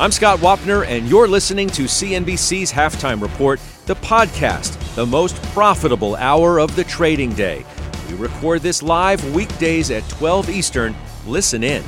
I'm 0.00 0.12
Scott 0.12 0.38
Wapner, 0.38 0.86
and 0.86 1.08
you're 1.08 1.26
listening 1.26 1.68
to 1.70 1.82
CNBC's 1.82 2.70
Halftime 2.70 3.20
Report, 3.20 3.58
the 3.86 3.96
podcast, 3.96 4.94
the 4.94 5.04
most 5.04 5.42
profitable 5.46 6.14
hour 6.14 6.60
of 6.60 6.76
the 6.76 6.84
trading 6.84 7.32
day. 7.32 7.66
We 8.08 8.14
record 8.14 8.62
this 8.62 8.80
live 8.80 9.34
weekdays 9.34 9.90
at 9.90 10.08
12 10.08 10.50
Eastern. 10.50 10.94
Listen 11.26 11.64
in. 11.64 11.82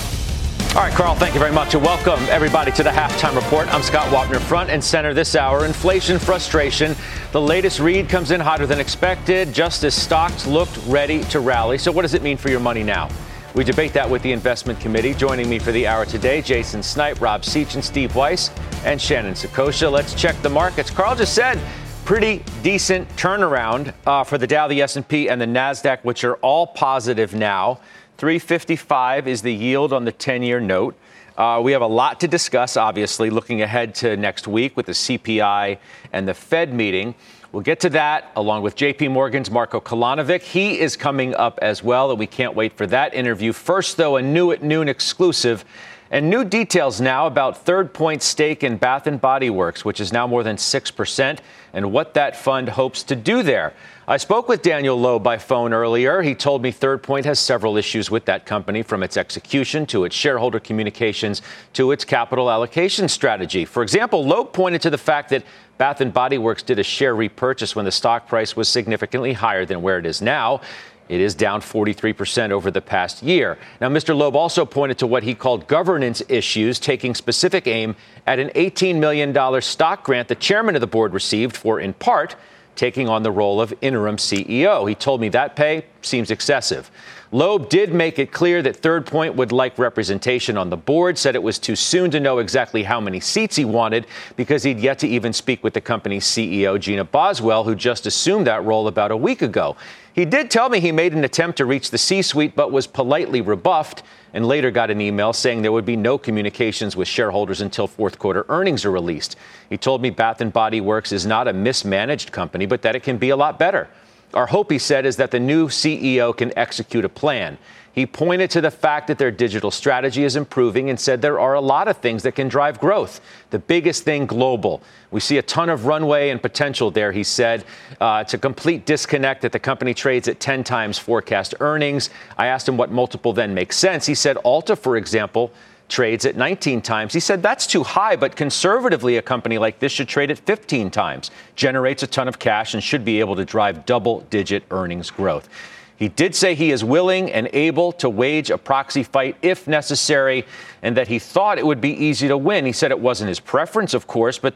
All 0.00 0.76
right, 0.76 0.94
Carl, 0.94 1.14
thank 1.14 1.34
you 1.34 1.40
very 1.40 1.52
much. 1.52 1.74
And 1.74 1.84
welcome, 1.84 2.24
everybody, 2.30 2.72
to 2.72 2.82
the 2.82 2.88
halftime 2.88 3.36
report. 3.36 3.68
I'm 3.68 3.82
Scott 3.82 4.06
Wapner, 4.06 4.40
front 4.40 4.70
and 4.70 4.82
center 4.82 5.12
this 5.12 5.36
hour. 5.36 5.66
Inflation, 5.66 6.18
frustration. 6.18 6.96
The 7.32 7.40
latest 7.42 7.80
read 7.80 8.08
comes 8.08 8.30
in 8.30 8.40
hotter 8.40 8.66
than 8.66 8.80
expected, 8.80 9.52
just 9.52 9.84
as 9.84 9.94
stocks 9.94 10.46
looked 10.46 10.78
ready 10.86 11.22
to 11.24 11.40
rally. 11.40 11.76
So, 11.76 11.92
what 11.92 12.00
does 12.00 12.14
it 12.14 12.22
mean 12.22 12.38
for 12.38 12.48
your 12.48 12.60
money 12.60 12.82
now? 12.82 13.10
We 13.54 13.64
debate 13.64 13.92
that 13.92 14.08
with 14.08 14.22
the 14.22 14.32
investment 14.32 14.80
committee. 14.80 15.12
Joining 15.12 15.46
me 15.46 15.58
for 15.58 15.72
the 15.72 15.86
hour 15.86 16.06
today, 16.06 16.40
Jason 16.40 16.82
Snipe, 16.82 17.20
Rob 17.20 17.42
Sechan, 17.42 17.82
Steve 17.82 18.14
Weiss, 18.14 18.50
and 18.86 18.98
Shannon 18.98 19.34
Saccocia. 19.34 19.92
Let's 19.92 20.14
check 20.14 20.40
the 20.40 20.48
markets. 20.48 20.88
Carl 20.88 21.14
just 21.14 21.34
said 21.34 21.58
pretty 22.06 22.42
decent 22.62 23.06
turnaround 23.16 23.92
uh, 24.06 24.24
for 24.24 24.38
the 24.38 24.46
Dow, 24.46 24.68
the 24.68 24.80
S&P, 24.80 25.28
and 25.28 25.38
the 25.38 25.46
Nasdaq, 25.46 26.02
which 26.02 26.24
are 26.24 26.36
all 26.36 26.66
positive 26.66 27.34
now. 27.34 27.78
355 28.16 29.28
is 29.28 29.42
the 29.42 29.52
yield 29.52 29.92
on 29.92 30.06
the 30.06 30.12
10-year 30.12 30.58
note. 30.58 30.96
Uh, 31.36 31.60
we 31.62 31.72
have 31.72 31.82
a 31.82 31.86
lot 31.86 32.20
to 32.20 32.28
discuss, 32.28 32.78
obviously, 32.78 33.28
looking 33.28 33.60
ahead 33.60 33.94
to 33.96 34.16
next 34.16 34.48
week 34.48 34.78
with 34.78 34.86
the 34.86 34.92
CPI 34.92 35.76
and 36.14 36.26
the 36.26 36.34
Fed 36.34 36.72
meeting. 36.72 37.14
We'll 37.52 37.62
get 37.62 37.80
to 37.80 37.90
that 37.90 38.32
along 38.34 38.62
with 38.62 38.76
JP 38.76 39.10
Morgan's 39.10 39.50
Marco 39.50 39.78
Kolanovic. 39.78 40.40
He 40.40 40.80
is 40.80 40.96
coming 40.96 41.34
up 41.34 41.58
as 41.60 41.84
well, 41.84 42.08
and 42.08 42.18
we 42.18 42.26
can't 42.26 42.54
wait 42.54 42.78
for 42.78 42.86
that 42.86 43.12
interview. 43.12 43.52
First, 43.52 43.98
though, 43.98 44.16
a 44.16 44.22
new 44.22 44.52
at 44.52 44.62
noon 44.62 44.88
exclusive 44.88 45.66
and 46.12 46.28
new 46.28 46.44
details 46.44 47.00
now 47.00 47.26
about 47.26 47.64
Third 47.64 47.94
Point 47.94 48.22
stake 48.22 48.62
in 48.62 48.76
Bath 48.76 49.06
and 49.06 49.18
Body 49.18 49.48
Works, 49.48 49.82
which 49.82 49.98
is 49.98 50.12
now 50.12 50.26
more 50.26 50.42
than 50.42 50.56
6%, 50.56 51.38
and 51.72 51.90
what 51.90 52.12
that 52.12 52.36
fund 52.36 52.68
hopes 52.68 53.02
to 53.04 53.16
do 53.16 53.42
there. 53.42 53.72
I 54.06 54.18
spoke 54.18 54.46
with 54.46 54.60
Daniel 54.60 55.00
Loeb 55.00 55.22
by 55.22 55.38
phone 55.38 55.72
earlier. 55.72 56.20
He 56.20 56.34
told 56.34 56.60
me 56.60 56.70
Third 56.70 57.02
Point 57.02 57.24
has 57.24 57.38
several 57.38 57.78
issues 57.78 58.10
with 58.10 58.26
that 58.26 58.44
company, 58.44 58.82
from 58.82 59.02
its 59.02 59.16
execution 59.16 59.86
to 59.86 60.04
its 60.04 60.14
shareholder 60.14 60.60
communications 60.60 61.40
to 61.72 61.92
its 61.92 62.04
capital 62.04 62.50
allocation 62.50 63.08
strategy. 63.08 63.64
For 63.64 63.82
example, 63.82 64.22
Loeb 64.22 64.52
pointed 64.52 64.82
to 64.82 64.90
the 64.90 64.98
fact 64.98 65.30
that 65.30 65.44
Bath 65.78 66.02
and 66.02 66.12
Body 66.12 66.36
Works 66.36 66.62
did 66.62 66.78
a 66.78 66.84
share 66.84 67.16
repurchase 67.16 67.74
when 67.74 67.86
the 67.86 67.90
stock 67.90 68.28
price 68.28 68.54
was 68.54 68.68
significantly 68.68 69.32
higher 69.32 69.64
than 69.64 69.80
where 69.80 69.98
it 69.98 70.04
is 70.04 70.20
now. 70.20 70.60
It 71.08 71.20
is 71.20 71.34
down 71.34 71.60
43% 71.60 72.50
over 72.50 72.70
the 72.70 72.80
past 72.80 73.22
year. 73.22 73.58
Now, 73.80 73.88
Mr. 73.88 74.16
Loeb 74.16 74.36
also 74.36 74.64
pointed 74.64 74.98
to 74.98 75.06
what 75.06 75.22
he 75.22 75.34
called 75.34 75.66
governance 75.66 76.22
issues, 76.28 76.78
taking 76.78 77.14
specific 77.14 77.66
aim 77.66 77.96
at 78.26 78.38
an 78.38 78.48
$18 78.50 78.98
million 78.98 79.62
stock 79.62 80.04
grant 80.04 80.28
the 80.28 80.34
chairman 80.34 80.74
of 80.74 80.80
the 80.80 80.86
board 80.86 81.12
received 81.12 81.56
for, 81.56 81.80
in 81.80 81.92
part, 81.94 82.36
taking 82.76 83.08
on 83.08 83.22
the 83.22 83.30
role 83.30 83.60
of 83.60 83.74
interim 83.80 84.16
CEO. 84.16 84.88
He 84.88 84.94
told 84.94 85.20
me 85.20 85.28
that 85.30 85.56
pay 85.56 85.84
seems 86.00 86.30
excessive. 86.30 86.90
Loeb 87.34 87.70
did 87.70 87.94
make 87.94 88.18
it 88.18 88.30
clear 88.30 88.60
that 88.60 88.76
Third 88.76 89.06
Point 89.06 89.36
would 89.36 89.52
like 89.52 89.78
representation 89.78 90.58
on 90.58 90.68
the 90.68 90.76
board, 90.76 91.16
said 91.16 91.34
it 91.34 91.42
was 91.42 91.58
too 91.58 91.74
soon 91.74 92.10
to 92.10 92.20
know 92.20 92.38
exactly 92.38 92.82
how 92.82 93.00
many 93.00 93.20
seats 93.20 93.56
he 93.56 93.64
wanted 93.64 94.06
because 94.36 94.62
he'd 94.62 94.78
yet 94.78 94.98
to 94.98 95.08
even 95.08 95.32
speak 95.32 95.64
with 95.64 95.72
the 95.72 95.80
company's 95.80 96.26
CEO, 96.26 96.78
Gina 96.78 97.04
Boswell, 97.04 97.64
who 97.64 97.74
just 97.74 98.04
assumed 98.04 98.46
that 98.46 98.62
role 98.64 98.86
about 98.86 99.10
a 99.10 99.16
week 99.16 99.40
ago. 99.40 99.76
He 100.14 100.26
did 100.26 100.50
tell 100.50 100.68
me 100.68 100.78
he 100.78 100.92
made 100.92 101.14
an 101.14 101.24
attempt 101.24 101.56
to 101.56 101.64
reach 101.64 101.90
the 101.90 101.98
C 101.98 102.20
suite, 102.20 102.54
but 102.54 102.70
was 102.70 102.86
politely 102.86 103.40
rebuffed 103.40 104.02
and 104.34 104.46
later 104.46 104.70
got 104.70 104.90
an 104.90 105.00
email 105.00 105.32
saying 105.32 105.62
there 105.62 105.72
would 105.72 105.86
be 105.86 105.96
no 105.96 106.18
communications 106.18 106.96
with 106.96 107.08
shareholders 107.08 107.60
until 107.60 107.86
fourth 107.86 108.18
quarter 108.18 108.44
earnings 108.48 108.84
are 108.84 108.90
released. 108.90 109.36
He 109.70 109.76
told 109.78 110.02
me 110.02 110.10
Bath 110.10 110.40
and 110.40 110.52
Body 110.52 110.80
Works 110.80 111.12
is 111.12 111.26
not 111.26 111.48
a 111.48 111.52
mismanaged 111.52 112.30
company, 112.32 112.66
but 112.66 112.82
that 112.82 112.96
it 112.96 113.02
can 113.02 113.16
be 113.18 113.30
a 113.30 113.36
lot 113.36 113.58
better. 113.58 113.88
Our 114.34 114.46
hope, 114.46 114.70
he 114.70 114.78
said, 114.78 115.04
is 115.04 115.16
that 115.16 115.30
the 115.30 115.40
new 115.40 115.68
CEO 115.68 116.34
can 116.36 116.56
execute 116.56 117.04
a 117.04 117.08
plan. 117.08 117.58
He 117.92 118.06
pointed 118.06 118.50
to 118.52 118.62
the 118.62 118.70
fact 118.70 119.06
that 119.08 119.18
their 119.18 119.30
digital 119.30 119.70
strategy 119.70 120.24
is 120.24 120.34
improving 120.34 120.88
and 120.88 120.98
said 120.98 121.20
there 121.20 121.38
are 121.38 121.54
a 121.54 121.60
lot 121.60 121.88
of 121.88 121.98
things 121.98 122.22
that 122.22 122.34
can 122.34 122.48
drive 122.48 122.80
growth. 122.80 123.20
The 123.50 123.58
biggest 123.58 124.04
thing, 124.04 124.24
global. 124.24 124.82
We 125.10 125.20
see 125.20 125.36
a 125.36 125.42
ton 125.42 125.68
of 125.68 125.84
runway 125.84 126.30
and 126.30 126.40
potential 126.40 126.90
there, 126.90 127.12
he 127.12 127.22
said. 127.22 127.64
Uh, 128.00 128.20
it's 128.22 128.32
a 128.32 128.38
complete 128.38 128.86
disconnect 128.86 129.42
that 129.42 129.52
the 129.52 129.58
company 129.58 129.92
trades 129.92 130.26
at 130.26 130.40
10 130.40 130.64
times 130.64 130.98
forecast 130.98 131.54
earnings. 131.60 132.08
I 132.38 132.46
asked 132.46 132.66
him 132.66 132.78
what 132.78 132.90
multiple 132.90 133.34
then 133.34 133.52
makes 133.52 133.76
sense. 133.76 134.06
He 134.06 134.14
said 134.14 134.38
Ulta, 134.38 134.76
for 134.78 134.96
example, 134.96 135.52
trades 135.88 136.24
at 136.24 136.34
19 136.34 136.80
times. 136.80 137.12
He 137.12 137.20
said 137.20 137.42
that's 137.42 137.66
too 137.66 137.82
high, 137.82 138.16
but 138.16 138.34
conservatively, 138.34 139.18
a 139.18 139.22
company 139.22 139.58
like 139.58 139.80
this 139.80 139.92
should 139.92 140.08
trade 140.08 140.30
at 140.30 140.38
15 140.38 140.90
times, 140.90 141.30
generates 141.56 142.02
a 142.02 142.06
ton 142.06 142.26
of 142.26 142.38
cash, 142.38 142.72
and 142.72 142.82
should 142.82 143.04
be 143.04 143.20
able 143.20 143.36
to 143.36 143.44
drive 143.44 143.84
double 143.84 144.20
digit 144.30 144.64
earnings 144.70 145.10
growth. 145.10 145.50
He 145.96 146.08
did 146.08 146.34
say 146.34 146.54
he 146.54 146.72
is 146.72 146.82
willing 146.82 147.30
and 147.30 147.48
able 147.52 147.92
to 147.92 148.10
wage 148.10 148.50
a 148.50 148.58
proxy 148.58 149.02
fight 149.02 149.36
if 149.40 149.68
necessary, 149.68 150.44
and 150.82 150.96
that 150.96 151.08
he 151.08 151.18
thought 151.18 151.58
it 151.58 151.66
would 151.66 151.80
be 151.80 151.92
easy 151.92 152.26
to 152.28 152.36
win. 152.36 152.66
He 152.66 152.72
said 152.72 152.90
it 152.90 152.98
wasn't 152.98 153.28
his 153.28 153.40
preference, 153.40 153.94
of 153.94 154.06
course, 154.06 154.38
but 154.38 154.54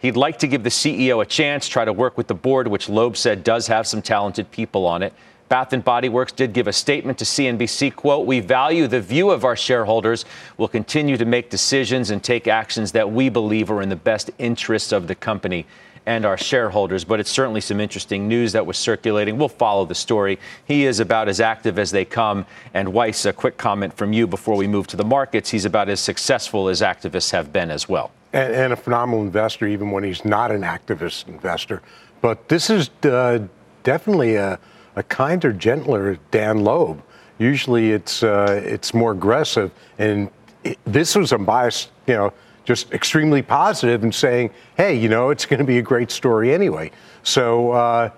he'd 0.00 0.16
like 0.16 0.38
to 0.38 0.48
give 0.48 0.64
the 0.64 0.70
CEO 0.70 1.22
a 1.22 1.26
chance, 1.26 1.68
try 1.68 1.84
to 1.84 1.92
work 1.92 2.16
with 2.16 2.26
the 2.26 2.34
board, 2.34 2.66
which 2.66 2.88
Loeb 2.88 3.16
said 3.16 3.44
does 3.44 3.68
have 3.68 3.86
some 3.86 4.02
talented 4.02 4.50
people 4.50 4.86
on 4.86 5.02
it. 5.02 5.12
Bath 5.48 5.72
and 5.72 5.82
Body 5.82 6.10
Works 6.10 6.32
did 6.32 6.52
give 6.52 6.66
a 6.66 6.72
statement 6.74 7.16
to 7.18 7.24
CNBC, 7.24 7.90
quote, 7.90 8.26
"We 8.26 8.40
value 8.40 8.86
the 8.86 9.00
view 9.00 9.30
of 9.30 9.44
our 9.44 9.56
shareholders. 9.56 10.26
We'll 10.58 10.68
continue 10.68 11.16
to 11.16 11.24
make 11.24 11.48
decisions 11.48 12.10
and 12.10 12.22
take 12.22 12.46
actions 12.46 12.92
that 12.92 13.10
we 13.10 13.30
believe 13.30 13.70
are 13.70 13.80
in 13.80 13.88
the 13.88 13.96
best 13.96 14.30
interests 14.38 14.92
of 14.92 15.06
the 15.06 15.14
company." 15.14 15.64
And 16.08 16.24
our 16.24 16.36
shareholders. 16.36 17.04
But 17.04 17.20
it's 17.20 17.30
certainly 17.30 17.60
some 17.60 17.80
interesting 17.80 18.26
news 18.26 18.52
that 18.52 18.66
was 18.66 18.76
circulating. 18.76 19.38
We'll 19.38 19.48
follow 19.48 19.84
the 19.84 19.94
story. 19.94 20.38
He 20.64 20.86
is 20.86 20.98
about 20.98 21.28
as 21.28 21.40
active 21.40 21.78
as 21.78 21.90
they 21.90 22.04
come. 22.04 22.46
And 22.74 22.92
Weiss, 22.92 23.24
a 23.26 23.32
quick 23.32 23.56
comment 23.56 23.94
from 23.94 24.12
you 24.12 24.26
before 24.26 24.56
we 24.56 24.66
move 24.66 24.86
to 24.88 24.96
the 24.96 25.04
markets. 25.04 25.50
He's 25.50 25.64
about 25.64 25.88
as 25.88 26.00
successful 26.00 26.68
as 26.68 26.80
activists 26.80 27.30
have 27.30 27.52
been 27.52 27.70
as 27.70 27.88
well. 27.88 28.10
And, 28.32 28.52
and 28.52 28.72
a 28.72 28.76
phenomenal 28.76 29.22
investor, 29.22 29.66
even 29.66 29.90
when 29.90 30.02
he's 30.02 30.24
not 30.24 30.50
an 30.50 30.62
activist 30.62 31.28
investor. 31.28 31.82
But 32.20 32.48
this 32.48 32.70
is 32.70 32.90
uh, 33.04 33.46
definitely 33.84 34.36
a 34.36 34.58
a 34.98 35.02
kinder, 35.04 35.52
gentler 35.52 36.18
Dan 36.32 36.64
Loeb. 36.64 37.02
Usually, 37.38 37.92
it's 37.92 38.24
uh, 38.24 38.60
it's 38.64 38.92
more 38.92 39.12
aggressive, 39.12 39.70
and 39.96 40.28
it, 40.64 40.76
this 40.84 41.14
was 41.14 41.32
unbiased, 41.32 41.90
you 42.08 42.14
know, 42.14 42.32
just 42.68 42.92
extremely 42.92 43.40
positive 43.40 44.02
and 44.02 44.14
saying, 44.14 44.50
hey, 44.76 44.94
you 44.94 45.08
know, 45.08 45.30
it's 45.30 45.46
going 45.46 45.58
to 45.58 45.64
be 45.64 45.78
a 45.78 45.82
great 45.82 46.10
story 46.10 46.52
anyway. 46.52 46.90
So 47.22 47.70
uh, 47.70 48.10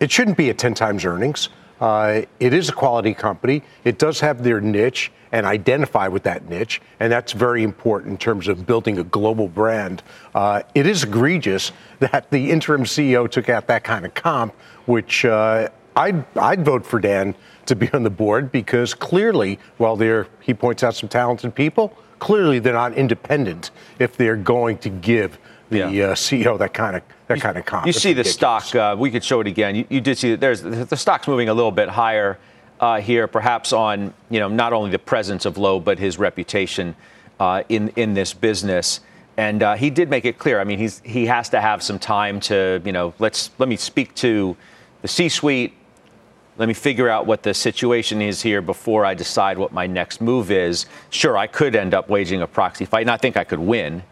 it 0.00 0.10
shouldn't 0.10 0.38
be 0.38 0.48
at 0.48 0.56
10 0.56 0.72
times 0.72 1.04
earnings. 1.04 1.50
Uh, 1.78 2.22
it 2.40 2.54
is 2.54 2.70
a 2.70 2.72
quality 2.72 3.12
company. 3.12 3.62
It 3.84 3.98
does 3.98 4.18
have 4.20 4.42
their 4.42 4.62
niche 4.62 5.12
and 5.30 5.44
identify 5.44 6.08
with 6.08 6.22
that 6.22 6.48
niche, 6.48 6.80
and 7.00 7.12
that's 7.12 7.32
very 7.32 7.62
important 7.64 8.12
in 8.12 8.16
terms 8.16 8.48
of 8.48 8.64
building 8.64 8.96
a 8.96 9.04
global 9.04 9.46
brand. 9.46 10.02
Uh, 10.34 10.62
it 10.74 10.86
is 10.86 11.04
egregious 11.04 11.70
that 11.98 12.30
the 12.30 12.50
interim 12.50 12.84
CEO 12.84 13.30
took 13.30 13.50
out 13.50 13.66
that 13.66 13.84
kind 13.84 14.06
of 14.06 14.14
comp, 14.14 14.54
which 14.86 15.26
uh, 15.26 15.68
I'd, 15.96 16.24
I'd 16.38 16.64
vote 16.64 16.86
for 16.86 16.98
Dan 16.98 17.34
to 17.66 17.76
be 17.76 17.90
on 17.92 18.04
the 18.04 18.10
board 18.10 18.50
because 18.52 18.94
clearly, 18.94 19.58
while 19.76 19.96
there 19.96 20.28
he 20.40 20.54
points 20.54 20.82
out 20.82 20.94
some 20.94 21.10
talented 21.10 21.54
people, 21.54 21.94
clearly 22.22 22.60
they're 22.60 22.72
not 22.72 22.94
independent 22.94 23.72
if 23.98 24.16
they're 24.16 24.36
going 24.36 24.78
to 24.78 24.88
give 24.88 25.36
the 25.70 25.78
yeah. 25.78 26.04
uh, 26.04 26.14
CEO 26.14 26.56
that 26.56 26.72
kind 26.72 26.94
of 26.94 27.02
that 27.26 27.40
kind 27.40 27.58
of 27.58 27.64
comp. 27.64 27.84
You 27.84 27.92
see 27.92 28.12
the 28.12 28.22
stock. 28.22 28.72
Uh, 28.76 28.94
we 28.96 29.10
could 29.10 29.24
show 29.24 29.40
it 29.40 29.48
again. 29.48 29.74
You, 29.74 29.84
you, 29.88 30.00
did 30.00 30.16
see 30.16 30.30
that 30.30 30.40
there's 30.40 30.62
the 30.62 30.96
stock's 30.96 31.26
moving 31.26 31.48
a 31.48 31.54
little 31.54 31.72
bit 31.72 31.88
higher 31.88 32.38
uh, 32.78 33.00
here, 33.00 33.26
perhaps 33.26 33.72
on 33.72 34.14
you 34.30 34.38
know 34.38 34.46
not 34.46 34.72
only 34.72 34.92
the 34.92 35.00
presence 35.00 35.44
of 35.44 35.58
Loeb 35.58 35.84
but 35.84 35.98
his 35.98 36.16
reputation 36.16 36.94
uh, 37.40 37.64
in 37.68 37.88
in 37.96 38.14
this 38.14 38.32
business. 38.32 39.00
And 39.36 39.62
uh, 39.62 39.74
he 39.74 39.90
did 39.90 40.08
make 40.08 40.24
it 40.24 40.38
clear. 40.38 40.60
I 40.60 40.64
mean, 40.64 40.78
he's 40.78 41.00
he 41.04 41.26
has 41.26 41.48
to 41.48 41.60
have 41.60 41.82
some 41.82 41.98
time 41.98 42.38
to 42.40 42.80
you 42.84 42.92
know 42.92 43.14
let's 43.18 43.50
let 43.58 43.68
me 43.68 43.76
speak 43.76 44.14
to 44.16 44.56
the 45.00 45.08
C-suite 45.08 45.74
let 46.58 46.68
me 46.68 46.74
figure 46.74 47.08
out 47.08 47.26
what 47.26 47.42
the 47.42 47.54
situation 47.54 48.20
is 48.20 48.42
here 48.42 48.60
before 48.60 49.04
I 49.04 49.14
decide 49.14 49.58
what 49.58 49.72
my 49.72 49.86
next 49.86 50.20
move 50.20 50.50
is. 50.50 50.86
Sure, 51.10 51.36
I 51.36 51.46
could 51.46 51.74
end 51.74 51.94
up 51.94 52.08
waging 52.08 52.42
a 52.42 52.46
proxy 52.46 52.84
fight, 52.84 53.02
and 53.02 53.10
I 53.10 53.16
think 53.16 53.36
I 53.36 53.44
could 53.44 53.58
win. 53.58 54.02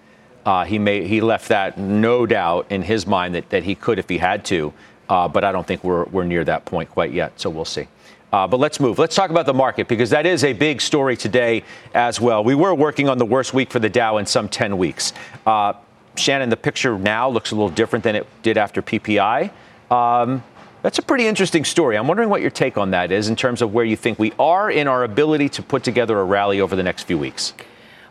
Uh, 0.46 0.64
he 0.64 0.78
may 0.78 1.06
he 1.06 1.20
left 1.20 1.48
that 1.48 1.76
no 1.76 2.24
doubt 2.24 2.66
in 2.70 2.82
his 2.82 3.06
mind 3.06 3.34
that, 3.34 3.50
that 3.50 3.62
he 3.62 3.74
could 3.74 3.98
if 3.98 4.08
he 4.08 4.16
had 4.16 4.44
to, 4.46 4.72
uh, 5.10 5.28
but 5.28 5.44
I 5.44 5.52
don't 5.52 5.66
think 5.66 5.84
we're 5.84 6.04
we're 6.04 6.24
near 6.24 6.44
that 6.44 6.64
point 6.64 6.88
quite 6.90 7.12
yet. 7.12 7.38
So 7.38 7.50
we'll 7.50 7.66
see. 7.66 7.86
Uh, 8.32 8.46
but 8.46 8.58
let's 8.58 8.78
move. 8.80 8.98
Let's 8.98 9.16
talk 9.16 9.30
about 9.30 9.44
the 9.44 9.54
market 9.54 9.88
because 9.88 10.10
that 10.10 10.24
is 10.24 10.44
a 10.44 10.52
big 10.52 10.80
story 10.80 11.16
today 11.16 11.64
as 11.94 12.20
well. 12.20 12.44
We 12.44 12.54
were 12.54 12.74
working 12.74 13.08
on 13.08 13.18
the 13.18 13.24
worst 13.24 13.52
week 13.52 13.70
for 13.70 13.80
the 13.80 13.88
Dow 13.88 14.18
in 14.18 14.26
some 14.26 14.48
10 14.48 14.78
weeks. 14.78 15.12
Uh, 15.44 15.72
Shannon, 16.16 16.48
the 16.48 16.56
picture 16.56 16.96
now 16.96 17.28
looks 17.28 17.50
a 17.50 17.56
little 17.56 17.70
different 17.70 18.04
than 18.04 18.14
it 18.14 18.28
did 18.42 18.56
after 18.56 18.82
PPI. 18.82 19.50
Um, 19.90 20.44
that's 20.82 20.98
a 20.98 21.02
pretty 21.02 21.26
interesting 21.26 21.64
story. 21.64 21.96
I'm 21.96 22.06
wondering 22.06 22.28
what 22.28 22.40
your 22.40 22.50
take 22.50 22.78
on 22.78 22.90
that 22.92 23.12
is 23.12 23.28
in 23.28 23.36
terms 23.36 23.62
of 23.62 23.72
where 23.72 23.84
you 23.84 23.96
think 23.96 24.18
we 24.18 24.32
are 24.38 24.70
in 24.70 24.88
our 24.88 25.04
ability 25.04 25.48
to 25.50 25.62
put 25.62 25.84
together 25.84 26.18
a 26.18 26.24
rally 26.24 26.60
over 26.60 26.76
the 26.76 26.82
next 26.82 27.04
few 27.04 27.18
weeks. 27.18 27.54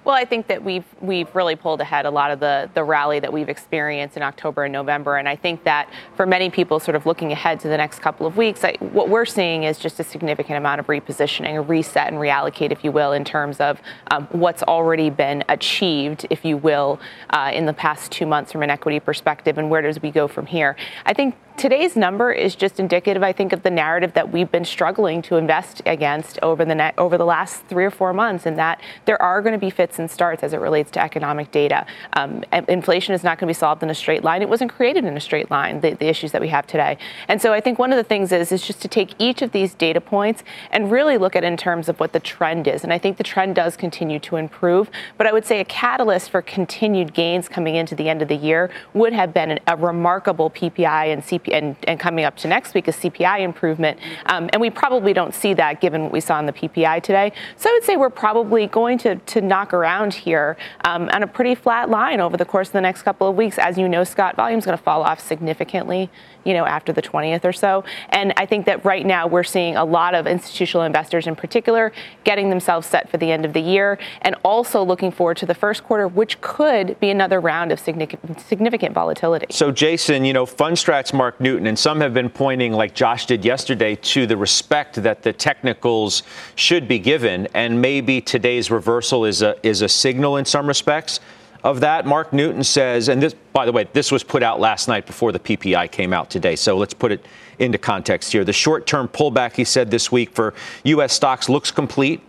Well, 0.06 0.16
I 0.16 0.24
think 0.24 0.48
that 0.48 0.63
we've 0.63 0.86
we've 1.01 1.33
really 1.36 1.56
pulled 1.56 1.81
ahead 1.81 2.06
a 2.06 2.10
lot 2.10 2.31
of 2.31 2.39
the 2.39 2.69
the 2.74 2.83
rally 2.83 3.19
that 3.19 3.31
we've 3.31 3.50
experienced 3.50 4.16
in 4.16 4.24
October 4.24 4.63
and 4.63 4.71
November, 4.71 5.18
and 5.18 5.27
I 5.27 5.36
think 5.36 5.66
that 5.66 5.89
for 6.16 6.25
many 6.25 6.50
people, 6.50 6.80
sort 6.80 6.95
of 6.95 7.06
looking 7.06 7.31
ahead 7.33 7.60
to 7.60 7.68
the 7.68 7.75
next 7.75 8.00
couple 8.00 8.25
of 8.25 8.38
weeks, 8.38 8.63
I, 8.63 8.75
what 8.80 9.10
we're 9.10 9.25
seeing 9.25 9.63
is 9.63 9.77
just 9.77 10.00
a 10.00 10.04
significant 10.04 10.57
amount 10.57 10.80
of 10.80 10.88
repositioning, 10.88 11.56
a 11.57 11.62
reset 11.62 12.07
and 12.07 12.18
reallocate, 12.18 12.72
if 12.72 12.83
you 12.83 12.92
will, 12.94 13.12
in 13.12 13.25
terms 13.25 13.60
of 13.60 13.81
um, 14.10 14.27
what's 14.31 14.63
already 14.63 15.10
been 15.10 15.44
achieved, 15.50 16.25
if 16.30 16.45
you 16.45 16.56
will, 16.56 17.00
uh, 17.31 17.51
in 17.54 17.65
the 17.65 17.74
past 17.74 18.12
two 18.12 18.25
months 18.25 18.54
from 18.54 18.63
an 18.63 18.69
equity 18.69 19.01
perspective, 19.01 19.57
and 19.57 19.69
where 19.69 19.81
does 19.81 20.01
we 20.01 20.12
go 20.12 20.30
from 20.30 20.45
here? 20.45 20.77
I 21.06 21.13
think 21.13 21.36
today's 21.60 21.98
number 21.98 22.32
is 22.32 22.56
just 22.56 22.80
indicative, 22.80 23.22
I 23.22 23.34
think, 23.34 23.52
of 23.52 23.64
the 23.64 23.70
narrative 23.70 24.14
that 24.14 24.32
we've 24.32 24.50
been 24.50 24.64
struggling 24.64 25.22
to 25.24 25.36
invest 25.36 25.82
against 25.86 26.40
over 26.42 26.64
the 26.64 26.74
net, 26.74 26.94
over 26.98 27.18
the 27.18 27.26
last 27.26 27.66
three 27.66 27.84
or 27.84 27.92
four 27.92 28.14
months, 28.14 28.46
and 28.46 28.58
that 28.58 28.80
there 29.04 29.22
are 29.22 29.42
going 29.42 29.52
to 29.52 29.60
be 29.60 29.70
fits 29.70 30.00
and 30.00 30.10
starts 30.10 30.42
as 30.42 30.54
it 30.54 30.62
relates 30.62 30.90
to 30.92 31.04
economic 31.04 31.52
data. 31.52 31.86
Um, 32.14 32.46
inflation 32.70 33.14
is 33.14 33.26
not 33.26 33.38
going 33.38 33.48
to 33.48 33.54
be 33.54 33.60
solved 33.60 33.84
in 33.84 33.90
a 33.90 33.94
straight 33.94 34.24
line. 34.24 34.42
It 34.42 34.48
wasn't 34.48 34.72
created 34.72 35.04
in 35.04 35.18
a 35.18 35.20
straight 35.20 35.52
line. 35.52 35.82
The, 35.82 35.96
the 35.96 36.08
issues 36.08 36.32
that 36.32 36.40
we 36.40 36.48
have 36.48 36.66
today, 36.66 36.98
and 37.28 37.42
so 37.42 37.52
I 37.52 37.60
think 37.60 37.78
one 37.78 37.92
of 37.92 37.98
the 37.98 38.06
things 38.06 38.32
is 38.32 38.54
is 38.54 38.66
just 38.66 38.82
to 38.84 38.88
take 38.88 39.14
each 39.20 39.42
of 39.42 39.52
these 39.52 39.74
data 39.74 40.00
points 40.00 40.44
and 40.72 40.90
really 40.90 41.18
look 41.18 41.36
at 41.36 41.44
in 41.44 41.58
terms 41.58 41.90
of 41.90 42.00
what 42.00 42.14
the 42.14 42.22
trend 42.22 42.70
is. 42.70 42.86
And 42.86 42.94
I 42.94 42.98
think 42.98 43.18
the 43.18 43.24
trend 43.24 43.56
does 43.56 43.76
continue 43.76 44.20
to 44.20 44.38
improve. 44.38 44.90
But 45.18 45.28
I 45.28 45.34
would 45.34 45.46
say 45.46 45.60
a 45.60 45.66
catalyst 45.66 46.30
for 46.30 46.42
continued 46.42 47.14
gains 47.14 47.50
coming 47.50 47.76
into 47.76 47.96
the 47.96 48.08
end 48.08 48.22
of 48.22 48.30
the 48.30 48.38
year 48.38 48.72
would 48.94 49.12
have 49.12 49.34
been 49.34 49.60
a 49.68 49.76
remarkable 49.76 50.50
PPI 50.50 51.12
and 51.12 51.22
CPI 51.22 51.49
and, 51.51 51.75
and 51.84 52.00
coming 52.00 52.25
up 52.25 52.36
to 52.38 52.48
next 52.48 52.74
week 52.74 52.88
is 52.88 52.96
CPI 52.96 53.42
improvement. 53.42 54.00
Um, 54.25 54.50
and 54.54 54.62
we 54.62 54.69
probably 54.69 55.13
don't 55.13 55.34
see 55.34 55.54
that 55.56 55.81
given 55.81 56.04
what 56.04 56.12
we 56.12 56.19
saw 56.19 56.40
in 56.40 56.46
the 56.46 56.54
PPI 56.54 57.01
today. 57.04 57.31
So 57.57 57.69
I 57.69 57.74
would 57.74 57.84
say 57.84 57.98
we're 57.98 58.10
probably 58.10 58.68
going 58.68 58.98
to, 59.00 59.16
to 59.16 59.42
knock 59.42 59.74
around 59.74 60.13
here 60.13 60.57
um, 60.86 61.10
on 61.13 61.24
a 61.24 61.28
pretty 61.28 61.56
flat 61.56 61.90
line 61.90 62.19
over 62.19 62.38
the 62.38 62.46
course 62.46 62.69
of 62.69 62.74
the 62.74 62.81
next 62.81 63.04
couple 63.04 63.28
of 63.28 63.36
weeks. 63.36 63.57
As 63.57 63.78
you 63.78 63.88
know, 63.88 64.04
Scott, 64.04 64.36
volume 64.36 64.60
is 64.60 64.66
going 64.66 64.78
to 64.78 64.84
fall 64.84 65.04
off 65.04 65.19
significantly 65.19 66.10
you 66.44 66.53
know, 66.53 66.65
after 66.65 66.94
the 66.94 67.01
20th 67.01 67.45
or 67.45 67.53
so. 67.53 67.83
And 68.09 68.33
I 68.38 68.45
think 68.45 68.65
that 68.65 68.83
right 68.86 69.06
now 69.06 69.27
we're 69.27 69.44
seeing 69.44 69.75
a 69.75 69.86
lot 69.86 70.15
of 70.15 70.27
institutional 70.27 70.83
investors 70.83 71.27
in 71.27 71.36
particular 71.36 71.91
getting 72.24 72.50
themselves 72.50 72.88
set 72.88 73.09
for 73.09 73.18
the 73.18 73.31
end 73.31 73.45
of 73.45 73.53
the 73.53 73.62
year 73.62 74.00
and 74.21 74.36
also 74.44 74.83
looking 74.83 75.12
forward 75.12 75.38
to 75.38 75.45
the 75.45 75.53
first 75.53 75.83
quarter, 75.83 76.07
which 76.07 76.39
could 76.41 77.00
be 77.00 77.09
another 77.09 77.39
round 77.39 77.71
of 77.71 77.80
significant, 77.80 78.94
volatility. 78.94 79.47
So, 79.50 79.71
Jason, 79.71 80.25
you 80.25 80.33
know, 80.33 80.45
Fundstrat's 80.45 81.13
Mark 81.13 81.39
Newton, 81.39 81.68
and 81.68 81.77
some 81.77 82.01
have 82.01 82.13
been 82.13 82.30
pointing, 82.30 82.74
like 82.74 82.94
Josh 82.94 83.25
did 83.25 83.45
yesterday, 83.45 83.95
to 83.95 84.25
the 84.25 84.38
respect 84.38 85.01
that 85.03 85.21
the 85.21 85.33
technicals 85.33 86.24
should 86.56 86.88
be 86.88 87.00
given. 87.00 87.47
And 87.53 87.81
maybe 87.81 88.21
today's 88.21 88.71
reversal 88.71 89.25
is 89.25 89.41
a, 89.41 89.56
is 89.65 89.81
a 89.81 89.89
signal 89.89 90.38
in 90.38 90.45
some 90.45 90.68
respects 90.68 91.19
of 91.64 91.82
that. 91.82 92.06
Mark 92.06 92.32
Newton 92.32 92.64
says, 92.64 93.10
and 93.10 93.22
this, 93.22 93.36
by 93.54 93.66
the 93.66 93.72
way, 93.72 93.88
this 93.94 94.12
was 94.12 94.24
put 94.24 94.44
out 94.44 94.60
last 94.60 94.88
night 94.88 95.06
before 95.06 95.32
the 95.32 95.40
PPI 95.40 95.92
came 95.92 96.14
out 96.14 96.30
today. 96.30 96.56
So 96.56 96.78
let's 96.78 96.94
put 96.94 97.12
it 97.12 97.26
into 97.58 97.78
context 97.78 98.32
here. 98.32 98.44
The 98.44 98.54
short 98.54 98.88
term 98.88 99.08
pullback, 99.08 99.56
he 99.56 99.64
said 99.64 99.92
this 99.92 100.12
week, 100.12 100.32
for 100.32 100.54
U.S. 100.84 101.14
stocks 101.14 101.50
looks 101.50 101.72
complete. 101.72 102.22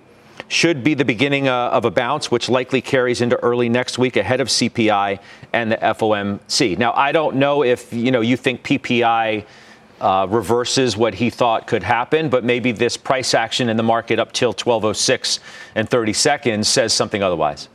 Should 0.48 0.82
be 0.82 0.94
the 0.94 1.04
beginning 1.04 1.48
uh, 1.48 1.68
of 1.68 1.84
a 1.84 1.90
bounce, 1.90 2.30
which 2.30 2.48
likely 2.48 2.80
carries 2.80 3.20
into 3.20 3.36
early 3.36 3.68
next 3.68 3.98
week 3.98 4.16
ahead 4.16 4.40
of 4.40 4.48
CPI 4.48 5.20
and 5.52 5.70
the 5.70 5.76
FOMC. 5.76 6.76
Now, 6.76 6.92
I 6.94 7.12
don't 7.12 7.36
know 7.36 7.62
if 7.62 7.92
you 7.92 8.10
know 8.10 8.20
you 8.20 8.36
think 8.36 8.64
PPI 8.64 9.44
uh, 10.00 10.26
reverses 10.28 10.96
what 10.96 11.14
he 11.14 11.30
thought 11.30 11.66
could 11.66 11.82
happen, 11.82 12.30
but 12.30 12.42
maybe 12.42 12.72
this 12.72 12.96
price 12.96 13.34
action 13.34 13.68
in 13.68 13.76
the 13.76 13.82
market 13.82 14.18
up 14.18 14.32
till 14.32 14.54
12:06 14.54 15.38
and 15.74 15.88
30 15.88 16.12
seconds 16.14 16.68
says 16.68 16.92
something 16.92 17.22
otherwise. 17.22 17.68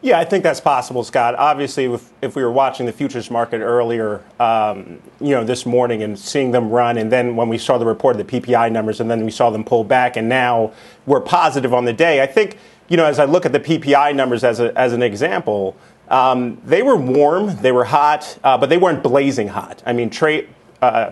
Yeah, 0.00 0.20
I 0.20 0.24
think 0.24 0.44
that's 0.44 0.60
possible, 0.60 1.02
Scott. 1.02 1.34
Obviously, 1.34 1.86
if, 1.86 2.08
if 2.22 2.36
we 2.36 2.44
were 2.44 2.52
watching 2.52 2.86
the 2.86 2.92
futures 2.92 3.32
market 3.32 3.58
earlier, 3.58 4.22
um, 4.38 5.00
you 5.20 5.30
know, 5.30 5.42
this 5.42 5.66
morning 5.66 6.04
and 6.04 6.16
seeing 6.16 6.52
them 6.52 6.70
run, 6.70 6.98
and 6.98 7.10
then 7.10 7.34
when 7.34 7.48
we 7.48 7.58
saw 7.58 7.78
the 7.78 7.86
report 7.86 8.18
of 8.18 8.24
the 8.24 8.40
PPI 8.40 8.70
numbers, 8.70 9.00
and 9.00 9.10
then 9.10 9.24
we 9.24 9.32
saw 9.32 9.50
them 9.50 9.64
pull 9.64 9.82
back, 9.82 10.16
and 10.16 10.28
now 10.28 10.72
we're 11.06 11.20
positive 11.20 11.74
on 11.74 11.84
the 11.84 11.92
day. 11.92 12.22
I 12.22 12.26
think, 12.26 12.58
you 12.88 12.96
know, 12.96 13.06
as 13.06 13.18
I 13.18 13.24
look 13.24 13.44
at 13.44 13.52
the 13.52 13.58
PPI 13.58 14.14
numbers 14.14 14.44
as, 14.44 14.60
a, 14.60 14.76
as 14.78 14.92
an 14.92 15.02
example, 15.02 15.76
um, 16.08 16.60
they 16.64 16.82
were 16.82 16.96
warm, 16.96 17.56
they 17.56 17.72
were 17.72 17.84
hot, 17.84 18.38
uh, 18.44 18.56
but 18.56 18.68
they 18.68 18.78
weren't 18.78 19.02
blazing 19.02 19.48
hot. 19.48 19.82
I 19.84 19.92
mean, 19.92 20.10
trade. 20.10 20.48
Uh, 20.80 21.10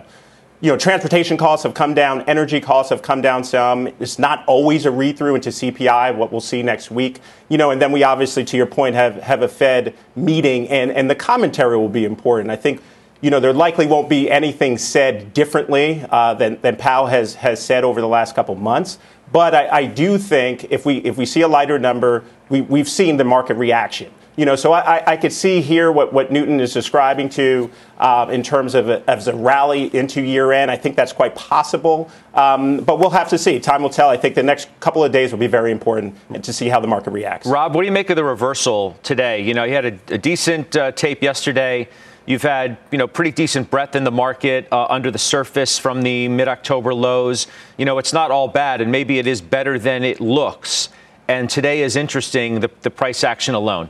you 0.59 0.71
know, 0.71 0.77
transportation 0.77 1.37
costs 1.37 1.63
have 1.63 1.75
come 1.75 1.93
down, 1.93 2.21
energy 2.21 2.59
costs 2.59 2.89
have 2.89 3.03
come 3.03 3.21
down 3.21 3.43
some. 3.43 3.87
It's 3.99 4.17
not 4.17 4.43
always 4.47 4.87
a 4.87 4.91
read 4.91 5.15
through 5.17 5.35
into 5.35 5.49
CPI, 5.49 6.15
what 6.15 6.31
we'll 6.31 6.41
see 6.41 6.63
next 6.63 6.89
week. 6.89 7.19
You 7.47 7.59
know, 7.59 7.69
and 7.69 7.79
then 7.79 7.91
we 7.91 8.03
obviously, 8.03 8.43
to 8.45 8.57
your 8.57 8.65
point, 8.65 8.95
have, 8.95 9.17
have 9.17 9.43
a 9.43 9.47
Fed 9.47 9.93
meeting, 10.15 10.67
and, 10.69 10.91
and 10.91 11.09
the 11.09 11.15
commentary 11.15 11.77
will 11.77 11.89
be 11.89 12.05
important. 12.05 12.49
I 12.49 12.55
think, 12.55 12.81
you 13.21 13.29
know, 13.29 13.39
there 13.39 13.53
likely 13.53 13.85
won't 13.85 14.09
be 14.09 14.31
anything 14.31 14.79
said 14.79 15.31
differently 15.31 16.03
uh, 16.09 16.33
than, 16.33 16.59
than 16.61 16.75
Powell 16.75 17.05
has, 17.05 17.35
has 17.35 17.63
said 17.63 17.83
over 17.83 18.01
the 18.01 18.07
last 18.07 18.33
couple 18.33 18.55
months. 18.55 18.97
But 19.31 19.53
I, 19.53 19.67
I 19.69 19.85
do 19.85 20.17
think 20.17 20.71
if 20.71 20.87
we, 20.87 20.97
if 20.97 21.17
we 21.17 21.27
see 21.27 21.41
a 21.41 21.47
lighter 21.47 21.77
number, 21.77 22.23
we, 22.49 22.61
we've 22.61 22.89
seen 22.89 23.17
the 23.17 23.23
market 23.23 23.55
reaction 23.55 24.11
you 24.37 24.45
know, 24.45 24.55
so 24.55 24.71
I, 24.71 25.03
I 25.13 25.17
could 25.17 25.33
see 25.33 25.61
here 25.61 25.91
what, 25.91 26.13
what 26.13 26.31
Newton 26.31 26.59
is 26.59 26.71
describing 26.71 27.27
to 27.29 27.71
uh, 27.97 28.27
in 28.31 28.43
terms 28.43 28.75
of 28.75 28.87
a, 28.87 29.03
as 29.09 29.27
a 29.27 29.35
rally 29.35 29.93
into 29.95 30.21
year 30.21 30.51
end. 30.51 30.69
I 30.69 30.77
think 30.77 30.95
that's 30.95 31.11
quite 31.11 31.35
possible, 31.35 32.09
um, 32.35 32.77
but 32.81 32.99
we'll 32.99 33.09
have 33.09 33.29
to 33.29 33.37
see. 33.39 33.59
Time 33.59 33.81
will 33.81 33.89
tell. 33.89 34.09
I 34.09 34.15
think 34.15 34.35
the 34.35 34.43
next 34.43 34.69
couple 34.79 35.03
of 35.03 35.11
days 35.11 35.31
will 35.31 35.39
be 35.39 35.47
very 35.47 35.71
important 35.71 36.15
to 36.43 36.53
see 36.53 36.69
how 36.69 36.79
the 36.79 36.87
market 36.87 37.11
reacts. 37.11 37.47
Rob, 37.47 37.73
what 37.73 37.81
do 37.81 37.87
you 37.87 37.91
make 37.91 38.11
of 38.11 38.15
the 38.15 38.23
reversal 38.23 38.95
today? 39.01 39.41
You 39.41 39.55
know, 39.55 39.63
you 39.63 39.73
had 39.73 39.85
a, 39.85 39.99
a 40.13 40.17
decent 40.19 40.75
uh, 40.75 40.91
tape 40.91 41.23
yesterday. 41.23 41.89
You've 42.27 42.43
had, 42.43 42.77
you 42.91 42.99
know, 42.99 43.07
pretty 43.07 43.31
decent 43.31 43.71
breadth 43.71 43.95
in 43.95 44.03
the 44.03 44.11
market 44.11 44.67
uh, 44.71 44.85
under 44.85 45.09
the 45.09 45.17
surface 45.17 45.79
from 45.79 46.03
the 46.03 46.27
mid-October 46.27 46.93
lows. 46.93 47.47
You 47.77 47.85
know, 47.85 47.97
it's 47.97 48.13
not 48.13 48.29
all 48.29 48.47
bad, 48.47 48.81
and 48.81 48.91
maybe 48.91 49.17
it 49.17 49.25
is 49.25 49.41
better 49.41 49.79
than 49.79 50.03
it 50.03 50.19
looks. 50.19 50.89
And 51.27 51.49
today 51.49 51.81
is 51.81 51.95
interesting, 51.95 52.59
the, 52.59 52.69
the 52.81 52.91
price 52.91 53.23
action 53.23 53.55
alone. 53.55 53.89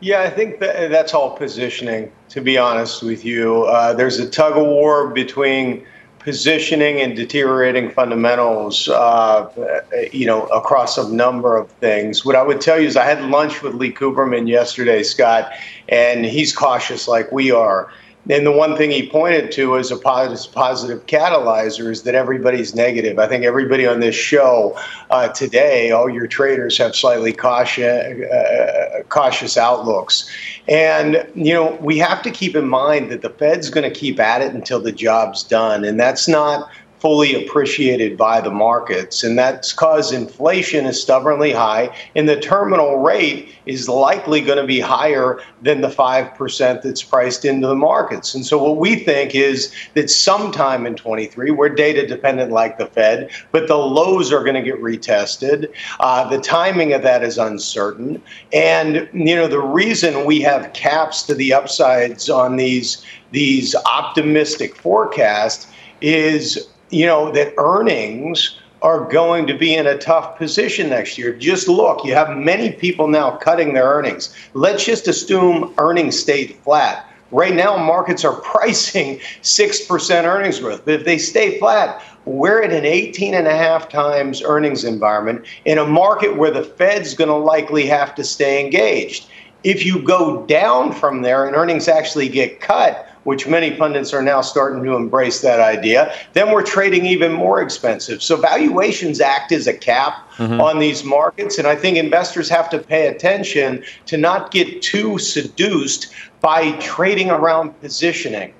Yeah, 0.00 0.22
I 0.22 0.30
think 0.30 0.60
that 0.60 0.90
that's 0.90 1.12
all 1.12 1.36
positioning. 1.36 2.10
To 2.30 2.40
be 2.40 2.56
honest 2.56 3.02
with 3.02 3.24
you, 3.24 3.64
uh, 3.64 3.92
there's 3.92 4.18
a 4.18 4.28
tug 4.28 4.56
of 4.56 4.66
war 4.66 5.08
between 5.08 5.84
positioning 6.20 7.00
and 7.00 7.16
deteriorating 7.16 7.90
fundamentals. 7.90 8.88
Uh, 8.88 9.82
you 10.12 10.26
know, 10.26 10.46
across 10.46 10.96
a 10.96 11.12
number 11.12 11.56
of 11.56 11.70
things. 11.72 12.24
What 12.24 12.34
I 12.34 12.42
would 12.42 12.60
tell 12.60 12.80
you 12.80 12.86
is, 12.86 12.96
I 12.96 13.04
had 13.04 13.22
lunch 13.24 13.62
with 13.62 13.74
Lee 13.74 13.92
Cooperman 13.92 14.48
yesterday, 14.48 15.02
Scott, 15.02 15.52
and 15.88 16.24
he's 16.24 16.54
cautious 16.54 17.06
like 17.06 17.30
we 17.30 17.50
are. 17.50 17.92
And 18.28 18.46
the 18.46 18.52
one 18.52 18.76
thing 18.76 18.90
he 18.90 19.08
pointed 19.08 19.50
to 19.52 19.78
as 19.78 19.90
a 19.90 19.96
positive, 19.96 21.06
catalyzer 21.06 21.90
is 21.90 22.02
that 22.02 22.14
everybody's 22.14 22.74
negative. 22.74 23.18
I 23.18 23.26
think 23.26 23.44
everybody 23.44 23.86
on 23.86 24.00
this 24.00 24.14
show 24.14 24.78
uh, 25.10 25.28
today, 25.28 25.90
all 25.90 26.08
your 26.08 26.26
traders 26.26 26.76
have 26.78 26.94
slightly 26.94 27.32
cautious, 27.32 28.22
uh, 28.30 29.02
cautious 29.08 29.56
outlooks. 29.56 30.30
And, 30.68 31.26
you 31.34 31.54
know, 31.54 31.76
we 31.80 31.96
have 31.98 32.20
to 32.22 32.30
keep 32.30 32.54
in 32.54 32.68
mind 32.68 33.10
that 33.10 33.22
the 33.22 33.30
Fed's 33.30 33.70
going 33.70 33.90
to 33.90 33.98
keep 33.98 34.20
at 34.20 34.42
it 34.42 34.54
until 34.54 34.80
the 34.80 34.92
job's 34.92 35.42
done. 35.42 35.84
And 35.84 35.98
that's 35.98 36.28
not 36.28 36.70
fully 37.00 37.34
appreciated 37.34 38.16
by 38.16 38.40
the 38.40 38.50
markets. 38.50 39.24
And 39.24 39.38
that's 39.38 39.72
because 39.72 40.12
inflation 40.12 40.84
is 40.84 41.00
stubbornly 41.00 41.50
high, 41.50 41.96
and 42.14 42.28
the 42.28 42.38
terminal 42.38 42.98
rate 42.98 43.54
is 43.64 43.88
likely 43.88 44.42
going 44.42 44.58
to 44.58 44.66
be 44.66 44.80
higher 44.80 45.40
than 45.62 45.80
the 45.80 45.88
5% 45.88 46.82
that's 46.82 47.02
priced 47.02 47.44
into 47.44 47.66
the 47.66 47.74
markets. 47.74 48.34
And 48.34 48.44
so, 48.44 48.62
what 48.62 48.76
we 48.76 48.96
think 48.96 49.34
is 49.34 49.72
that 49.94 50.10
sometime 50.10 50.86
in 50.86 50.94
23, 50.94 51.50
we're 51.50 51.70
data 51.70 52.06
dependent 52.06 52.52
like 52.52 52.76
the 52.76 52.86
Fed, 52.86 53.30
but 53.50 53.66
the 53.66 53.76
lows 53.76 54.30
are 54.32 54.44
going 54.44 54.54
to 54.54 54.62
get 54.62 54.80
retested. 54.80 55.72
Uh, 56.00 56.28
the 56.28 56.38
timing 56.40 56.92
of 56.92 57.02
that 57.02 57.24
is 57.24 57.38
uncertain. 57.38 58.22
And, 58.52 59.08
you 59.14 59.34
know, 59.34 59.48
the 59.48 59.60
reason 59.60 60.26
we 60.26 60.40
have 60.42 60.72
caps 60.74 61.22
to 61.24 61.34
the 61.34 61.54
upsides 61.54 62.28
on 62.28 62.56
these, 62.56 63.04
these 63.30 63.74
optimistic 63.86 64.76
forecasts 64.76 65.66
is 66.00 66.68
you 66.90 67.06
know, 67.06 67.30
that 67.32 67.54
earnings 67.58 68.58
are 68.82 69.04
going 69.10 69.46
to 69.46 69.54
be 69.54 69.74
in 69.74 69.86
a 69.86 69.98
tough 69.98 70.36
position 70.38 70.88
next 70.88 71.18
year. 71.18 71.32
Just 71.32 71.68
look, 71.68 72.04
you 72.04 72.14
have 72.14 72.36
many 72.36 72.72
people 72.72 73.08
now 73.08 73.36
cutting 73.36 73.74
their 73.74 73.84
earnings. 73.84 74.34
Let's 74.54 74.84
just 74.84 75.06
assume 75.06 75.74
earnings 75.78 76.18
stay 76.18 76.46
flat. 76.46 77.06
Right 77.30 77.54
now, 77.54 77.76
markets 77.76 78.24
are 78.24 78.34
pricing 78.40 79.18
6% 79.42 80.24
earnings 80.24 80.60
growth. 80.60 80.84
But 80.84 80.94
if 80.94 81.04
they 81.04 81.18
stay 81.18 81.58
flat, 81.58 82.02
we're 82.24 82.62
at 82.62 82.72
an 82.72 82.84
18 82.84 83.34
and 83.34 83.46
a 83.46 83.56
half 83.56 83.88
times 83.88 84.42
earnings 84.42 84.84
environment 84.84 85.44
in 85.64 85.78
a 85.78 85.86
market 85.86 86.36
where 86.36 86.50
the 86.50 86.64
Fed's 86.64 87.14
going 87.14 87.28
to 87.28 87.36
likely 87.36 87.86
have 87.86 88.14
to 88.14 88.24
stay 88.24 88.64
engaged. 88.64 89.28
If 89.62 89.84
you 89.84 90.02
go 90.02 90.46
down 90.46 90.92
from 90.92 91.22
there 91.22 91.46
and 91.46 91.54
earnings 91.54 91.86
actually 91.86 92.28
get 92.28 92.60
cut, 92.60 93.09
which 93.24 93.46
many 93.46 93.76
pundits 93.76 94.14
are 94.14 94.22
now 94.22 94.40
starting 94.40 94.82
to 94.82 94.94
embrace 94.94 95.40
that 95.42 95.60
idea, 95.60 96.14
then 96.32 96.50
we're 96.52 96.62
trading 96.62 97.04
even 97.04 97.32
more 97.32 97.60
expensive. 97.60 98.22
So 98.22 98.36
valuations 98.36 99.20
act 99.20 99.52
as 99.52 99.66
a 99.66 99.74
cap 99.74 100.30
mm-hmm. 100.36 100.60
on 100.60 100.78
these 100.78 101.04
markets. 101.04 101.58
And 101.58 101.66
I 101.66 101.76
think 101.76 101.96
investors 101.96 102.48
have 102.48 102.70
to 102.70 102.78
pay 102.78 103.08
attention 103.08 103.84
to 104.06 104.16
not 104.16 104.50
get 104.50 104.80
too 104.82 105.18
seduced 105.18 106.12
by 106.40 106.72
trading 106.78 107.30
around 107.30 107.78
positioning. 107.80 108.54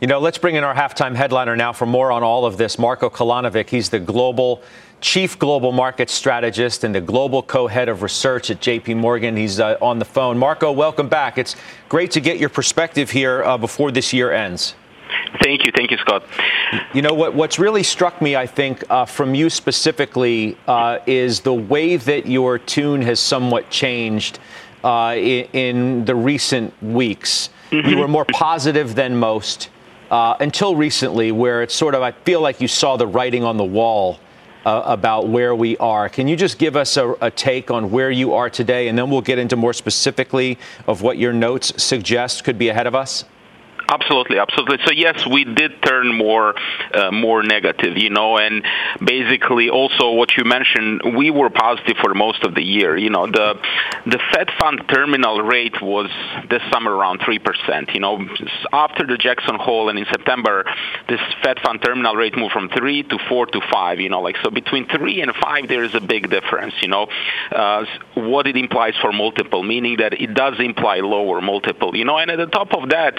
You 0.00 0.08
know, 0.08 0.18
let's 0.18 0.38
bring 0.38 0.54
in 0.56 0.64
our 0.64 0.74
halftime 0.74 1.14
headliner 1.14 1.56
now 1.56 1.72
for 1.72 1.86
more 1.86 2.12
on 2.12 2.22
all 2.22 2.44
of 2.44 2.56
this. 2.56 2.78
Marco 2.78 3.08
Kolanovic, 3.08 3.70
he's 3.70 3.90
the 3.90 3.98
global 3.98 4.62
chief 5.04 5.38
global 5.38 5.70
market 5.70 6.08
strategist 6.08 6.82
and 6.82 6.94
the 6.94 7.00
global 7.00 7.42
co-head 7.42 7.90
of 7.90 8.00
research 8.00 8.50
at 8.50 8.58
JP 8.60 8.96
Morgan. 8.96 9.36
He's 9.36 9.60
uh, 9.60 9.76
on 9.82 9.98
the 9.98 10.04
phone. 10.06 10.38
Marco, 10.38 10.72
welcome 10.72 11.10
back. 11.10 11.36
It's 11.36 11.56
great 11.90 12.10
to 12.12 12.20
get 12.20 12.38
your 12.38 12.48
perspective 12.48 13.10
here 13.10 13.44
uh, 13.44 13.58
before 13.58 13.90
this 13.90 14.14
year 14.14 14.32
ends. 14.32 14.74
Thank 15.42 15.66
you. 15.66 15.72
Thank 15.76 15.90
you, 15.90 15.98
Scott. 15.98 16.24
You 16.94 17.02
know, 17.02 17.12
what, 17.12 17.34
what's 17.34 17.58
really 17.58 17.82
struck 17.82 18.22
me, 18.22 18.34
I 18.34 18.46
think, 18.46 18.82
uh, 18.88 19.04
from 19.04 19.34
you 19.34 19.50
specifically, 19.50 20.56
uh, 20.66 21.00
is 21.04 21.40
the 21.40 21.52
way 21.52 21.96
that 21.96 22.26
your 22.26 22.58
tune 22.58 23.02
has 23.02 23.20
somewhat 23.20 23.68
changed 23.68 24.38
uh, 24.82 25.14
in, 25.18 25.44
in, 25.52 26.04
the 26.06 26.14
recent 26.14 26.72
weeks. 26.82 27.50
Mm-hmm. 27.70 27.90
You 27.90 27.98
were 27.98 28.08
more 28.08 28.24
positive 28.24 28.94
than 28.94 29.16
most. 29.16 29.68
Uh, 30.10 30.36
until 30.40 30.76
recently, 30.76 31.30
where 31.30 31.62
it's 31.62 31.74
sort 31.74 31.94
of, 31.94 32.00
I 32.00 32.12
feel 32.12 32.40
like 32.40 32.62
you 32.62 32.68
saw 32.68 32.96
the 32.96 33.06
writing 33.06 33.44
on 33.44 33.58
the 33.58 33.64
wall 33.64 34.18
uh, 34.64 34.82
about 34.86 35.28
where 35.28 35.54
we 35.54 35.76
are. 35.78 36.08
Can 36.08 36.28
you 36.28 36.36
just 36.36 36.58
give 36.58 36.76
us 36.76 36.96
a, 36.96 37.14
a, 37.20 37.30
take 37.30 37.70
on 37.70 37.90
where 37.90 38.10
you 38.10 38.32
are 38.34 38.48
today, 38.48 38.88
and 38.88 38.98
then 38.98 39.10
we'll 39.10 39.20
get 39.20 39.38
into 39.38 39.56
more 39.56 39.72
specifically 39.72 40.58
of 40.86 41.02
what 41.02 41.18
your 41.18 41.32
notes 41.32 41.82
suggest 41.82 42.44
could 42.44 42.58
be 42.58 42.68
ahead 42.68 42.86
of 42.86 42.94
us? 42.94 43.24
Absolutely, 43.88 44.38
absolutely. 44.38 44.78
So 44.84 44.92
yes, 44.92 45.26
we 45.26 45.44
did 45.44 45.82
turn 45.82 46.16
more 46.16 46.54
uh, 46.94 47.10
more 47.10 47.42
negative, 47.42 47.98
you 47.98 48.10
know, 48.10 48.38
and 48.38 48.64
basically 49.04 49.68
also 49.68 50.12
what 50.12 50.36
you 50.36 50.44
mentioned, 50.44 51.16
we 51.16 51.30
were 51.30 51.50
positive 51.50 51.96
for 52.00 52.14
most 52.14 52.44
of 52.44 52.54
the 52.54 52.62
year. 52.62 52.96
You 52.96 53.10
know, 53.10 53.26
the 53.26 53.54
the 54.06 54.18
Fed 54.32 54.48
fund 54.58 54.82
terminal 54.88 55.42
rate 55.42 55.80
was 55.82 56.10
this 56.48 56.62
summer 56.72 56.94
around 56.94 57.20
three 57.24 57.38
percent. 57.38 57.90
You 57.92 58.00
know, 58.00 58.26
after 58.72 59.06
the 59.06 59.18
Jackson 59.18 59.56
Hole 59.56 59.90
and 59.90 59.98
in 59.98 60.06
September, 60.06 60.64
this 61.08 61.20
Fed 61.42 61.58
fund 61.60 61.82
terminal 61.82 62.16
rate 62.16 62.36
moved 62.36 62.52
from 62.52 62.70
three 62.70 63.02
to 63.02 63.18
four 63.28 63.46
to 63.46 63.60
five. 63.70 64.00
You 64.00 64.08
know, 64.08 64.22
like 64.22 64.36
so 64.42 64.50
between 64.50 64.88
three 64.88 65.20
and 65.20 65.32
five, 65.34 65.68
there 65.68 65.84
is 65.84 65.94
a 65.94 66.00
big 66.00 66.30
difference. 66.30 66.74
You 66.80 66.88
know, 66.88 67.06
uh, 67.52 67.84
what 68.14 68.46
it 68.46 68.56
implies 68.56 68.94
for 69.02 69.12
multiple, 69.12 69.62
meaning 69.62 69.98
that 69.98 70.14
it 70.14 70.32
does 70.32 70.54
imply 70.58 71.00
lower 71.00 71.42
multiple. 71.42 71.94
You 71.94 72.06
know, 72.06 72.16
and 72.16 72.30
at 72.30 72.38
the 72.38 72.46
top 72.46 72.72
of 72.72 72.88
that 72.88 73.14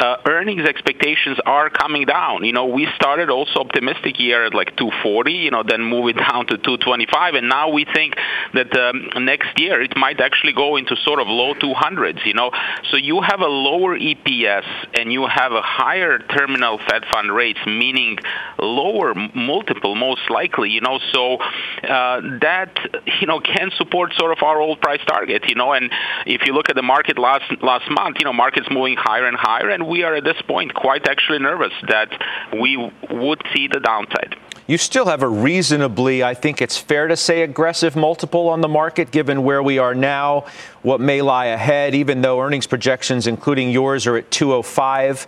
uh, 0.00 0.16
earnings 0.26 0.62
expectations 0.66 1.38
are 1.44 1.68
coming 1.70 2.06
down. 2.06 2.44
You 2.44 2.52
know, 2.52 2.66
we 2.66 2.88
started 2.96 3.30
also 3.30 3.60
optimistic 3.60 4.18
year 4.18 4.46
at 4.46 4.54
like 4.54 4.76
240, 4.76 5.32
you 5.32 5.50
know, 5.50 5.62
then 5.62 5.82
move 5.82 6.08
it 6.08 6.16
down 6.30 6.46
to 6.46 6.56
225, 6.56 7.34
and 7.34 7.48
now 7.48 7.70
we 7.70 7.84
think 7.84 8.14
that 8.54 8.74
um, 8.76 9.24
next 9.24 9.60
year 9.60 9.82
it 9.82 9.96
might 9.96 10.20
actually 10.20 10.54
go 10.54 10.76
into 10.76 10.96
sort 11.04 11.20
of 11.20 11.28
low 11.28 11.54
200s. 11.54 12.24
You 12.24 12.34
know, 12.34 12.50
so 12.90 12.96
you 12.96 13.20
have 13.20 13.40
a 13.40 13.46
lower 13.46 13.98
EPS 13.98 14.64
and 14.94 15.12
you 15.12 15.26
have 15.26 15.52
a 15.52 15.62
higher 15.62 16.18
terminal 16.18 16.78
Fed 16.78 17.04
fund 17.12 17.34
rates, 17.34 17.60
meaning 17.66 18.18
lower 18.58 19.14
multiple 19.34 19.94
most 19.94 20.30
likely. 20.30 20.70
You 20.70 20.80
know, 20.80 20.98
so 21.12 21.36
uh, 21.36 22.20
that 22.40 22.72
you 23.20 23.26
know 23.26 23.40
can 23.40 23.70
support 23.76 24.12
sort 24.14 24.32
of 24.32 24.42
our 24.42 24.60
old 24.60 24.80
price 24.80 25.00
target. 25.06 25.48
You 25.48 25.56
know, 25.56 25.72
and 25.72 25.90
if 26.26 26.46
you 26.46 26.54
look 26.54 26.70
at 26.70 26.76
the 26.76 26.82
market 26.82 27.18
last 27.18 27.44
last 27.62 27.90
month, 27.90 28.16
you 28.18 28.24
know, 28.24 28.32
markets 28.32 28.68
moving 28.70 28.96
higher 28.96 29.26
and 29.26 29.36
higher, 29.36 29.68
and 29.68 29.89
we 29.90 30.04
are 30.04 30.14
at 30.14 30.24
this 30.24 30.40
point 30.46 30.72
quite 30.72 31.08
actually 31.08 31.40
nervous 31.40 31.72
that 31.88 32.08
we 32.52 32.76
would 33.10 33.42
see 33.52 33.66
the 33.66 33.80
downside. 33.80 34.36
You 34.68 34.78
still 34.78 35.06
have 35.06 35.22
a 35.22 35.28
reasonably, 35.28 36.22
I 36.22 36.34
think 36.34 36.62
it's 36.62 36.78
fair 36.78 37.08
to 37.08 37.16
say, 37.16 37.42
aggressive 37.42 37.96
multiple 37.96 38.48
on 38.48 38.60
the 38.60 38.68
market 38.68 39.10
given 39.10 39.42
where 39.42 39.64
we 39.64 39.78
are 39.78 39.96
now, 39.96 40.46
what 40.82 41.00
may 41.00 41.22
lie 41.22 41.46
ahead, 41.46 41.96
even 41.96 42.22
though 42.22 42.40
earnings 42.40 42.68
projections, 42.68 43.26
including 43.26 43.70
yours, 43.70 44.06
are 44.06 44.16
at 44.16 44.30
205. 44.30 45.26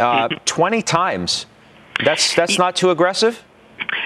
Uh, 0.00 0.28
mm-hmm. 0.28 0.36
20 0.44 0.82
times. 0.82 1.46
That's, 2.04 2.34
that's 2.34 2.58
not 2.58 2.74
too 2.74 2.90
aggressive? 2.90 3.44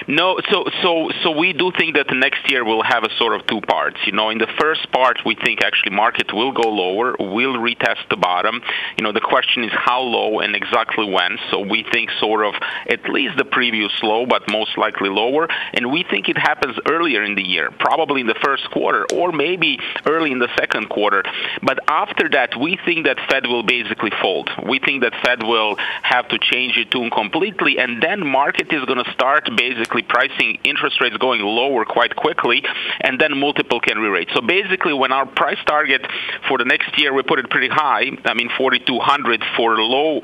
No, 0.07 0.39
so 0.51 0.65
so 0.83 1.09
so 1.23 1.31
we 1.31 1.53
do 1.53 1.71
think 1.71 1.95
that 1.95 2.13
next 2.13 2.49
year 2.49 2.63
we'll 2.63 2.83
have 2.83 3.03
a 3.03 3.09
sort 3.17 3.33
of 3.33 3.47
two 3.47 3.61
parts. 3.61 3.97
You 4.05 4.11
know, 4.11 4.29
in 4.29 4.37
the 4.37 4.47
first 4.59 4.91
part, 4.91 5.17
we 5.25 5.35
think 5.35 5.63
actually 5.63 5.95
market 5.95 6.31
will 6.31 6.51
go 6.51 6.69
lower, 6.69 7.15
will 7.17 7.55
retest 7.57 8.07
the 8.11 8.15
bottom. 8.15 8.61
You 8.97 9.03
know, 9.03 9.11
the 9.11 9.21
question 9.21 9.63
is 9.63 9.71
how 9.73 10.01
low 10.01 10.41
and 10.41 10.55
exactly 10.55 11.09
when. 11.09 11.39
So 11.49 11.59
we 11.59 11.83
think 11.91 12.11
sort 12.19 12.45
of 12.45 12.53
at 12.87 13.09
least 13.09 13.37
the 13.37 13.45
previous 13.45 13.91
low, 14.03 14.27
but 14.27 14.43
most 14.47 14.77
likely 14.77 15.09
lower. 15.09 15.47
And 15.73 15.91
we 15.91 16.05
think 16.07 16.29
it 16.29 16.37
happens 16.37 16.77
earlier 16.87 17.23
in 17.23 17.33
the 17.33 17.43
year, 17.43 17.71
probably 17.71 18.21
in 18.21 18.27
the 18.27 18.39
first 18.43 18.69
quarter 18.69 19.07
or 19.11 19.31
maybe 19.31 19.79
early 20.05 20.31
in 20.31 20.37
the 20.37 20.49
second 20.59 20.87
quarter. 20.87 21.23
But 21.63 21.79
after 21.87 22.29
that, 22.29 22.55
we 22.55 22.77
think 22.85 23.07
that 23.07 23.17
Fed 23.27 23.47
will 23.47 23.63
basically 23.63 24.11
fold. 24.21 24.51
We 24.69 24.77
think 24.77 25.01
that 25.01 25.13
Fed 25.25 25.41
will 25.41 25.77
have 26.03 26.27
to 26.29 26.37
change 26.37 26.77
its 26.77 26.91
tune 26.91 27.09
completely, 27.09 27.79
and 27.79 28.03
then 28.03 28.25
market 28.25 28.71
is 28.71 28.85
going 28.85 29.03
to 29.03 29.11
start 29.11 29.49
basically 29.57 29.94
basically 29.95 30.27
pricing 30.27 30.57
interest 30.63 30.99
rates 31.01 31.17
going 31.17 31.41
lower 31.41 31.85
quite 31.85 32.15
quickly, 32.15 32.63
and 33.01 33.19
then 33.19 33.37
multiple 33.37 33.79
can 33.79 33.97
re-rate. 33.97 34.29
So 34.33 34.41
basically, 34.41 34.93
when 34.93 35.11
our 35.11 35.25
price 35.25 35.57
target 35.65 36.05
for 36.47 36.57
the 36.57 36.65
next 36.65 36.97
year, 36.99 37.13
we 37.13 37.23
put 37.23 37.39
it 37.39 37.49
pretty 37.49 37.69
high. 37.69 38.11
I 38.25 38.33
mean, 38.33 38.49
4,200 38.57 39.43
for 39.55 39.77
low 39.77 40.21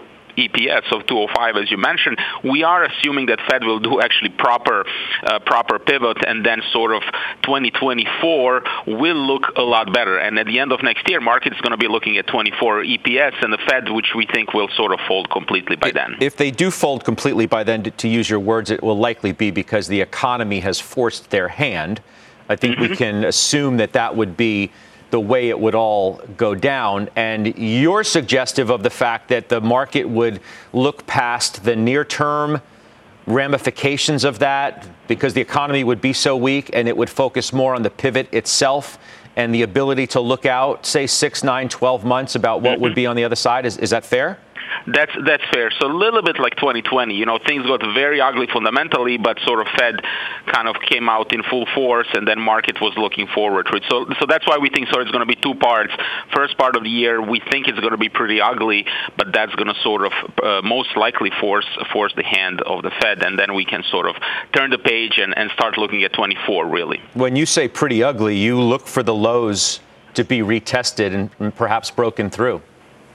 EPS 0.48 0.92
of 0.92 1.06
205, 1.08 1.58
as 1.58 1.72
you 1.72 1.78
mentioned, 1.78 2.18
we 2.44 2.64
are 2.64 2.84
assuming 2.84 3.28
that 3.28 3.40
Fed 3.50 3.64
will 3.64 3.80
do 3.80 4.02
actually 4.02 4.30
proper 4.30 4.86
uh, 5.24 5.40
proper 5.40 5.80
pivot, 5.80 6.18
and 6.26 6.46
then 6.46 6.62
sort 6.72 6.94
of 6.94 7.02
2024 7.44 8.64
will 8.88 9.16
look 9.16 9.44
a 9.56 9.62
lot 9.62 9.94
better. 9.94 10.18
And 10.18 10.40
at 10.40 10.46
the 10.46 10.60
end 10.60 10.72
of 10.72 10.82
next 10.84 11.08
year, 11.10 11.22
market 11.22 11.54
is 11.54 11.62
going 11.62 11.72
to 11.72 11.78
be 11.78 11.88
looking 11.88 12.18
at 12.18 12.28
24 12.28 12.84
EPS, 12.84 13.44
and 13.44 13.54
the 13.54 13.60
Fed, 13.70 13.90
which 13.92 14.14
we 14.16 14.26
think 14.26 14.54
will 14.54 14.70
sort 14.70 14.92
of 14.94 15.00
fold 15.08 15.30
completely 15.30 15.76
by 15.76 15.92
then. 15.92 16.16
If 16.20 16.38
they 16.38 16.52
do 16.52 16.72
fold 16.72 17.04
completely 17.04 17.46
by 17.46 17.64
then, 17.64 17.84
to, 17.84 17.92
to 17.92 18.08
use 18.08 18.30
your 18.30 18.40
words, 18.40 18.72
it 18.72 18.82
will 18.84 18.98
likely 18.98 19.32
be 19.32 19.52
because 19.52 19.88
the 19.88 20.02
economy 20.02 20.62
has 20.62 20.80
forced 20.80 21.30
their 21.30 21.48
hand. 21.48 22.02
I 22.50 22.56
think 22.56 22.76
mm-hmm. 22.76 22.92
we 22.92 22.98
can 22.98 23.24
assume 23.24 23.78
that 23.78 23.94
that 23.94 24.16
would 24.16 24.36
be 24.36 24.72
the 25.12 25.20
way 25.20 25.50
it 25.50 25.60
would 25.60 25.76
all 25.76 26.22
go 26.38 26.56
down. 26.56 27.10
And 27.16 27.58
you're 27.58 28.04
suggestive 28.04 28.70
of 28.70 28.84
the 28.84 28.90
fact 28.90 29.30
that 29.30 29.50
the 29.50 29.62
market 29.62 30.06
would 30.06 30.42
look 30.74 31.06
past 31.06 31.64
the 31.64 31.76
near 31.76 32.04
term 32.04 32.62
ramifications 33.28 34.24
of 34.24 34.40
that 34.40 34.88
because 35.08 35.34
the 35.34 35.42
economy 35.42 35.84
would 35.84 36.02
be 36.02 36.14
so 36.14 36.36
weak 36.36 36.72
and 36.74 36.88
it 36.88 36.98
would 36.98 37.10
focus 37.10 37.54
more 37.54 37.76
on 37.76 37.84
the 37.84 37.90
pivot 37.90 38.34
itself 38.34 38.98
and 39.36 39.54
the 39.54 39.62
ability 39.62 40.08
to 40.08 40.20
look 40.20 40.46
out, 40.46 40.86
say, 40.86 41.08
six, 41.08 41.44
nine, 41.44 41.70
12 41.70 42.04
months 42.04 42.36
about 42.36 42.62
what 42.62 42.80
would 42.80 42.96
be 42.96 43.06
on 43.06 43.16
the 43.16 43.24
other 43.24 43.36
side. 43.36 43.66
Is, 43.66 43.78
is 43.78 43.92
that 43.92 44.06
fair? 44.06 44.40
That's 44.88 45.12
that's 45.26 45.44
fair. 45.52 45.72
So 45.80 45.88
a 45.88 45.94
little 45.94 46.22
bit 46.22 46.40
like 46.40 46.56
2020, 46.56 47.14
you 47.14 47.26
know, 47.26 47.40
things 47.46 47.66
got 47.66 47.82
very 47.94 48.20
ugly 48.22 48.48
fundamentally, 48.52 49.18
but 49.18 49.40
sort 49.46 49.60
of 49.60 49.68
Fed 49.78 50.02
kind 50.48 50.68
of 50.68 50.76
came 50.82 51.10
out 51.10 51.34
in 51.34 51.44
full 51.44 51.66
force, 51.76 52.08
and 52.14 52.28
then 52.28 52.40
market 52.40 52.82
was 52.82 52.94
looking 52.98 53.28
forward 53.28 53.68
to 53.68 53.78
it. 53.78 53.84
So 53.90 54.06
so 54.20 54.26
that's 54.28 54.48
why 54.48 54.58
we 54.58 54.70
think 54.70 54.88
so. 54.92 55.00
It's 55.00 55.12
going 55.12 55.26
to 55.28 55.34
be 55.34 55.36
two 55.36 55.56
parts. 55.56 55.94
First 56.34 56.58
part 56.58 56.76
of 56.76 56.84
the 56.84 56.90
year, 56.90 57.22
we 57.22 57.40
think 57.52 57.68
it's 57.68 57.80
going 57.80 57.92
to 57.92 57.98
be 57.98 58.10
pretty 58.10 58.42
ugly, 58.42 58.86
but 59.18 59.28
that's 59.34 59.54
going 59.56 59.74
to 59.74 59.80
sort 59.82 60.06
of 60.06 60.12
uh, 60.44 60.62
most 60.64 60.96
likely 60.96 61.32
force 61.40 61.68
force 61.94 62.14
the 62.16 62.24
hand 62.24 62.62
of 62.62 62.84
the 62.84 62.92
Fed, 63.02 63.24
and 63.24 63.38
then 63.38 63.54
we 63.54 63.66
can 63.66 63.84
sort 63.92 64.08
of 64.08 64.16
turn 64.54 64.70
the 64.70 64.80
page 64.80 65.18
and, 65.18 65.38
and 65.38 65.52
start 65.52 65.78
looking 65.78 66.04
at 66.04 66.14
24. 66.14 66.68
Really. 66.68 67.02
When 67.14 67.36
you 67.36 67.46
say 67.46 67.68
pretty 67.68 68.04
ugly, 68.04 68.38
you 68.38 68.60
look 68.60 68.88
for 68.88 69.04
the 69.04 69.14
lows 69.14 69.80
to 70.14 70.24
be 70.24 70.40
retested 70.40 71.14
and 71.40 71.56
perhaps 71.56 71.90
broken 71.90 72.30
through 72.30 72.62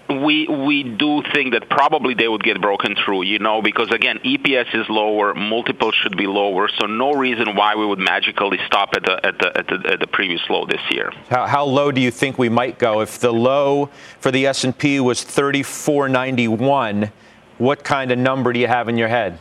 we 0.08 0.46
we 0.48 0.82
do 0.82 1.22
think 1.34 1.52
that 1.52 1.68
probably 1.68 2.14
they 2.14 2.28
would 2.28 2.42
get 2.42 2.60
broken 2.60 2.94
through, 3.04 3.22
you 3.22 3.38
know, 3.38 3.62
because 3.62 3.90
again, 3.90 4.18
EPS 4.24 4.74
is 4.74 4.88
lower, 4.88 5.34
multiples 5.34 5.94
should 5.94 6.16
be 6.16 6.26
lower, 6.26 6.68
so 6.78 6.86
no 6.86 7.12
reason 7.12 7.56
why 7.56 7.74
we 7.74 7.86
would 7.86 7.98
magically 7.98 8.58
stop 8.66 8.90
at 8.94 9.04
the 9.04 9.26
at 9.26 9.38
the 9.38 9.58
at 9.58 9.66
the, 9.66 9.92
at 9.92 10.00
the 10.00 10.06
previous 10.06 10.40
low 10.48 10.66
this 10.66 10.80
year. 10.90 11.12
How, 11.28 11.46
how 11.46 11.64
low 11.64 11.90
do 11.90 12.00
you 12.00 12.10
think 12.10 12.38
we 12.38 12.48
might 12.48 12.78
go? 12.78 13.00
If 13.00 13.18
the 13.18 13.32
low 13.32 13.90
for 14.20 14.30
the 14.30 14.46
S&P 14.46 15.00
was 15.00 15.22
3491, 15.24 17.10
what 17.58 17.84
kind 17.84 18.10
of 18.10 18.18
number 18.18 18.52
do 18.52 18.60
you 18.60 18.68
have 18.68 18.88
in 18.88 18.96
your 18.96 19.08
head? 19.08 19.38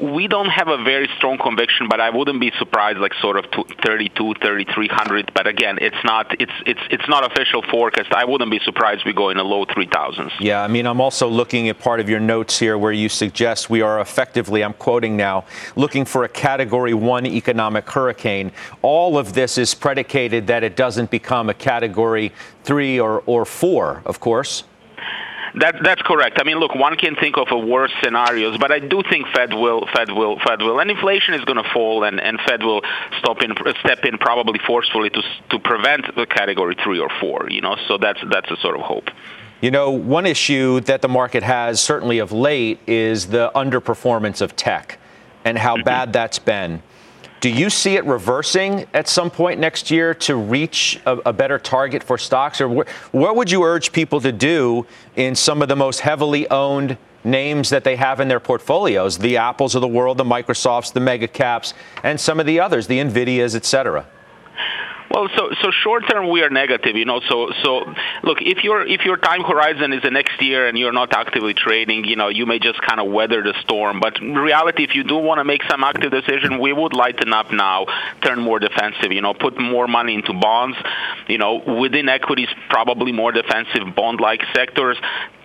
We 0.00 0.28
don't 0.28 0.48
have 0.48 0.68
a 0.68 0.82
very 0.82 1.08
strong 1.16 1.38
conviction, 1.38 1.88
but 1.88 2.00
I 2.00 2.10
wouldn't 2.10 2.40
be 2.40 2.52
surprised, 2.58 2.98
like 2.98 3.12
sort 3.14 3.36
of 3.36 3.46
32, 3.84 4.34
3300. 4.40 5.32
But 5.34 5.46
again, 5.46 5.78
it's 5.80 5.96
not 6.04 6.40
it's 6.40 6.52
it's 6.64 6.80
it's 6.90 7.08
not 7.08 7.30
official 7.30 7.62
forecast. 7.62 8.12
I 8.12 8.24
wouldn't 8.24 8.50
be 8.50 8.60
surprised 8.60 9.04
we 9.04 9.12
go 9.12 9.30
in 9.30 9.36
the 9.36 9.44
low 9.44 9.66
3000s. 9.66 10.32
Yeah, 10.38 10.62
I 10.62 10.68
mean, 10.68 10.86
I'm 10.86 11.00
also 11.00 11.28
looking 11.28 11.68
at 11.68 11.78
part 11.78 12.00
of 12.00 12.08
your 12.08 12.20
notes 12.20 12.58
here 12.58 12.78
where 12.78 12.92
you 12.92 13.08
suggest 13.08 13.68
we 13.68 13.82
are 13.82 14.00
effectively, 14.00 14.62
I'm 14.62 14.74
quoting 14.74 15.16
now, 15.16 15.44
looking 15.76 16.04
for 16.04 16.24
a 16.24 16.28
Category 16.28 16.94
One 16.94 17.26
economic 17.26 17.88
hurricane. 17.90 18.52
All 18.82 19.18
of 19.18 19.32
this 19.32 19.58
is 19.58 19.74
predicated 19.74 20.46
that 20.46 20.62
it 20.62 20.76
doesn't 20.76 21.10
become 21.10 21.50
a 21.50 21.54
Category 21.54 22.32
Three 22.62 23.00
or 23.00 23.22
or 23.26 23.44
Four, 23.44 24.02
of 24.04 24.20
course. 24.20 24.64
That, 25.54 25.76
that's 25.82 26.02
correct. 26.02 26.38
I 26.40 26.44
mean, 26.44 26.58
look, 26.58 26.74
one 26.74 26.96
can 26.96 27.16
think 27.16 27.36
of 27.36 27.48
a 27.50 27.58
worse 27.58 27.92
scenarios, 28.02 28.56
but 28.58 28.70
I 28.70 28.78
do 28.78 29.02
think 29.08 29.26
Fed 29.34 29.52
will, 29.52 29.86
Fed 29.94 30.10
will, 30.10 30.38
Fed 30.38 30.62
will, 30.62 30.78
and 30.80 30.90
inflation 30.90 31.34
is 31.34 31.44
going 31.44 31.62
to 31.62 31.68
fall, 31.72 32.04
and, 32.04 32.20
and 32.20 32.38
Fed 32.46 32.62
will 32.62 32.82
stop 33.18 33.42
in, 33.42 33.54
step 33.80 34.04
in 34.04 34.18
probably 34.18 34.60
forcefully 34.66 35.10
to 35.10 35.22
to 35.50 35.58
prevent 35.58 36.14
the 36.14 36.26
category 36.26 36.76
three 36.82 36.98
or 36.98 37.10
four. 37.20 37.48
You 37.50 37.60
know, 37.60 37.76
so 37.88 37.98
that's 37.98 38.20
that's 38.30 38.50
a 38.50 38.56
sort 38.56 38.76
of 38.76 38.82
hope. 38.82 39.10
You 39.60 39.70
know, 39.70 39.90
one 39.90 40.24
issue 40.24 40.80
that 40.80 41.02
the 41.02 41.08
market 41.08 41.42
has 41.42 41.82
certainly 41.82 42.18
of 42.18 42.32
late 42.32 42.80
is 42.86 43.26
the 43.26 43.50
underperformance 43.54 44.40
of 44.40 44.56
tech 44.56 44.98
and 45.44 45.58
how 45.58 45.76
mm-hmm. 45.76 45.84
bad 45.84 46.12
that's 46.12 46.38
been. 46.38 46.82
Do 47.40 47.48
you 47.48 47.70
see 47.70 47.96
it 47.96 48.04
reversing 48.04 48.86
at 48.92 49.08
some 49.08 49.30
point 49.30 49.60
next 49.60 49.90
year 49.90 50.12
to 50.14 50.36
reach 50.36 51.00
a, 51.06 51.16
a 51.26 51.32
better 51.32 51.58
target 51.58 52.02
for 52.02 52.18
stocks? 52.18 52.60
Or 52.60 52.68
wh- 52.84 53.14
what 53.14 53.34
would 53.34 53.50
you 53.50 53.62
urge 53.62 53.92
people 53.92 54.20
to 54.20 54.30
do 54.30 54.86
in 55.16 55.34
some 55.34 55.62
of 55.62 55.68
the 55.68 55.76
most 55.76 56.00
heavily 56.00 56.48
owned 56.50 56.98
names 57.24 57.70
that 57.70 57.82
they 57.82 57.96
have 57.96 58.20
in 58.20 58.28
their 58.28 58.40
portfolios? 58.40 59.16
The 59.16 59.38
Apples 59.38 59.74
of 59.74 59.80
the 59.80 59.88
world, 59.88 60.18
the 60.18 60.24
Microsofts, 60.24 60.92
the 60.92 61.00
mega 61.00 61.28
caps, 61.28 61.72
and 62.02 62.20
some 62.20 62.40
of 62.40 62.46
the 62.46 62.60
others, 62.60 62.86
the 62.86 62.98
Nvidias, 62.98 63.54
et 63.54 63.64
cetera. 63.64 64.06
Well, 65.10 65.28
so 65.36 65.50
so 65.60 65.72
short 65.72 66.04
term 66.08 66.30
we 66.30 66.42
are 66.42 66.50
negative, 66.50 66.94
you 66.94 67.04
know. 67.04 67.20
So 67.28 67.50
so 67.64 67.92
look, 68.22 68.38
if 68.40 68.62
your 68.62 68.86
if 68.86 69.04
your 69.04 69.16
time 69.16 69.42
horizon 69.42 69.92
is 69.92 70.02
the 70.02 70.10
next 70.10 70.40
year 70.40 70.68
and 70.68 70.78
you're 70.78 70.92
not 70.92 71.12
actively 71.12 71.52
trading, 71.52 72.04
you 72.04 72.14
know, 72.14 72.28
you 72.28 72.46
may 72.46 72.60
just 72.60 72.80
kind 72.80 73.00
of 73.00 73.10
weather 73.10 73.42
the 73.42 73.54
storm. 73.62 73.98
But 73.98 74.20
reality, 74.20 74.84
if 74.84 74.94
you 74.94 75.02
do 75.02 75.16
want 75.16 75.38
to 75.38 75.44
make 75.44 75.62
some 75.68 75.82
active 75.82 76.12
decision, 76.12 76.60
we 76.60 76.72
would 76.72 76.94
lighten 76.94 77.32
up 77.32 77.50
now, 77.50 77.86
turn 78.22 78.40
more 78.40 78.60
defensive, 78.60 79.10
you 79.10 79.20
know, 79.20 79.34
put 79.34 79.60
more 79.60 79.88
money 79.88 80.14
into 80.14 80.32
bonds, 80.32 80.76
you 81.26 81.38
know, 81.38 81.56
within 81.80 82.08
equities, 82.08 82.48
probably 82.68 83.10
more 83.10 83.32
defensive 83.32 83.94
bond-like 83.96 84.42
sectors 84.54 84.96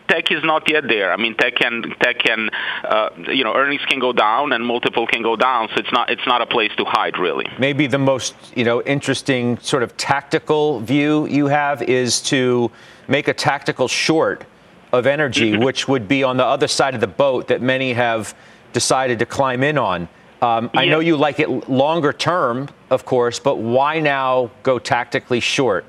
tech 0.07 0.31
is 0.31 0.43
not 0.43 0.69
yet 0.69 0.87
there. 0.87 1.11
I 1.11 1.17
mean, 1.17 1.35
tech 1.35 1.55
can 1.55 1.83
tech 2.01 2.19
can 2.19 2.49
uh, 2.83 3.09
you 3.27 3.43
know 3.43 3.53
earnings 3.55 3.81
can 3.85 3.99
go 3.99 4.13
down 4.13 4.51
and 4.53 4.65
multiple 4.65 5.07
can 5.07 5.21
go 5.21 5.35
down, 5.35 5.69
so 5.69 5.75
it's 5.77 5.91
not 5.91 6.09
it's 6.09 6.25
not 6.25 6.41
a 6.41 6.45
place 6.45 6.71
to 6.77 6.85
hide 6.85 7.17
really. 7.17 7.47
Maybe 7.59 7.87
the 7.87 7.97
most 7.97 8.35
you 8.55 8.63
know 8.63 8.81
interesting 8.83 9.57
sort 9.59 9.83
of 9.83 9.95
tactical 9.97 10.79
view 10.79 11.27
you 11.27 11.47
have 11.47 11.81
is 11.81 12.21
to 12.23 12.71
make 13.07 13.27
a 13.27 13.33
tactical 13.33 13.87
short 13.87 14.45
of 14.91 15.05
energy, 15.05 15.51
mm-hmm. 15.51 15.63
which 15.63 15.87
would 15.87 16.07
be 16.07 16.23
on 16.23 16.37
the 16.37 16.45
other 16.45 16.67
side 16.67 16.93
of 16.93 17.01
the 17.01 17.07
boat 17.07 17.47
that 17.47 17.61
many 17.61 17.93
have 17.93 18.35
decided 18.73 19.19
to 19.19 19.25
climb 19.25 19.63
in 19.63 19.77
on. 19.77 20.07
Um, 20.41 20.69
yeah. 20.73 20.81
I 20.81 20.85
know 20.85 20.99
you 20.99 21.15
like 21.15 21.39
it 21.39 21.69
longer 21.69 22.13
term, 22.13 22.69
of 22.89 23.05
course, 23.05 23.39
but 23.39 23.57
why 23.57 23.99
now 23.99 24.51
go 24.63 24.79
tactically 24.79 25.39
short? 25.39 25.85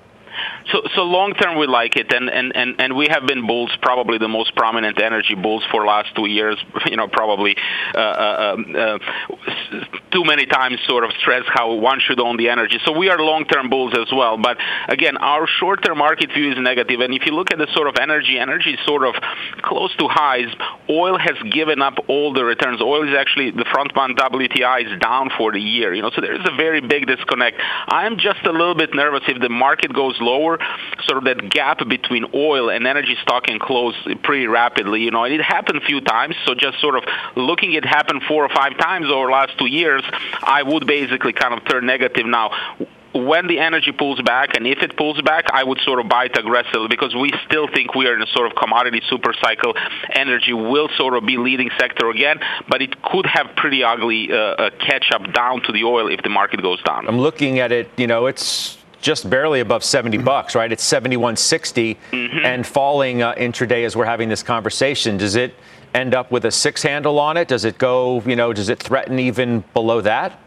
So, 0.73 0.83
so 0.97 1.03
long 1.03 1.35
term, 1.35 1.59
we 1.59 1.67
like 1.67 1.95
it, 1.97 2.13
and, 2.13 2.97
we 2.97 3.09
have 3.09 3.27
been 3.27 3.47
bulls, 3.47 3.71
probably 3.83 4.19
the 4.19 4.29
most 4.29 4.55
prominent 4.57 5.01
energy 5.01 5.35
bulls 5.35 5.63
for 5.71 5.85
last 5.85 6.15
two 6.15 6.27
years. 6.27 6.63
You 6.87 6.97
know, 6.97 7.09
probably 7.09 7.57
uh, 7.95 7.99
uh, 7.99 8.55
um, 8.55 8.77
uh, 8.79 8.99
too 10.13 10.25
many 10.25 10.47
times 10.47 10.79
sort 10.87 11.03
of 11.05 11.11
stress 11.21 11.43
how 11.47 11.75
one 11.75 11.99
should 12.01 12.21
own 12.21 12.37
the 12.37 12.49
energy. 12.49 12.79
So 12.85 12.97
we 12.97 13.11
are 13.11 13.19
long 13.19 13.45
term 13.45 13.69
bulls 13.69 13.93
as 13.99 14.07
well. 14.13 14.39
But 14.39 14.57
again, 14.89 15.17
our 15.17 15.49
short 15.49 15.83
term 15.85 15.99
market 15.99 16.31
view 16.33 16.53
is 16.53 16.59
negative. 16.59 17.01
And 17.01 17.13
if 17.13 17.27
you 17.27 17.33
look 17.33 17.53
at 17.53 17.59
the 17.59 17.67
sort 17.75 17.89
of 17.89 17.97
energy, 18.01 18.39
energy 18.39 18.75
is 18.75 18.81
sort 18.87 19.05
of 19.05 19.15
close 19.63 19.95
to 19.97 20.07
highs. 20.09 20.47
Oil 20.89 21.19
has 21.19 21.37
given 21.51 21.83
up 21.83 21.99
all 22.09 22.33
the 22.33 22.45
returns. 22.45 22.81
Oil 22.81 23.07
is 23.09 23.15
actually 23.19 23.51
the 23.51 23.67
front 23.73 23.95
month 23.97 24.17
WTI 24.17 24.87
is 24.87 25.01
down 25.01 25.31
for 25.37 25.53
the 25.53 25.61
year. 25.61 25.93
You 25.93 26.03
know, 26.03 26.11
so 26.15 26.21
there 26.21 26.35
is 26.35 26.47
a 26.47 26.57
very 26.57 26.81
big 26.81 27.09
disconnect. 27.09 27.61
I'm 27.89 28.17
just 28.17 28.45
a 28.45 28.53
little 28.53 28.77
bit 28.77 28.95
nervous 28.95 29.23
if 29.27 29.41
the 29.41 29.51
market 29.51 29.93
goes 29.93 30.17
lower 30.21 30.56
sort 31.05 31.19
of 31.19 31.25
that 31.25 31.51
gap 31.51 31.87
between 31.89 32.27
oil 32.35 32.71
and 32.71 32.87
energy 32.87 33.17
stock 33.23 33.45
can 33.45 33.59
close 33.59 33.95
pretty 34.23 34.47
rapidly. 34.47 35.03
You 35.03 35.11
know, 35.11 35.25
and 35.25 35.35
it 35.35 35.43
happened 35.43 35.79
a 35.79 35.87
few 35.87 36.01
times. 36.01 36.35
So 36.47 36.55
just 36.55 36.81
sort 36.81 36.97
of 36.97 37.05
looking 37.37 37.73
it 37.73 37.85
happen 37.85 38.21
four 38.27 38.45
or 38.45 38.49
five 38.49 38.77
times 38.79 39.07
over 39.07 39.27
the 39.27 39.33
last 39.33 39.59
two 39.59 39.67
years, 39.67 40.03
I 40.43 40.63
would 40.63 40.87
basically 40.87 41.33
kind 41.33 41.55
of 41.55 41.67
turn 41.69 41.87
negative 41.87 42.27
now 42.27 42.51
when 43.17 43.47
the 43.47 43.59
energy 43.59 43.93
pulls 43.93 44.21
back, 44.21 44.55
and 44.55 44.67
if 44.67 44.83
it 44.83 44.97
pulls 44.97 45.21
back, 45.23 45.47
I 45.53 45.65
would 45.65 45.81
sort 45.81 46.01
of 46.01 46.09
buy 46.09 46.27
it 46.27 46.39
aggressively 46.39 46.89
because 46.89 47.15
we 47.15 47.33
still 47.47 47.67
think 47.69 47.95
we 47.95 48.07
are 48.07 48.15
in 48.15 48.23
a 48.23 48.27
sort 48.27 48.51
of 48.51 48.57
commodity 48.57 49.01
super 49.09 49.33
cycle. 49.41 49.75
Energy 50.13 50.53
will 50.53 50.89
sort 50.97 51.15
of 51.15 51.25
be 51.25 51.37
leading 51.37 51.71
sector 51.79 52.11
again, 52.11 52.39
but 52.69 52.83
it 52.83 53.01
could 53.03 53.27
have 53.27 53.57
pretty 53.57 53.83
ugly 53.83 54.31
uh, 54.33 54.71
catch 54.81 55.11
up 55.13 55.33
down 55.33 55.63
to 55.63 55.73
the 55.73 55.85
oil 55.85 56.09
if 56.09 56.23
the 56.23 56.29
market 56.29 56.63
goes 56.63 56.83
down. 56.83 57.09
I'm 57.09 57.19
looking 57.19 57.59
at 57.59 57.73
it. 57.73 57.91
You 57.97 58.07
know, 58.07 58.27
it's 58.27 58.79
just 59.07 59.31
barely 59.31 59.61
above 59.61 59.85
70 59.85 60.19
bucks, 60.19 60.57
right? 60.57 60.73
It's 60.73 60.85
71.60 60.85 61.97
mm-hmm. 62.11 62.39
and 62.45 62.67
falling 62.67 63.23
uh, 63.23 63.35
intraday 63.35 63.85
as 63.85 63.95
we're 63.95 64.05
having 64.05 64.29
this 64.29 64.43
conversation. 64.43 65.17
Does 65.17 65.37
it 65.37 65.55
end 65.95 66.13
up 66.13 66.33
with 66.33 66.45
a 66.45 66.51
six 66.51 66.83
handle 66.83 67.21
on 67.21 67.37
it? 67.37 67.47
Does 67.47 67.65
it 67.65 67.79
go, 67.79 68.21
you 68.27 68.35
know, 68.35 68.53
does 68.53 68.69
it 68.69 68.83
threaten 68.83 69.21
even 69.21 69.63
below 69.75 70.01
that? 70.01 70.41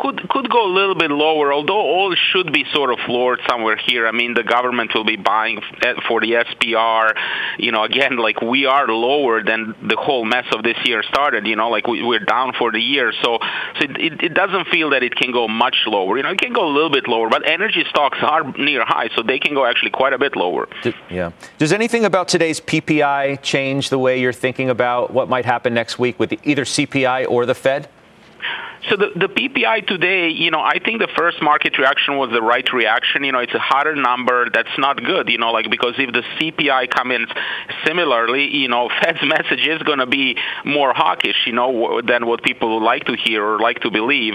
Could 0.00 0.28
could 0.28 0.48
go 0.50 0.66
a 0.66 0.72
little 0.72 0.94
bit 0.94 1.10
lower, 1.10 1.52
although 1.52 1.80
all 1.80 2.14
should 2.32 2.52
be 2.52 2.64
sort 2.72 2.90
of 2.92 2.98
floored 3.06 3.40
somewhere 3.48 3.76
here. 3.76 4.06
I 4.06 4.12
mean, 4.12 4.34
the 4.34 4.42
government 4.42 4.92
will 4.94 5.04
be 5.04 5.16
buying 5.16 5.60
eh, 5.82 5.94
for 6.08 6.20
the 6.20 6.32
SPR. 6.32 7.12
You 7.58 7.72
know, 7.72 7.84
again, 7.84 8.16
like 8.16 8.40
we 8.40 8.66
are 8.66 8.88
lower 8.88 9.42
than 9.42 9.74
the 9.82 9.96
whole 9.96 10.24
mess 10.24 10.46
of 10.52 10.62
this 10.62 10.76
year 10.84 11.02
started. 11.02 11.46
You 11.46 11.56
know, 11.56 11.68
like 11.68 11.86
we, 11.86 12.02
we're 12.02 12.24
down 12.24 12.54
for 12.58 12.72
the 12.72 12.80
year, 12.80 13.12
so 13.22 13.38
so 13.78 13.84
it, 13.84 14.22
it 14.22 14.34
doesn't 14.34 14.68
feel 14.68 14.90
that 14.90 15.02
it 15.02 15.14
can 15.14 15.32
go 15.32 15.46
much 15.48 15.76
lower. 15.86 16.16
You 16.16 16.22
know, 16.22 16.30
it 16.30 16.40
can 16.40 16.52
go 16.52 16.66
a 16.66 16.72
little 16.72 16.90
bit 16.90 17.06
lower, 17.06 17.28
but 17.28 17.46
energy 17.46 17.84
stocks 17.88 18.18
are 18.22 18.42
near 18.52 18.84
high, 18.84 19.10
so 19.14 19.22
they 19.22 19.38
can 19.38 19.54
go 19.54 19.66
actually 19.66 19.90
quite 19.90 20.12
a 20.12 20.18
bit 20.18 20.36
lower. 20.36 20.68
Yeah. 21.10 21.32
Does 21.58 21.72
anything 21.72 22.04
about 22.04 22.28
today's 22.28 22.60
PPI 22.60 23.42
change 23.42 23.90
the 23.90 23.98
way 23.98 24.20
you're 24.20 24.32
thinking 24.32 24.70
about 24.70 25.12
what 25.12 25.28
might 25.28 25.44
happen 25.44 25.74
next 25.74 25.98
week 25.98 26.18
with 26.18 26.32
either 26.46 26.64
CPI 26.64 27.28
or 27.28 27.46
the 27.46 27.54
Fed? 27.54 27.88
So 28.90 28.96
the, 28.96 29.10
the 29.14 29.28
PPI 29.28 29.86
today, 29.86 30.30
you 30.30 30.50
know, 30.50 30.58
I 30.58 30.80
think 30.80 31.00
the 31.00 31.08
first 31.16 31.40
market 31.40 31.78
reaction 31.78 32.16
was 32.16 32.30
the 32.32 32.42
right 32.42 32.66
reaction. 32.72 33.22
You 33.22 33.30
know, 33.30 33.38
it's 33.38 33.54
a 33.54 33.60
harder 33.60 33.94
number. 33.94 34.50
That's 34.50 34.76
not 34.78 35.02
good, 35.02 35.28
you 35.28 35.38
know, 35.38 35.52
like 35.52 35.70
because 35.70 35.94
if 35.96 36.12
the 36.12 36.22
CPI 36.22 36.90
comes 36.90 37.14
in 37.14 37.26
similarly, 37.86 38.48
you 38.48 38.66
know, 38.66 38.88
Fed's 39.00 39.22
message 39.22 39.64
is 39.64 39.80
going 39.82 40.00
to 40.00 40.06
be 40.06 40.36
more 40.64 40.92
hawkish, 40.92 41.46
you 41.46 41.52
know, 41.52 42.02
than 42.02 42.26
what 42.26 42.42
people 42.42 42.74
would 42.74 42.84
like 42.84 43.04
to 43.04 43.16
hear 43.16 43.44
or 43.44 43.60
like 43.60 43.78
to 43.82 43.92
believe. 43.92 44.34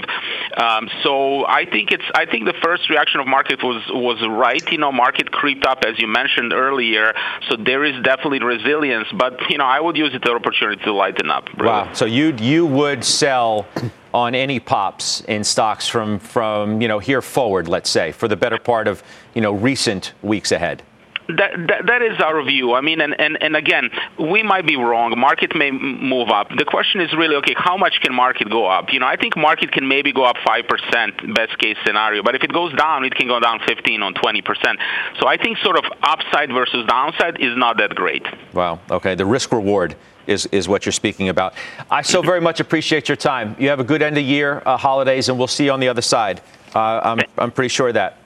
Um, 0.56 0.88
so 1.02 1.44
I 1.46 1.66
think 1.66 1.92
it's 1.92 2.04
I 2.14 2.24
think 2.24 2.46
the 2.46 2.56
first 2.62 2.88
reaction 2.88 3.20
of 3.20 3.26
market 3.26 3.62
was 3.62 3.82
was 3.90 4.26
right. 4.26 4.62
You 4.72 4.78
know, 4.78 4.90
market 4.90 5.30
creeped 5.30 5.66
up 5.66 5.84
as 5.86 5.98
you 5.98 6.08
mentioned 6.08 6.54
earlier. 6.54 7.12
So 7.50 7.56
there 7.56 7.84
is 7.84 8.02
definitely 8.02 8.42
resilience, 8.42 9.08
but 9.12 9.50
you 9.50 9.58
know, 9.58 9.66
I 9.66 9.80
would 9.80 9.98
use 9.98 10.14
it 10.14 10.24
as 10.24 10.30
an 10.30 10.36
opportunity 10.36 10.82
to 10.84 10.94
lighten 10.94 11.30
up. 11.30 11.48
Really. 11.58 11.66
Wow. 11.66 11.92
So 11.92 12.06
you 12.06 12.34
you 12.38 12.64
would 12.64 13.04
sell 13.04 13.66
on 14.14 14.34
any 14.34 14.60
pops 14.60 15.20
in 15.22 15.44
stocks 15.44 15.86
from 15.86 16.18
from 16.18 16.80
you 16.80 16.88
know 16.88 16.98
here 16.98 17.22
forward, 17.22 17.68
let's 17.68 17.90
say, 17.90 18.12
for 18.12 18.28
the 18.28 18.36
better 18.36 18.58
part 18.58 18.88
of 18.88 19.02
you 19.34 19.40
know 19.40 19.52
recent 19.52 20.12
weeks 20.22 20.52
ahead? 20.52 20.82
That, 21.28 21.50
that, 21.66 21.86
that 21.86 22.02
is 22.02 22.20
our 22.20 22.42
view. 22.44 22.74
I 22.74 22.80
mean, 22.80 23.00
and, 23.00 23.18
and, 23.18 23.36
and 23.42 23.56
again, 23.56 23.90
we 24.18 24.44
might 24.44 24.64
be 24.66 24.76
wrong. 24.76 25.18
Market 25.18 25.56
may 25.56 25.72
move 25.72 26.28
up. 26.28 26.48
The 26.56 26.64
question 26.64 27.00
is 27.00 27.12
really, 27.14 27.34
okay, 27.36 27.54
how 27.56 27.76
much 27.76 27.98
can 28.00 28.14
market 28.14 28.48
go 28.48 28.66
up? 28.66 28.92
You 28.92 29.00
know, 29.00 29.06
I 29.06 29.16
think 29.16 29.36
market 29.36 29.72
can 29.72 29.88
maybe 29.88 30.12
go 30.12 30.24
up 30.24 30.36
5%, 30.36 31.34
best 31.34 31.58
case 31.58 31.76
scenario. 31.84 32.22
But 32.22 32.36
if 32.36 32.44
it 32.44 32.52
goes 32.52 32.72
down, 32.74 33.04
it 33.04 33.14
can 33.16 33.26
go 33.26 33.40
down 33.40 33.58
15 33.66 34.02
or 34.02 34.12
20%. 34.12 34.76
So 35.18 35.26
I 35.26 35.36
think 35.36 35.58
sort 35.58 35.76
of 35.76 35.84
upside 36.00 36.50
versus 36.50 36.86
downside 36.86 37.40
is 37.40 37.56
not 37.56 37.78
that 37.78 37.96
great. 37.96 38.24
Wow. 38.52 38.78
Okay. 38.88 39.16
The 39.16 39.26
risk 39.26 39.50
reward 39.50 39.96
is, 40.26 40.46
is 40.46 40.68
what 40.68 40.84
you're 40.84 40.92
speaking 40.92 41.28
about. 41.28 41.54
I 41.90 42.02
so 42.02 42.22
very 42.22 42.40
much 42.40 42.60
appreciate 42.60 43.08
your 43.08 43.16
time. 43.16 43.56
You 43.58 43.68
have 43.68 43.80
a 43.80 43.84
good 43.84 44.02
end 44.02 44.18
of 44.18 44.24
year, 44.24 44.62
uh, 44.66 44.76
holidays, 44.76 45.28
and 45.28 45.38
we'll 45.38 45.46
see 45.46 45.66
you 45.66 45.72
on 45.72 45.80
the 45.80 45.88
other 45.88 46.02
side. 46.02 46.40
Uh, 46.74 47.00
I'm, 47.02 47.20
I'm 47.38 47.50
pretty 47.50 47.68
sure 47.68 47.88
of 47.88 47.94
that. 47.94 48.18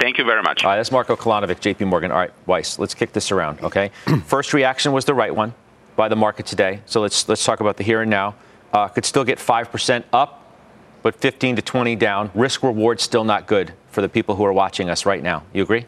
Thank 0.00 0.18
you 0.18 0.24
very 0.24 0.42
much. 0.42 0.64
All 0.64 0.70
right, 0.70 0.76
that's 0.76 0.90
Marco 0.90 1.14
Kolanovic, 1.14 1.60
JP 1.60 1.86
Morgan. 1.86 2.10
All 2.10 2.18
right, 2.18 2.32
Weiss, 2.46 2.78
let's 2.78 2.94
kick 2.94 3.12
this 3.12 3.30
around, 3.30 3.60
okay? 3.62 3.90
First 4.26 4.52
reaction 4.52 4.92
was 4.92 5.04
the 5.04 5.14
right 5.14 5.34
one 5.34 5.54
by 5.96 6.08
the 6.08 6.16
market 6.16 6.46
today. 6.46 6.80
So 6.86 7.00
let's 7.00 7.28
let's 7.28 7.44
talk 7.44 7.60
about 7.60 7.76
the 7.76 7.84
here 7.84 8.00
and 8.02 8.10
now. 8.10 8.34
Uh, 8.72 8.88
could 8.88 9.04
still 9.04 9.22
get 9.22 9.38
5% 9.38 10.02
up, 10.14 10.56
but 11.02 11.14
15 11.14 11.56
to 11.56 11.62
20 11.62 11.94
down. 11.96 12.30
Risk 12.34 12.62
reward 12.62 13.00
still 13.00 13.22
not 13.22 13.46
good 13.46 13.74
for 13.90 14.00
the 14.00 14.08
people 14.08 14.34
who 14.36 14.44
are 14.46 14.52
watching 14.52 14.88
us 14.88 15.04
right 15.04 15.22
now. 15.22 15.44
You 15.52 15.62
agree? 15.62 15.84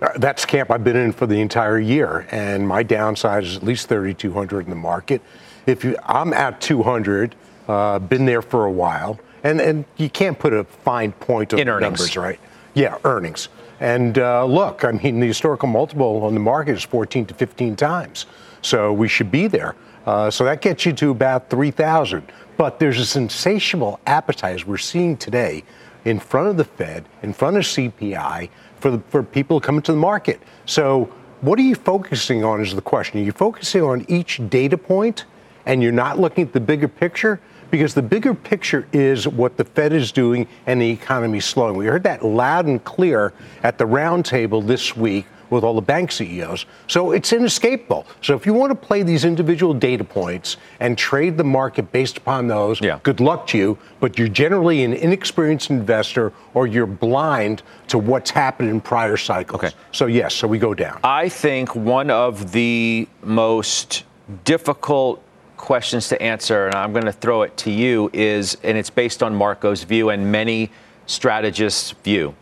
Uh, 0.00 0.16
that's 0.16 0.44
camp 0.44 0.70
I've 0.70 0.84
been 0.84 0.96
in 0.96 1.12
for 1.12 1.26
the 1.26 1.40
entire 1.40 1.78
year, 1.78 2.26
and 2.30 2.66
my 2.66 2.82
downside 2.82 3.44
is 3.44 3.56
at 3.56 3.64
least 3.64 3.88
3,200 3.88 4.64
in 4.64 4.70
the 4.70 4.76
market. 4.76 5.20
If 5.66 5.84
you, 5.84 5.96
I'm 6.04 6.32
at 6.32 6.60
200, 6.60 7.34
uh, 7.66 7.98
been 7.98 8.24
there 8.24 8.42
for 8.42 8.66
a 8.66 8.70
while, 8.70 9.18
and 9.42 9.60
and 9.60 9.84
you 9.96 10.08
can't 10.08 10.38
put 10.38 10.52
a 10.52 10.64
fine 10.64 11.12
point 11.12 11.52
earnings. 11.52 11.80
numbers, 11.80 12.16
right? 12.16 12.38
Yeah, 12.74 12.98
earnings. 13.04 13.48
And 13.80 14.18
uh, 14.18 14.44
look, 14.44 14.84
I 14.84 14.92
mean, 14.92 15.20
the 15.20 15.26
historical 15.26 15.68
multiple 15.68 16.24
on 16.24 16.34
the 16.34 16.40
market 16.40 16.72
is 16.72 16.84
14 16.84 17.26
to 17.26 17.34
15 17.34 17.76
times, 17.76 18.26
so 18.62 18.92
we 18.92 19.08
should 19.08 19.30
be 19.30 19.46
there. 19.46 19.74
Uh, 20.06 20.30
so 20.30 20.44
that 20.44 20.62
gets 20.62 20.86
you 20.86 20.92
to 20.94 21.10
about 21.10 21.50
3,000. 21.50 22.22
But 22.56 22.78
there's 22.78 22.98
a 22.98 23.06
sensational 23.06 24.00
appetite, 24.06 24.54
as 24.54 24.66
we're 24.66 24.78
seeing 24.78 25.16
today, 25.16 25.64
in 26.04 26.18
front 26.18 26.48
of 26.48 26.56
the 26.56 26.64
Fed, 26.64 27.04
in 27.22 27.32
front 27.32 27.56
of 27.56 27.64
CPI, 27.64 28.48
for, 28.80 28.90
the, 28.90 28.98
for 29.08 29.22
people 29.22 29.60
coming 29.60 29.82
to 29.82 29.92
the 29.92 29.98
market. 29.98 30.40
So, 30.66 31.12
what 31.40 31.58
are 31.58 31.62
you 31.62 31.76
focusing 31.76 32.44
on 32.44 32.60
is 32.60 32.74
the 32.74 32.82
question. 32.82 33.20
Are 33.20 33.24
you 33.24 33.30
focusing 33.30 33.82
on 33.82 34.04
each 34.08 34.40
data 34.48 34.76
point 34.76 35.24
and 35.66 35.80
you're 35.82 35.92
not 35.92 36.18
looking 36.18 36.44
at 36.44 36.52
the 36.52 36.60
bigger 36.60 36.88
picture? 36.88 37.40
Because 37.70 37.94
the 37.94 38.02
bigger 38.02 38.34
picture 38.34 38.88
is 38.92 39.28
what 39.28 39.56
the 39.56 39.64
Fed 39.64 39.92
is 39.92 40.10
doing 40.10 40.48
and 40.66 40.80
the 40.80 40.90
economy 40.90 41.38
slowing. 41.38 41.76
We 41.76 41.86
heard 41.86 42.02
that 42.04 42.24
loud 42.24 42.66
and 42.66 42.82
clear 42.82 43.32
at 43.62 43.78
the 43.78 43.84
roundtable 43.84 44.66
this 44.66 44.96
week 44.96 45.26
with 45.50 45.64
all 45.64 45.74
the 45.74 45.80
bank 45.82 46.12
CEOs. 46.12 46.66
So 46.86 47.12
it's 47.12 47.32
inescapable. 47.32 48.06
So 48.22 48.34
if 48.34 48.46
you 48.46 48.52
want 48.54 48.70
to 48.70 48.86
play 48.86 49.02
these 49.02 49.24
individual 49.24 49.74
data 49.74 50.04
points 50.04 50.56
and 50.80 50.96
trade 50.96 51.36
the 51.36 51.44
market 51.44 51.90
based 51.92 52.18
upon 52.18 52.48
those, 52.48 52.80
Yeah. 52.80 52.98
good 53.02 53.20
luck 53.20 53.46
to 53.48 53.58
you. 53.58 53.78
But 54.00 54.18
you're 54.18 54.28
generally 54.28 54.84
an 54.84 54.92
inexperienced 54.92 55.70
investor 55.70 56.32
or 56.54 56.66
you're 56.66 56.86
blind 56.86 57.62
to 57.88 57.98
what's 57.98 58.30
happened 58.30 58.70
in 58.70 58.80
prior 58.80 59.16
cycles. 59.16 59.62
Okay. 59.62 59.74
So 59.92 60.06
yes, 60.06 60.34
so 60.34 60.46
we 60.46 60.58
go 60.58 60.74
down. 60.74 60.98
I 61.02 61.28
think 61.28 61.74
one 61.74 62.10
of 62.10 62.52
the 62.52 63.08
most 63.22 64.04
difficult 64.44 65.22
questions 65.56 66.08
to 66.08 66.22
answer, 66.22 66.66
and 66.66 66.74
I'm 66.74 66.92
going 66.92 67.04
to 67.06 67.12
throw 67.12 67.42
it 67.42 67.56
to 67.58 67.70
you, 67.70 68.10
is, 68.12 68.56
and 68.62 68.78
it's 68.78 68.90
based 68.90 69.22
on 69.22 69.34
Marco's 69.34 69.82
view 69.82 70.10
and 70.10 70.30
many 70.30 70.70
strategists' 71.06 71.92
view. 72.04 72.34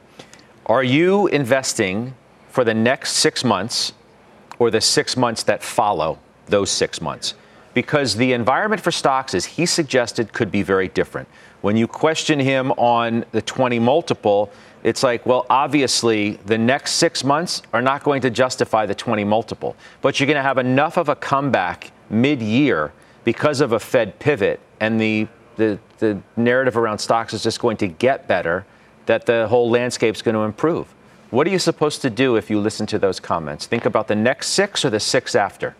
Are 0.67 0.83
you 0.83 1.29
investing 1.29 2.15
for 2.57 2.65
the 2.65 2.73
next 2.73 3.13
six 3.13 3.45
months 3.45 3.93
or 4.59 4.71
the 4.71 4.81
six 4.81 5.15
months 5.15 5.43
that 5.43 5.63
follow 5.63 6.19
those 6.47 6.71
six 6.71 7.03
months? 7.03 7.35
Because 7.75 8.17
the 8.17 8.33
environment 8.33 8.81
for 8.81 8.91
stocks, 8.91 9.35
as 9.35 9.45
he 9.45 9.67
suggested, 9.67 10.33
could 10.33 10.51
be 10.51 10.63
very 10.63 10.89
different. 10.89 11.29
When 11.61 11.77
you 11.77 11.87
question 11.87 12.41
him 12.41 12.73
on 12.79 13.27
the 13.33 13.43
20 13.43 13.79
multiple, 13.79 14.51
it's 14.85 15.03
like, 15.03 15.27
well, 15.27 15.45
obviously, 15.51 16.37
the 16.47 16.57
next 16.57 16.93
six 16.93 17.23
months 17.23 17.61
are 17.75 17.83
not 17.83 18.03
going 18.03 18.23
to 18.23 18.31
justify 18.31 18.87
the 18.87 18.95
20 18.95 19.23
multiple. 19.23 19.77
But 20.01 20.19
you're 20.19 20.27
going 20.27 20.37
to 20.37 20.43
have 20.43 20.57
enough 20.57 20.97
of 20.97 21.11
a 21.11 21.15
comeback 21.15 21.93
mid 22.09 22.41
year 22.41 22.95
because 23.25 23.61
of 23.61 23.73
a 23.73 23.79
Fed 23.79 24.19
pivot 24.19 24.61
and 24.81 24.99
the, 24.99 25.29
the, 25.57 25.79
the 25.99 26.23
narrative 26.39 26.79
around 26.79 27.01
stocks 27.01 27.35
is 27.35 27.43
just 27.43 27.61
going 27.61 27.77
to 27.77 27.87
get 27.87 28.27
better 28.27 28.65
that 29.05 29.27
the 29.27 29.47
whole 29.47 29.69
landscape's 29.69 30.23
going 30.23 30.35
to 30.35 30.41
improve. 30.41 30.95
What 31.31 31.47
are 31.47 31.51
you 31.51 31.59
supposed 31.59 32.03
to 32.03 32.11
do 32.11 32.37
if 32.37 32.51
you 32.51 32.61
listen 32.61 32.87
to 32.87 32.99
those 32.99 33.19
comments? 33.19 33.67
Think 33.67 33.85
about 33.85 34.09
the 34.09 34.15
next 34.15 34.51
six 34.51 34.85
or 34.85 34.91
the 34.91 35.01
six 35.01 35.35
after? 35.35 35.75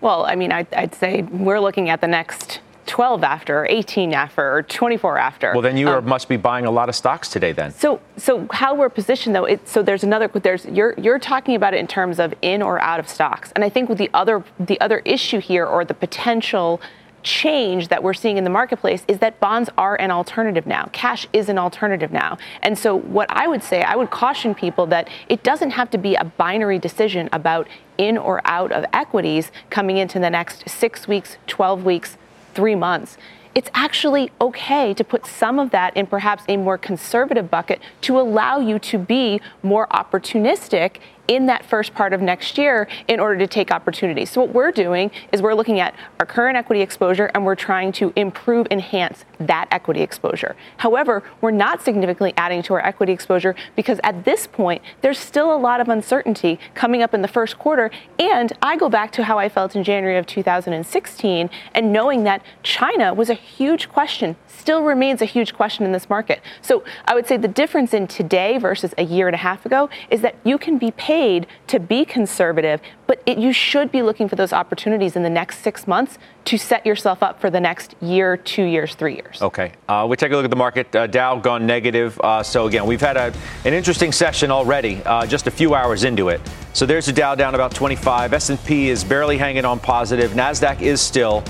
Well, 0.00 0.24
I 0.24 0.34
mean, 0.34 0.52
I'd, 0.52 0.72
I'd 0.74 0.94
say 0.94 1.22
we're 1.22 1.60
looking 1.60 1.88
at 1.88 2.00
the 2.00 2.06
next 2.08 2.60
12 2.86 3.22
after, 3.22 3.60
or 3.60 3.66
18 3.68 4.14
after, 4.14 4.56
or 4.56 4.62
24 4.62 5.18
after. 5.18 5.52
Well, 5.52 5.60
then 5.60 5.76
you 5.76 5.88
are, 5.88 5.98
Um, 5.98 6.06
must 6.06 6.28
be 6.28 6.36
buying 6.36 6.64
a 6.64 6.70
lot 6.70 6.88
of 6.88 6.94
stocks 6.94 7.28
today 7.28 7.52
then. 7.52 7.70
So, 7.72 8.00
so 8.16 8.46
how 8.50 8.74
we're 8.74 8.88
positioned 8.88 9.36
though, 9.36 9.44
it, 9.44 9.68
so 9.68 9.82
there's 9.82 10.04
another, 10.04 10.28
there's 10.28 10.64
you're 10.64 10.94
you're 10.96 11.18
talking 11.18 11.54
about 11.54 11.74
it 11.74 11.80
in 11.80 11.86
terms 11.86 12.18
of 12.18 12.32
in 12.40 12.62
or 12.62 12.80
out 12.80 12.98
of 12.98 13.08
stocks, 13.08 13.52
and 13.52 13.62
I 13.62 13.68
think 13.68 13.88
with 13.88 13.98
the 13.98 14.10
other 14.14 14.42
the 14.58 14.80
other 14.80 15.00
issue 15.04 15.38
here 15.38 15.66
or 15.66 15.84
the 15.84 15.94
potential 15.94 16.80
change 17.22 17.88
that 17.88 18.02
we're 18.02 18.14
seeing 18.14 18.38
in 18.38 18.44
the 18.44 18.50
marketplace 18.50 19.04
is 19.08 19.18
that 19.18 19.38
bonds 19.40 19.68
are 19.76 19.96
an 20.00 20.10
alternative 20.10 20.66
now. 20.66 20.88
Cash 20.92 21.26
is 21.32 21.48
an 21.48 21.58
alternative 21.58 22.12
now. 22.12 22.38
And 22.62 22.78
so 22.78 22.94
what 22.94 23.30
I 23.30 23.46
would 23.46 23.62
say, 23.62 23.82
I 23.82 23.96
would 23.96 24.10
caution 24.10 24.54
people 24.54 24.86
that 24.86 25.08
it 25.28 25.42
doesn't 25.42 25.70
have 25.70 25.90
to 25.90 25.98
be 25.98 26.14
a 26.14 26.24
binary 26.24 26.78
decision 26.78 27.28
about 27.32 27.68
in 27.96 28.16
or 28.16 28.40
out 28.44 28.72
of 28.72 28.84
equities 28.92 29.50
coming 29.70 29.96
into 29.96 30.18
the 30.18 30.30
next 30.30 30.68
6 30.68 31.08
weeks, 31.08 31.36
12 31.46 31.84
weeks, 31.84 32.16
3 32.54 32.74
months 32.74 33.16
it's 33.54 33.70
actually 33.74 34.30
okay 34.40 34.94
to 34.94 35.02
put 35.02 35.26
some 35.26 35.58
of 35.58 35.70
that 35.70 35.96
in 35.96 36.06
perhaps 36.06 36.44
a 36.46 36.56
more 36.56 36.78
conservative 36.78 37.50
bucket 37.50 37.80
to 38.00 38.16
allow 38.20 38.60
you 38.60 38.78
to 38.78 38.98
be 38.98 39.40
more 39.64 39.88
opportunistic 39.88 40.98
in 41.28 41.46
that 41.46 41.64
first 41.64 41.94
part 41.94 42.12
of 42.12 42.22
next 42.22 42.58
year 42.58 42.88
in 43.06 43.20
order 43.20 43.38
to 43.38 43.46
take 43.46 43.70
opportunities. 43.70 44.30
So 44.30 44.40
what 44.40 44.54
we're 44.54 44.72
doing 44.72 45.10
is 45.30 45.42
we're 45.42 45.54
looking 45.54 45.78
at 45.78 45.94
our 46.18 46.26
current 46.26 46.56
equity 46.56 46.80
exposure 46.80 47.30
and 47.34 47.44
we're 47.44 47.54
trying 47.54 47.92
to 47.92 48.12
improve, 48.16 48.66
enhance 48.70 49.26
that 49.38 49.68
equity 49.70 50.00
exposure. 50.00 50.56
However, 50.78 51.22
we're 51.42 51.50
not 51.50 51.82
significantly 51.82 52.32
adding 52.36 52.62
to 52.62 52.74
our 52.74 52.84
equity 52.84 53.12
exposure 53.12 53.54
because 53.76 54.00
at 54.02 54.24
this 54.24 54.46
point, 54.46 54.82
there's 55.02 55.18
still 55.18 55.54
a 55.54 55.56
lot 55.56 55.80
of 55.80 55.88
uncertainty 55.88 56.58
coming 56.74 57.02
up 57.02 57.12
in 57.12 57.20
the 57.20 57.28
first 57.28 57.58
quarter. 57.58 57.90
And 58.18 58.52
I 58.62 58.76
go 58.76 58.88
back 58.88 59.12
to 59.12 59.24
how 59.24 59.38
I 59.38 59.48
felt 59.50 59.76
in 59.76 59.84
January 59.84 60.18
of 60.18 60.26
2016 60.26 61.50
and 61.74 61.92
knowing 61.92 62.24
that 62.24 62.42
China 62.62 63.12
was 63.12 63.28
a 63.28 63.34
huge 63.34 63.90
question, 63.90 64.36
still 64.46 64.82
remains 64.82 65.20
a 65.20 65.26
huge 65.26 65.54
question 65.54 65.84
in 65.84 65.92
this 65.92 66.08
market. 66.08 66.40
So 66.62 66.84
I 67.04 67.14
would 67.14 67.26
say 67.26 67.36
the 67.36 67.48
difference 67.48 67.92
in 67.92 68.06
today 68.06 68.56
versus 68.56 68.94
a 68.96 69.04
year 69.04 69.28
and 69.28 69.34
a 69.34 69.38
half 69.38 69.66
ago 69.66 69.90
is 70.10 70.22
that 70.22 70.34
you 70.42 70.56
can 70.56 70.78
be 70.78 70.90
paid 70.92 71.17
to 71.66 71.80
be 71.80 72.04
conservative, 72.04 72.80
but 73.06 73.22
it, 73.26 73.38
you 73.38 73.52
should 73.52 73.90
be 73.90 74.02
looking 74.02 74.28
for 74.28 74.36
those 74.36 74.52
opportunities 74.52 75.16
in 75.16 75.22
the 75.22 75.30
next 75.30 75.58
six 75.58 75.86
months 75.86 76.18
to 76.44 76.56
set 76.56 76.86
yourself 76.86 77.22
up 77.22 77.40
for 77.40 77.50
the 77.50 77.60
next 77.60 77.94
year, 78.00 78.36
two 78.36 78.62
years, 78.62 78.94
three 78.94 79.14
years. 79.14 79.42
Okay. 79.42 79.72
Uh, 79.88 80.06
we 80.08 80.16
take 80.16 80.32
a 80.32 80.36
look 80.36 80.44
at 80.44 80.50
the 80.50 80.56
market. 80.56 80.94
Uh, 80.94 81.06
Dow 81.06 81.38
gone 81.38 81.66
negative. 81.66 82.18
Uh, 82.20 82.42
so 82.42 82.66
again, 82.66 82.86
we've 82.86 83.00
had 83.00 83.16
a, 83.16 83.32
an 83.64 83.74
interesting 83.74 84.12
session 84.12 84.50
already, 84.50 85.02
uh, 85.04 85.26
just 85.26 85.46
a 85.46 85.50
few 85.50 85.74
hours 85.74 86.04
into 86.04 86.28
it. 86.28 86.40
So 86.72 86.86
there's 86.86 87.06
the 87.06 87.12
Dow 87.12 87.34
down 87.34 87.54
about 87.54 87.72
25. 87.74 88.32
S&P 88.32 88.88
is 88.88 89.02
barely 89.02 89.36
hanging 89.36 89.64
on 89.64 89.80
positive. 89.80 90.32
Nasdaq 90.32 90.80
is 90.80 91.00
still 91.00 91.42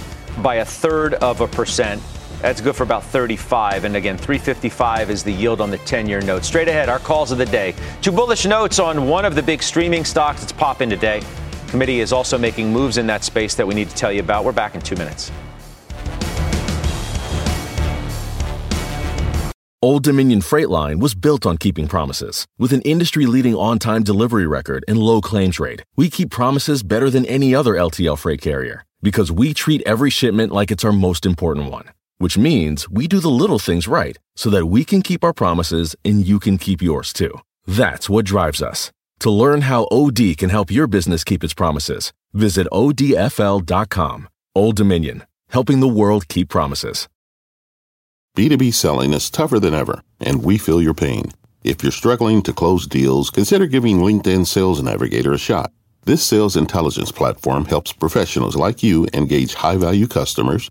by 0.42 0.56
a 0.56 0.64
third 0.64 1.14
of 1.14 1.40
a 1.40 1.48
percent. 1.48 2.02
That's 2.40 2.60
good 2.60 2.76
for 2.76 2.84
about 2.84 3.04
35. 3.04 3.84
And 3.84 3.96
again, 3.96 4.16
355 4.16 5.10
is 5.10 5.24
the 5.24 5.32
yield 5.32 5.60
on 5.60 5.70
the 5.70 5.78
10-year 5.78 6.20
note. 6.20 6.44
Straight 6.44 6.68
ahead, 6.68 6.88
our 6.88 6.98
calls 6.98 7.32
of 7.32 7.38
the 7.38 7.46
day. 7.46 7.74
Two 8.00 8.12
bullish 8.12 8.46
notes 8.46 8.78
on 8.78 9.08
one 9.08 9.24
of 9.24 9.34
the 9.34 9.42
big 9.42 9.62
streaming 9.62 10.04
stocks 10.04 10.40
that's 10.40 10.52
popping 10.52 10.88
today. 10.88 11.22
Committee 11.68 12.00
is 12.00 12.12
also 12.12 12.38
making 12.38 12.72
moves 12.72 12.96
in 12.96 13.06
that 13.08 13.24
space 13.24 13.54
that 13.54 13.66
we 13.66 13.74
need 13.74 13.90
to 13.90 13.96
tell 13.96 14.12
you 14.12 14.20
about. 14.20 14.44
We're 14.44 14.52
back 14.52 14.74
in 14.74 14.80
two 14.80 14.96
minutes. 14.96 15.30
Old 19.80 20.02
Dominion 20.02 20.40
Freight 20.40 20.70
Line 20.70 20.98
was 20.98 21.14
built 21.14 21.46
on 21.46 21.56
keeping 21.56 21.86
promises. 21.86 22.46
With 22.58 22.72
an 22.72 22.82
industry 22.82 23.26
leading 23.26 23.54
on 23.54 23.78
time 23.78 24.02
delivery 24.02 24.46
record 24.46 24.84
and 24.88 24.98
low 24.98 25.20
claims 25.20 25.60
rate, 25.60 25.84
we 25.94 26.10
keep 26.10 26.30
promises 26.30 26.82
better 26.82 27.10
than 27.10 27.24
any 27.26 27.54
other 27.54 27.74
LTL 27.74 28.18
freight 28.18 28.40
carrier 28.40 28.84
because 29.02 29.30
we 29.30 29.54
treat 29.54 29.82
every 29.86 30.10
shipment 30.10 30.52
like 30.52 30.72
it's 30.72 30.84
our 30.84 30.92
most 30.92 31.24
important 31.24 31.70
one. 31.70 31.90
Which 32.18 32.36
means 32.36 32.88
we 32.88 33.08
do 33.08 33.20
the 33.20 33.30
little 33.30 33.58
things 33.58 33.88
right 33.88 34.18
so 34.36 34.50
that 34.50 34.66
we 34.66 34.84
can 34.84 35.02
keep 35.02 35.24
our 35.24 35.32
promises 35.32 35.96
and 36.04 36.26
you 36.26 36.38
can 36.38 36.58
keep 36.58 36.82
yours 36.82 37.12
too. 37.12 37.32
That's 37.66 38.08
what 38.08 38.24
drives 38.24 38.60
us. 38.60 38.92
To 39.20 39.30
learn 39.30 39.62
how 39.62 39.88
OD 39.90 40.36
can 40.36 40.50
help 40.50 40.70
your 40.70 40.86
business 40.86 41.24
keep 41.24 41.42
its 41.42 41.54
promises, 41.54 42.12
visit 42.32 42.66
odfl.com. 42.72 44.28
Old 44.54 44.76
Dominion, 44.76 45.24
helping 45.50 45.80
the 45.80 45.88
world 45.88 46.28
keep 46.28 46.48
promises. 46.48 47.08
B2B 48.36 48.72
selling 48.74 49.12
is 49.12 49.30
tougher 49.30 49.58
than 49.58 49.74
ever, 49.74 50.02
and 50.20 50.44
we 50.44 50.58
feel 50.58 50.80
your 50.80 50.94
pain. 50.94 51.32
If 51.64 51.82
you're 51.82 51.90
struggling 51.90 52.42
to 52.42 52.52
close 52.52 52.86
deals, 52.86 53.30
consider 53.30 53.66
giving 53.66 53.98
LinkedIn 53.98 54.46
Sales 54.46 54.80
Navigator 54.80 55.32
a 55.32 55.38
shot. 55.38 55.72
This 56.04 56.24
sales 56.24 56.56
intelligence 56.56 57.10
platform 57.10 57.64
helps 57.64 57.92
professionals 57.92 58.56
like 58.56 58.82
you 58.82 59.08
engage 59.12 59.54
high 59.54 59.76
value 59.76 60.06
customers, 60.06 60.70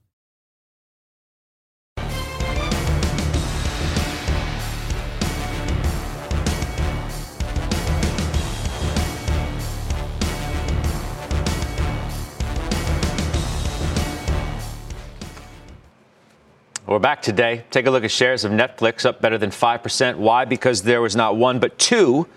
We're 16.91 16.99
back 16.99 17.21
today. 17.21 17.63
Take 17.71 17.85
a 17.85 17.89
look 17.89 18.03
at 18.03 18.11
shares 18.11 18.43
of 18.43 18.51
Netflix 18.51 19.05
up 19.05 19.21
better 19.21 19.37
than 19.37 19.49
5%. 19.49 20.17
Why? 20.17 20.43
Because 20.43 20.81
there 20.81 21.01
was 21.01 21.15
not 21.15 21.37
one, 21.37 21.57
but 21.57 21.79
two 21.79 22.27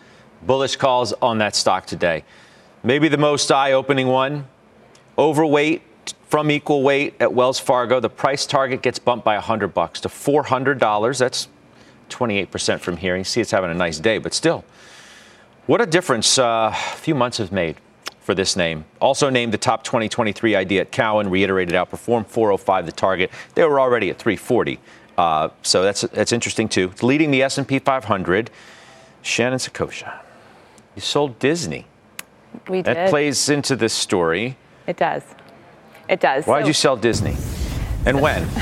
bullish 0.42 0.76
calls 0.76 1.12
on 1.14 1.38
that 1.38 1.56
stock 1.56 1.86
today. 1.86 2.22
Maybe 2.84 3.08
the 3.08 3.18
most 3.18 3.50
eye 3.50 3.72
opening 3.72 4.06
one 4.06 4.46
overweight 5.18 5.82
from 6.28 6.52
equal 6.52 6.84
weight 6.84 7.16
at 7.18 7.34
Wells 7.34 7.58
Fargo. 7.58 7.98
The 7.98 8.08
price 8.08 8.46
target 8.46 8.80
gets 8.80 9.00
bumped 9.00 9.24
by 9.24 9.34
100 9.34 9.74
bucks 9.74 10.00
to 10.02 10.08
$400. 10.08 11.18
That's 11.18 11.48
28% 12.10 12.78
from 12.78 12.98
here. 12.98 13.16
You 13.16 13.24
see 13.24 13.40
it's 13.40 13.50
having 13.50 13.72
a 13.72 13.74
nice 13.74 13.98
day, 13.98 14.18
but 14.18 14.32
still. 14.32 14.64
What 15.66 15.80
a 15.80 15.86
difference 15.86 16.38
uh, 16.38 16.70
a 16.72 16.96
few 16.96 17.16
months 17.16 17.38
have 17.38 17.50
made 17.50 17.74
for 18.24 18.34
this 18.34 18.56
name. 18.56 18.86
Also 19.00 19.28
named 19.28 19.52
the 19.52 19.58
top 19.58 19.84
2023 19.84 20.56
idea 20.56 20.80
at 20.80 20.90
Cowen, 20.90 21.28
reiterated 21.28 21.74
outperformed 21.74 22.26
405 22.26 22.86
the 22.86 22.92
target. 22.92 23.30
They 23.54 23.62
were 23.64 23.78
already 23.78 24.08
at 24.08 24.18
340. 24.18 24.80
Uh, 25.16 25.50
so 25.62 25.82
that's 25.82 26.00
that's 26.00 26.32
interesting 26.32 26.68
too. 26.68 26.88
It's 26.90 27.02
leading 27.02 27.30
the 27.30 27.42
S&P 27.42 27.78
500. 27.78 28.50
Shannon 29.22 29.58
Saccocia, 29.58 30.20
you 30.94 31.00
sold 31.00 31.38
Disney. 31.38 31.86
We 32.68 32.82
did. 32.82 32.96
That 32.96 33.10
plays 33.10 33.48
into 33.48 33.76
this 33.76 33.92
story. 33.92 34.56
It 34.86 34.96
does. 34.96 35.22
It 36.08 36.20
does. 36.20 36.46
Why 36.46 36.58
so, 36.58 36.62
did 36.62 36.68
you 36.68 36.74
sell 36.74 36.96
Disney? 36.96 37.36
And 38.06 38.20
when? 38.20 38.48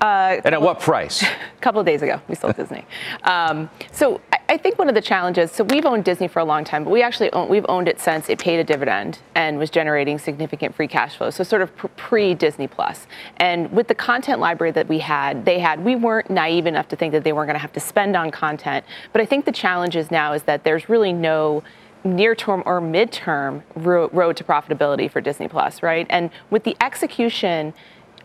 Uh, 0.00 0.38
and 0.44 0.54
at 0.54 0.60
what 0.60 0.80
price? 0.80 1.22
A 1.22 1.28
couple 1.62 1.80
of 1.80 1.86
days 1.86 2.02
ago, 2.02 2.20
we 2.28 2.34
sold 2.34 2.54
Disney. 2.56 2.84
Um, 3.22 3.70
so 3.90 4.20
I, 4.48 4.56
think 4.56 4.78
one 4.78 4.88
of 4.88 4.94
the 4.94 5.00
challenges. 5.00 5.52
So 5.52 5.64
we've 5.64 5.86
owned 5.86 6.04
Disney 6.04 6.28
for 6.28 6.38
a 6.38 6.44
long 6.44 6.64
time, 6.64 6.84
but 6.84 6.90
we 6.90 7.02
actually 7.02 7.32
own, 7.32 7.48
we've 7.48 7.66
owned 7.68 7.88
it 7.88 8.00
since 8.00 8.28
it 8.28 8.38
paid 8.38 8.58
a 8.58 8.64
dividend 8.64 9.18
and 9.34 9.58
was 9.58 9.70
generating 9.70 10.18
significant 10.18 10.74
free 10.74 10.88
cash 10.88 11.16
flow. 11.16 11.30
So 11.30 11.44
sort 11.44 11.62
of 11.62 11.74
pre 11.96 12.34
Disney 12.34 12.66
Plus. 12.66 13.06
And 13.38 13.70
with 13.72 13.88
the 13.88 13.94
content 13.94 14.40
library 14.40 14.72
that 14.72 14.88
we 14.88 14.98
had, 14.98 15.44
they 15.44 15.58
had 15.58 15.84
we 15.84 15.96
weren't 15.96 16.30
naive 16.30 16.66
enough 16.66 16.88
to 16.88 16.96
think 16.96 17.12
that 17.12 17.24
they 17.24 17.32
weren't 17.32 17.48
going 17.48 17.56
to 17.56 17.60
have 17.60 17.72
to 17.72 17.80
spend 17.80 18.16
on 18.16 18.30
content. 18.30 18.84
But 19.12 19.22
I 19.22 19.26
think 19.26 19.44
the 19.44 19.52
challenge 19.52 19.96
is 19.96 20.10
now 20.10 20.32
is 20.32 20.42
that 20.44 20.64
there's 20.64 20.88
really 20.88 21.12
no 21.12 21.62
near 22.04 22.34
term 22.34 22.62
or 22.66 22.80
midterm 22.80 23.62
road 23.74 24.36
to 24.36 24.44
profitability 24.44 25.10
for 25.10 25.20
Disney 25.20 25.48
Plus, 25.48 25.82
right? 25.82 26.06
And 26.10 26.30
with 26.50 26.64
the 26.64 26.76
execution 26.80 27.72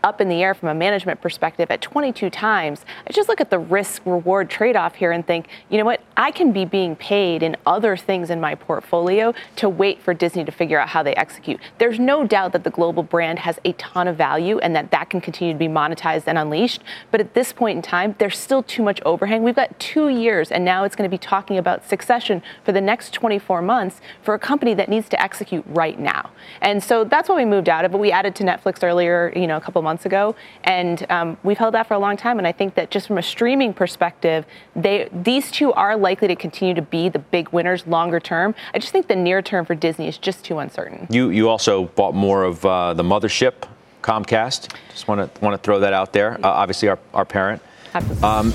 up 0.02 0.20
in 0.20 0.28
the 0.28 0.42
air 0.42 0.54
from 0.54 0.68
a 0.68 0.74
management 0.74 1.20
perspective 1.20 1.70
at 1.70 1.80
22 1.80 2.30
times, 2.30 2.84
I 3.06 3.12
just 3.12 3.28
look 3.28 3.40
at 3.40 3.50
the 3.50 3.58
risk 3.58 4.02
reward 4.04 4.50
trade 4.50 4.76
off 4.76 4.94
here 4.94 5.12
and 5.12 5.26
think, 5.26 5.48
you 5.68 5.78
know 5.78 5.84
what, 5.84 6.02
I 6.16 6.30
can 6.30 6.52
be 6.52 6.64
being 6.64 6.96
paid 6.96 7.42
in 7.42 7.56
other 7.66 7.96
things 7.96 8.30
in 8.30 8.40
my 8.40 8.54
portfolio 8.54 9.34
to 9.56 9.68
wait 9.68 10.02
for 10.02 10.14
Disney 10.14 10.44
to 10.44 10.52
figure 10.52 10.78
out 10.78 10.88
how 10.88 11.02
they 11.02 11.14
execute. 11.14 11.60
There's 11.78 11.98
no 11.98 12.26
doubt 12.26 12.52
that 12.52 12.64
the 12.64 12.70
global 12.70 13.02
brand 13.02 13.40
has 13.40 13.58
a 13.64 13.72
ton 13.72 14.08
of 14.08 14.16
value 14.16 14.58
and 14.58 14.74
that 14.76 14.90
that 14.90 15.10
can 15.10 15.20
continue 15.20 15.52
to 15.52 15.58
be 15.58 15.68
monetized 15.68 16.24
and 16.26 16.38
unleashed. 16.38 16.82
But 17.10 17.20
at 17.20 17.34
this 17.34 17.52
point 17.52 17.76
in 17.76 17.82
time, 17.82 18.14
there's 18.18 18.38
still 18.38 18.62
too 18.62 18.82
much 18.82 19.00
overhang. 19.02 19.42
We've 19.42 19.54
got 19.54 19.78
two 19.78 20.08
years, 20.08 20.50
and 20.50 20.64
now 20.64 20.84
it's 20.84 20.96
going 20.96 21.08
to 21.08 21.14
be 21.14 21.18
talking 21.18 21.58
about 21.58 21.88
succession 21.88 22.42
for 22.64 22.72
the 22.72 22.80
next 22.80 23.12
24 23.12 23.62
months 23.62 24.00
for 24.22 24.34
a 24.34 24.38
company 24.38 24.74
that 24.74 24.88
needs 24.88 25.08
to 25.10 25.22
execute 25.22 25.64
right 25.66 25.98
now. 25.98 26.30
And 26.60 26.82
so 26.82 27.04
that's 27.04 27.28
why 27.28 27.36
we 27.36 27.44
moved 27.44 27.68
out 27.68 27.84
of 27.84 27.94
it. 27.94 27.98
We 27.98 28.12
added 28.12 28.34
to 28.36 28.44
Netflix 28.44 28.82
earlier, 28.82 29.32
you 29.34 29.46
know, 29.46 29.56
a 29.56 29.60
couple 29.60 29.82
months 29.82 29.89
months 29.90 30.06
ago, 30.06 30.36
and 30.62 31.04
um, 31.10 31.36
we've 31.42 31.58
held 31.58 31.74
that 31.74 31.86
for 31.88 31.94
a 31.94 31.98
long 31.98 32.16
time. 32.16 32.38
And 32.38 32.46
I 32.46 32.52
think 32.52 32.76
that 32.76 32.92
just 32.92 33.08
from 33.08 33.18
a 33.18 33.22
streaming 33.22 33.72
perspective, 33.74 34.46
they 34.76 35.08
these 35.12 35.50
two 35.50 35.72
are 35.72 35.96
likely 35.96 36.28
to 36.28 36.36
continue 36.36 36.74
to 36.74 36.82
be 36.96 37.08
the 37.08 37.18
big 37.18 37.48
winners 37.48 37.84
longer 37.88 38.20
term. 38.20 38.54
I 38.72 38.78
just 38.78 38.92
think 38.92 39.08
the 39.08 39.16
near 39.16 39.42
term 39.42 39.66
for 39.66 39.74
Disney 39.74 40.06
is 40.06 40.16
just 40.16 40.44
too 40.44 40.58
uncertain. 40.60 41.08
You 41.10 41.30
you 41.30 41.48
also 41.48 41.86
bought 42.00 42.14
more 42.14 42.44
of 42.44 42.64
uh, 42.64 42.94
the 42.94 43.02
mothership, 43.02 43.54
Comcast. 44.02 44.72
Just 44.92 45.08
want 45.08 45.18
to 45.34 45.44
want 45.44 45.54
to 45.54 45.62
throw 45.64 45.80
that 45.80 45.92
out 45.92 46.12
there. 46.12 46.34
Uh, 46.34 46.62
obviously, 46.62 46.88
our 46.88 46.98
our 47.12 47.24
parent. 47.24 47.60
Um, 48.22 48.54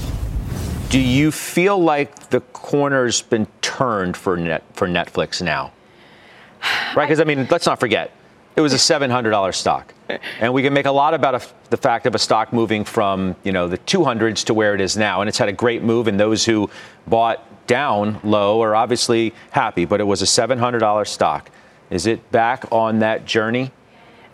do 0.90 1.00
you 1.00 1.30
feel 1.32 1.78
like 1.78 2.30
the 2.30 2.40
corner's 2.40 3.22
been 3.22 3.48
turned 3.62 4.16
for 4.16 4.38
net 4.38 4.64
for 4.74 4.88
Netflix 4.88 5.42
now? 5.42 5.72
Right, 6.96 7.06
because 7.06 7.20
I 7.20 7.26
mean, 7.26 7.46
let's 7.52 7.66
not 7.66 7.80
forget 7.80 8.12
it 8.56 8.62
was 8.62 8.74
a 8.74 8.78
$700 8.78 9.54
stock. 9.54 9.94
And 10.40 10.54
we 10.54 10.64
can 10.64 10.74
make 10.74 10.86
a 10.86 10.92
lot 10.92 11.14
about 11.14 11.36
a, 11.36 11.42
the 11.70 11.78
fact 11.78 12.06
of 12.06 12.16
a 12.16 12.20
stock 12.20 12.54
moving 12.54 12.86
from, 12.86 13.36
you 13.44 13.52
know, 13.52 13.68
the 13.68 13.78
200s 13.80 14.46
to 14.46 14.54
where 14.54 14.74
it 14.74 14.82
is 14.82 14.96
now. 14.96 15.22
And 15.22 15.28
it's 15.28 15.38
had 15.38 15.50
a 15.50 15.54
great 15.54 15.84
move, 15.84 16.08
and 16.08 16.20
those 16.20 16.46
who 16.46 16.70
bought 17.08 17.44
down 17.68 18.20
low 18.24 18.62
are 18.62 18.76
obviously 18.76 19.34
happy, 19.52 19.86
but 19.86 20.00
it 20.00 20.04
was 20.04 20.22
a 20.22 20.26
$700 20.26 21.08
stock. 21.08 21.50
Is 21.90 22.06
it 22.06 22.32
back 22.32 22.66
on 22.72 23.00
that 23.00 23.26
journey? 23.26 23.72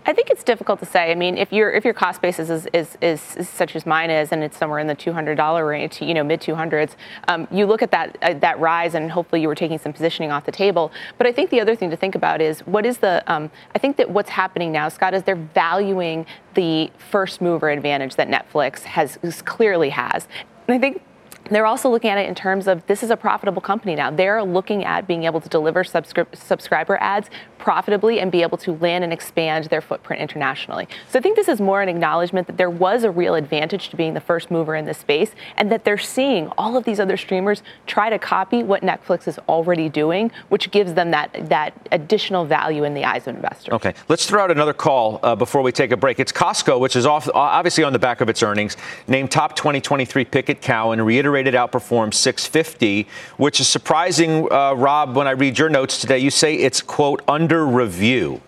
I 0.04 0.14
think 0.14 0.32
it's 0.32 0.44
difficult 0.44 0.80
to 0.80 0.86
say. 0.86 1.12
I 1.12 1.16
mean, 1.16 1.38
if 1.38 1.54
your 1.54 1.72
if 1.72 1.86
your 1.86 1.94
cost 1.94 2.22
basis 2.22 2.50
is, 2.50 2.68
is, 2.74 2.98
is, 3.02 3.36
is 3.36 3.48
such 3.48 3.76
as 3.76 3.86
mine 3.86 4.10
is, 4.10 4.32
and 4.32 4.44
it's 4.44 4.58
somewhere 4.58 4.80
in 4.80 4.88
the 4.88 4.96
two 4.96 5.14
hundred 5.14 5.36
dollar 5.36 5.66
range, 5.66 6.02
you 6.02 6.16
know, 6.16 6.24
mid 6.24 6.42
two 6.42 6.56
hundreds, 6.56 6.98
um, 7.28 7.48
you 7.52 7.68
look 7.68 7.84
at 7.84 7.92
that 7.92 8.18
uh, 8.24 8.34
that 8.36 8.60
rise, 8.60 8.96
and 8.96 9.12
hopefully 9.12 9.42
you 9.42 9.48
were 9.48 9.56
taking 9.56 9.78
some 9.78 9.94
positioning 9.94 10.32
off 10.32 10.46
the 10.46 10.52
table. 10.52 10.92
But 11.20 11.28
I 11.28 11.32
think 11.32 11.52
the 11.52 11.62
other 11.62 11.76
thing 11.76 11.92
to 11.92 11.96
think 11.96 12.16
about 12.16 12.42
is 12.42 12.62
what 12.62 12.86
is 12.86 12.98
the 12.98 13.24
um, 13.32 13.52
I 13.76 13.80
think 13.80 13.98
that 13.98 14.10
what's 14.10 14.32
happening 14.32 14.72
now, 14.72 14.90
Scott, 14.90 15.14
is 15.14 15.22
they're 15.22 15.36
valuing 15.36 16.26
the 16.56 16.90
first 16.98 17.40
mover 17.40 17.70
advantage 17.70 18.16
that 18.16 18.28
Netflix 18.28 18.84
has 18.84 19.20
clearly 19.44 19.90
has. 19.90 20.28
And 20.68 20.76
I 20.76 20.80
think 20.80 21.04
they're 21.50 21.66
also 21.66 21.90
looking 21.90 22.10
at 22.10 22.18
it 22.18 22.30
in 22.30 22.36
terms 22.36 22.68
of 22.68 22.86
this 22.88 23.04
is 23.04 23.10
a 23.10 23.18
profitable 23.18 23.62
company 23.62 23.96
now. 23.96 24.12
They're 24.12 24.44
looking 24.44 24.86
at 24.86 25.08
being 25.08 25.24
able 25.24 25.42
to 25.42 25.50
deliver 25.50 25.84
subscri- 25.84 26.34
subscriber 26.36 26.98
ads 27.02 27.30
profitably 27.62 28.20
and 28.20 28.32
be 28.32 28.42
able 28.42 28.58
to 28.60 28.74
land 28.74 29.04
and 29.04 29.14
expand 29.14 29.66
their 29.66 29.82
footprint 29.82 30.22
internationally. 30.22 30.88
So 31.10 31.20
I 31.20 31.22
think 31.22 31.36
this 31.36 31.48
is 31.48 31.62
more 31.62 31.82
an 31.82 31.90
acknowledgement 31.90 32.48
that 32.48 32.58
there 32.58 32.70
was 32.70 33.04
a 33.04 33.12
real 33.12 33.36
advantage 33.36 33.90
to 33.90 33.96
being 33.96 34.14
the 34.14 34.22
first 34.22 34.50
mover 34.50 34.76
in 34.76 34.86
this 34.86 34.98
space 34.98 35.32
and 35.58 35.72
that 35.72 35.84
they're 35.84 35.98
seeing 35.98 36.48
all 36.58 36.78
of 36.78 36.84
these 36.86 37.00
other 37.00 37.18
streamers 37.18 37.62
try 37.86 38.10
to 38.10 38.18
copy 38.18 38.64
what 38.64 38.82
Netflix 38.82 39.28
is 39.28 39.38
already 39.48 39.90
doing, 39.90 40.32
which 40.50 40.72
gives 40.72 40.94
them 40.94 41.12
that, 41.12 41.50
that 41.50 41.74
additional 41.92 42.46
value 42.46 42.84
in 42.84 42.94
the 42.94 43.06
eyes 43.06 43.28
of 43.28 43.36
investors. 43.36 43.74
Okay, 43.74 43.94
let's 44.08 44.26
throw 44.26 44.44
out 44.44 44.52
another 44.52 44.74
call 44.74 45.20
uh, 45.24 45.36
before 45.36 45.62
we 45.62 45.72
take 45.72 45.92
a 45.92 45.98
break. 45.98 46.20
It's 46.20 46.32
Costco, 46.32 46.80
which 46.80 46.96
is 46.96 47.06
off, 47.06 47.30
obviously 47.34 47.84
on 47.84 47.94
the 47.94 48.00
back 48.00 48.22
of 48.22 48.30
its 48.30 48.42
earnings, 48.42 48.78
named 49.08 49.32
top 49.32 49.56
2023 49.56 50.26
pick 50.26 50.50
at 50.50 50.62
and 50.72 51.06
reiterated 51.06 51.42
rated 51.42 51.56
outperformed 51.56 52.14
650, 52.14 53.08
which 53.38 53.60
is 53.60 53.68
surprising, 53.68 54.52
uh, 54.52 54.74
Rob, 54.74 55.16
when 55.16 55.28
I 55.28 55.32
read 55.32 55.58
your 55.58 55.70
notes 55.70 56.00
today. 56.00 56.20
You 56.20 56.30
say 56.30 56.56
it's, 56.56 56.82
quote, 56.82 57.22
under 57.28 57.51
review. 57.58 58.42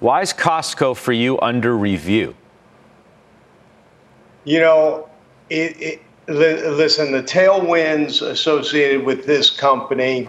Why 0.00 0.22
is 0.22 0.32
Costco 0.32 0.96
for 0.96 1.12
you 1.12 1.38
under 1.40 1.76
review? 1.76 2.34
You 4.44 4.60
know, 4.60 5.08
it, 5.50 5.76
it, 5.80 6.02
listen, 6.28 7.12
the 7.12 7.22
tailwinds 7.22 8.22
associated 8.22 9.04
with 9.04 9.26
this 9.26 9.50
company 9.50 10.28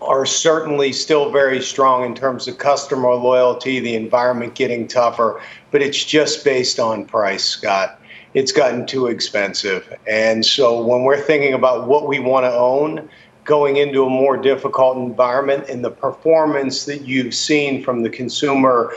are 0.00 0.26
certainly 0.26 0.92
still 0.92 1.30
very 1.32 1.60
strong 1.60 2.04
in 2.04 2.14
terms 2.14 2.46
of 2.46 2.58
customer 2.58 3.14
loyalty, 3.14 3.80
the 3.80 3.96
environment 3.96 4.54
getting 4.54 4.86
tougher, 4.86 5.42
but 5.70 5.82
it's 5.82 6.04
just 6.04 6.44
based 6.44 6.78
on 6.78 7.04
price, 7.04 7.44
Scott 7.44 8.00
it's 8.36 8.52
gotten 8.52 8.84
too 8.86 9.06
expensive. 9.06 9.90
And 10.06 10.44
so 10.44 10.84
when 10.84 11.04
we're 11.04 11.20
thinking 11.20 11.54
about 11.54 11.88
what 11.88 12.06
we 12.06 12.18
want 12.18 12.44
to 12.44 12.52
own, 12.52 13.08
going 13.46 13.76
into 13.76 14.04
a 14.04 14.10
more 14.10 14.36
difficult 14.36 14.98
environment 14.98 15.68
and 15.70 15.82
the 15.82 15.90
performance 15.90 16.84
that 16.84 17.02
you've 17.02 17.34
seen 17.34 17.82
from 17.82 18.02
the 18.02 18.10
consumer 18.10 18.94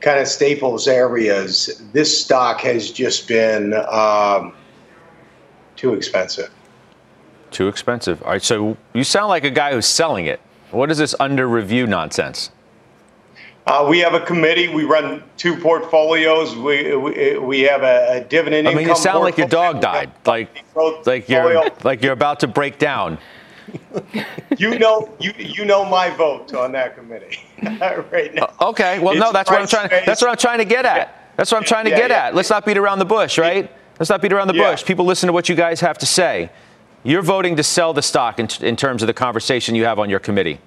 kind 0.00 0.20
of 0.20 0.28
staples 0.28 0.86
areas, 0.86 1.82
this 1.92 2.22
stock 2.22 2.60
has 2.60 2.92
just 2.92 3.26
been 3.26 3.72
um, 3.90 4.54
too 5.74 5.94
expensive. 5.94 6.50
Too 7.50 7.68
expensive. 7.68 8.22
All 8.22 8.30
right, 8.30 8.42
so 8.42 8.76
you 8.92 9.02
sound 9.02 9.28
like 9.28 9.44
a 9.44 9.50
guy 9.50 9.72
who's 9.72 9.86
selling 9.86 10.26
it. 10.26 10.40
What 10.70 10.90
is 10.90 10.98
this 10.98 11.14
under 11.18 11.48
review 11.48 11.86
nonsense? 11.86 12.50
Uh, 13.66 13.84
we 13.88 13.98
have 13.98 14.14
a 14.14 14.20
committee. 14.20 14.68
We 14.68 14.84
run 14.84 15.24
two 15.36 15.56
portfolios. 15.56 16.54
We 16.54 16.94
we, 16.94 17.38
we 17.38 17.60
have 17.62 17.82
a, 17.82 18.18
a 18.18 18.24
dividend. 18.24 18.68
I 18.68 18.74
mean, 18.74 18.86
you 18.86 18.94
sound 18.94 19.24
like 19.24 19.36
your 19.36 19.48
dog 19.48 19.80
died. 19.80 20.12
Like 20.24 20.64
like 21.04 21.28
you're 21.28 21.68
like 21.82 22.02
you're 22.02 22.12
about 22.12 22.38
to 22.40 22.46
break 22.46 22.78
down. 22.78 23.18
you 24.58 24.78
know, 24.78 25.14
you 25.18 25.32
you 25.38 25.64
know 25.64 25.84
my 25.84 26.10
vote 26.10 26.54
on 26.54 26.72
that 26.72 26.96
committee 26.96 27.38
right 27.62 28.34
now. 28.34 28.44
Uh, 28.60 28.68
okay, 28.68 28.98
well, 28.98 29.12
it's 29.12 29.20
no, 29.20 29.32
that's 29.32 29.50
what 29.50 29.60
I'm 29.60 29.66
trying. 29.66 29.88
That's 30.04 30.22
what 30.22 30.30
I'm 30.30 30.36
trying 30.36 30.58
to 30.58 30.64
get 30.64 30.84
at. 30.84 31.32
That's 31.36 31.52
what 31.52 31.58
I'm 31.58 31.64
trying 31.64 31.84
to 31.84 31.90
yeah, 31.90 31.96
get 31.98 32.10
yeah, 32.10 32.26
at. 32.26 32.34
Let's 32.34 32.50
not 32.50 32.64
beat 32.64 32.78
around 32.78 32.98
the 32.98 33.04
bush, 33.04 33.38
right? 33.38 33.70
Let's 33.98 34.10
not 34.10 34.22
beat 34.22 34.32
around 34.32 34.48
the 34.48 34.54
bush. 34.54 34.84
People 34.84 35.04
listen 35.04 35.26
to 35.26 35.32
what 35.32 35.48
you 35.48 35.54
guys 35.54 35.80
have 35.80 35.98
to 35.98 36.06
say. 36.06 36.50
You're 37.02 37.22
voting 37.22 37.56
to 37.56 37.62
sell 37.62 37.92
the 37.92 38.02
stock 38.02 38.38
in, 38.40 38.48
in 38.60 38.76
terms 38.76 39.02
of 39.02 39.06
the 39.06 39.14
conversation 39.14 39.74
you 39.74 39.84
have 39.84 39.98
on 39.98 40.10
your 40.10 40.18
committee. 40.18 40.58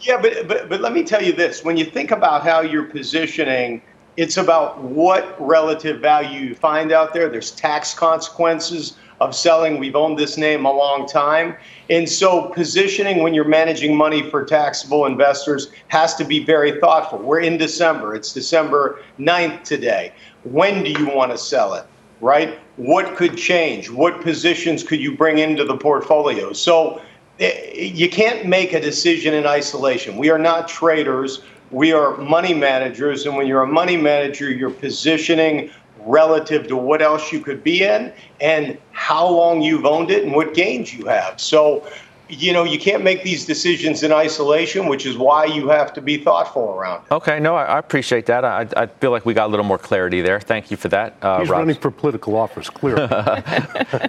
Yeah, 0.00 0.20
but, 0.20 0.48
but 0.48 0.68
but 0.68 0.80
let 0.80 0.92
me 0.92 1.04
tell 1.04 1.22
you 1.22 1.32
this: 1.32 1.64
when 1.64 1.76
you 1.76 1.84
think 1.84 2.10
about 2.10 2.42
how 2.42 2.60
you're 2.60 2.84
positioning, 2.84 3.80
it's 4.16 4.36
about 4.36 4.82
what 4.82 5.36
relative 5.40 6.00
value 6.00 6.40
you 6.40 6.54
find 6.54 6.92
out 6.92 7.12
there. 7.12 7.28
There's 7.28 7.50
tax 7.52 7.94
consequences 7.94 8.96
of 9.20 9.34
selling. 9.34 9.78
We've 9.78 9.96
owned 9.96 10.18
this 10.18 10.36
name 10.36 10.64
a 10.64 10.72
long 10.72 11.06
time, 11.06 11.56
and 11.90 12.08
so 12.08 12.48
positioning 12.50 13.22
when 13.22 13.34
you're 13.34 13.44
managing 13.44 13.96
money 13.96 14.28
for 14.30 14.44
taxable 14.44 15.06
investors 15.06 15.70
has 15.88 16.14
to 16.16 16.24
be 16.24 16.44
very 16.44 16.80
thoughtful. 16.80 17.18
We're 17.18 17.40
in 17.40 17.56
December. 17.56 18.14
It's 18.14 18.32
December 18.32 19.00
9th 19.18 19.62
today. 19.64 20.12
When 20.44 20.82
do 20.82 20.90
you 20.90 21.06
want 21.06 21.32
to 21.32 21.38
sell 21.38 21.74
it? 21.74 21.86
Right? 22.20 22.58
What 22.76 23.16
could 23.16 23.36
change? 23.36 23.90
What 23.90 24.22
positions 24.22 24.82
could 24.82 25.00
you 25.00 25.16
bring 25.16 25.38
into 25.38 25.64
the 25.64 25.76
portfolio? 25.76 26.52
So 26.52 27.00
Eh, 27.40 27.90
you 27.92 28.08
can't 28.08 28.46
make 28.46 28.72
a 28.72 28.80
decision 28.80 29.34
in 29.34 29.46
isolation. 29.46 30.16
We 30.16 30.30
are 30.30 30.38
not 30.38 30.68
traders. 30.68 31.42
We 31.70 31.92
are 31.92 32.16
money 32.16 32.54
managers. 32.54 33.26
And 33.26 33.36
when 33.36 33.46
you're 33.46 33.62
a 33.62 33.66
money 33.66 33.96
manager, 33.96 34.50
you're 34.50 34.70
positioning 34.70 35.70
relative 36.06 36.66
to 36.68 36.76
what 36.76 37.02
else 37.02 37.32
you 37.32 37.40
could 37.40 37.62
be 37.62 37.82
in 37.82 38.12
and 38.40 38.78
how 38.92 39.28
long 39.28 39.62
you've 39.62 39.86
owned 39.86 40.10
it 40.10 40.24
and 40.24 40.32
what 40.32 40.54
gains 40.54 40.92
you 40.92 41.06
have. 41.06 41.40
So, 41.40 41.86
you 42.28 42.52
know, 42.52 42.64
you 42.64 42.78
can't 42.78 43.04
make 43.04 43.22
these 43.22 43.44
decisions 43.44 44.02
in 44.02 44.12
isolation, 44.12 44.86
which 44.86 45.06
is 45.06 45.16
why 45.16 45.44
you 45.44 45.68
have 45.68 45.92
to 45.94 46.00
be 46.00 46.16
thoughtful 46.16 46.70
around 46.70 47.04
it. 47.04 47.12
Okay, 47.12 47.38
no, 47.38 47.54
I, 47.54 47.64
I 47.64 47.78
appreciate 47.78 48.26
that. 48.26 48.44
I, 48.44 48.66
I, 48.76 48.86
feel 48.86 49.10
like 49.10 49.26
we 49.26 49.34
got 49.34 49.46
a 49.46 49.50
little 49.50 49.64
more 49.64 49.78
clarity 49.78 50.22
there. 50.22 50.40
Thank 50.40 50.70
you 50.70 50.76
for 50.76 50.88
that. 50.88 51.16
Uh, 51.20 51.40
He's 51.40 51.50
Rob. 51.50 51.60
running 51.60 51.76
for 51.76 51.90
political 51.90 52.36
office, 52.36 52.70
clearly. 52.70 53.02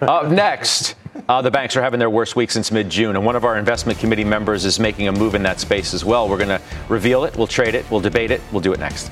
Up 0.02 0.32
next. 0.32 0.96
Uh, 1.28 1.42
the 1.42 1.52
banks 1.52 1.76
are 1.76 1.82
having 1.82 2.00
their 2.00 2.10
worst 2.10 2.36
week 2.36 2.52
since 2.52 2.72
mid 2.72 2.90
June, 2.90 3.16
and 3.16 3.26
one 3.26 3.36
of 3.36 3.46
our 3.46 3.58
investment 3.58 3.98
committee 4.00 4.24
members 4.24 4.64
is 4.66 4.80
making 4.80 5.08
a 5.08 5.12
move 5.12 5.34
in 5.34 5.44
that 5.44 5.60
space 5.60 5.94
as 5.94 6.06
well. 6.06 6.30
We're 6.30 6.38
going 6.38 6.50
to 6.50 6.62
reveal 6.88 7.24
it, 7.24 7.36
we'll 7.36 7.48
trade 7.48 7.74
it, 7.74 7.90
we'll 7.90 8.02
debate 8.02 8.32
it, 8.32 8.42
we'll 8.52 8.62
do 8.62 8.74
it 8.74 8.80
next. 8.80 9.12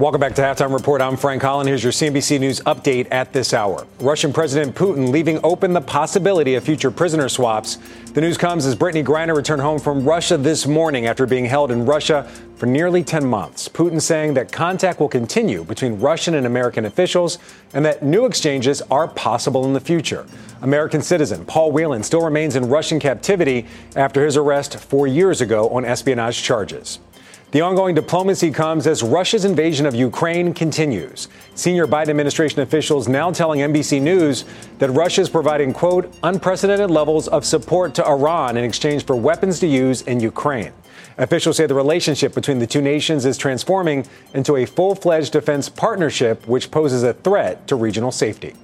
Welcome 0.00 0.22
back 0.22 0.34
to 0.36 0.40
Halftime 0.40 0.72
Report. 0.72 1.02
I'm 1.02 1.18
Frank 1.18 1.42
Holland. 1.42 1.68
Here's 1.68 1.82
your 1.82 1.92
CNBC 1.92 2.40
News 2.40 2.60
update 2.60 3.06
at 3.10 3.34
this 3.34 3.52
hour. 3.52 3.86
Russian 3.98 4.32
President 4.32 4.74
Putin 4.74 5.10
leaving 5.10 5.38
open 5.44 5.74
the 5.74 5.82
possibility 5.82 6.54
of 6.54 6.64
future 6.64 6.90
prisoner 6.90 7.28
swaps. 7.28 7.76
The 8.14 8.22
news 8.22 8.38
comes 8.38 8.64
as 8.64 8.74
Brittney 8.74 9.04
Griner 9.04 9.36
returned 9.36 9.60
home 9.60 9.78
from 9.78 10.02
Russia 10.02 10.38
this 10.38 10.66
morning 10.66 11.04
after 11.04 11.26
being 11.26 11.44
held 11.44 11.70
in 11.70 11.84
Russia 11.84 12.26
for 12.56 12.64
nearly 12.64 13.04
10 13.04 13.26
months. 13.26 13.68
Putin 13.68 14.00
saying 14.00 14.32
that 14.32 14.50
contact 14.50 15.00
will 15.00 15.08
continue 15.08 15.64
between 15.64 16.00
Russian 16.00 16.32
and 16.32 16.46
American 16.46 16.86
officials 16.86 17.36
and 17.74 17.84
that 17.84 18.02
new 18.02 18.24
exchanges 18.24 18.80
are 18.90 19.06
possible 19.06 19.66
in 19.66 19.74
the 19.74 19.80
future. 19.80 20.24
American 20.62 21.02
citizen 21.02 21.44
Paul 21.44 21.72
Whelan 21.72 22.02
still 22.02 22.24
remains 22.24 22.56
in 22.56 22.70
Russian 22.70 23.00
captivity 23.00 23.66
after 23.96 24.24
his 24.24 24.38
arrest 24.38 24.78
four 24.78 25.06
years 25.06 25.42
ago 25.42 25.68
on 25.68 25.84
espionage 25.84 26.42
charges. 26.42 27.00
The 27.52 27.62
ongoing 27.62 27.96
diplomacy 27.96 28.52
comes 28.52 28.86
as 28.86 29.02
Russia's 29.02 29.44
invasion 29.44 29.84
of 29.84 29.92
Ukraine 29.92 30.54
continues. 30.54 31.26
Senior 31.56 31.88
Biden 31.88 32.10
administration 32.10 32.60
officials 32.60 33.08
now 33.08 33.32
telling 33.32 33.58
NBC 33.58 34.00
News 34.00 34.44
that 34.78 34.88
Russia 34.90 35.22
is 35.22 35.28
providing, 35.28 35.72
quote, 35.72 36.14
unprecedented 36.22 36.92
levels 36.92 37.26
of 37.26 37.44
support 37.44 37.92
to 37.94 38.06
Iran 38.06 38.56
in 38.56 38.62
exchange 38.62 39.04
for 39.04 39.16
weapons 39.16 39.58
to 39.60 39.66
use 39.66 40.02
in 40.02 40.20
Ukraine. 40.20 40.72
Officials 41.18 41.56
say 41.56 41.66
the 41.66 41.74
relationship 41.74 42.34
between 42.36 42.60
the 42.60 42.68
two 42.68 42.82
nations 42.82 43.24
is 43.26 43.36
transforming 43.36 44.06
into 44.32 44.54
a 44.54 44.64
full 44.64 44.94
fledged 44.94 45.32
defense 45.32 45.68
partnership, 45.68 46.46
which 46.46 46.70
poses 46.70 47.02
a 47.02 47.14
threat 47.14 47.66
to 47.66 47.74
regional 47.74 48.12
safety. 48.12 48.54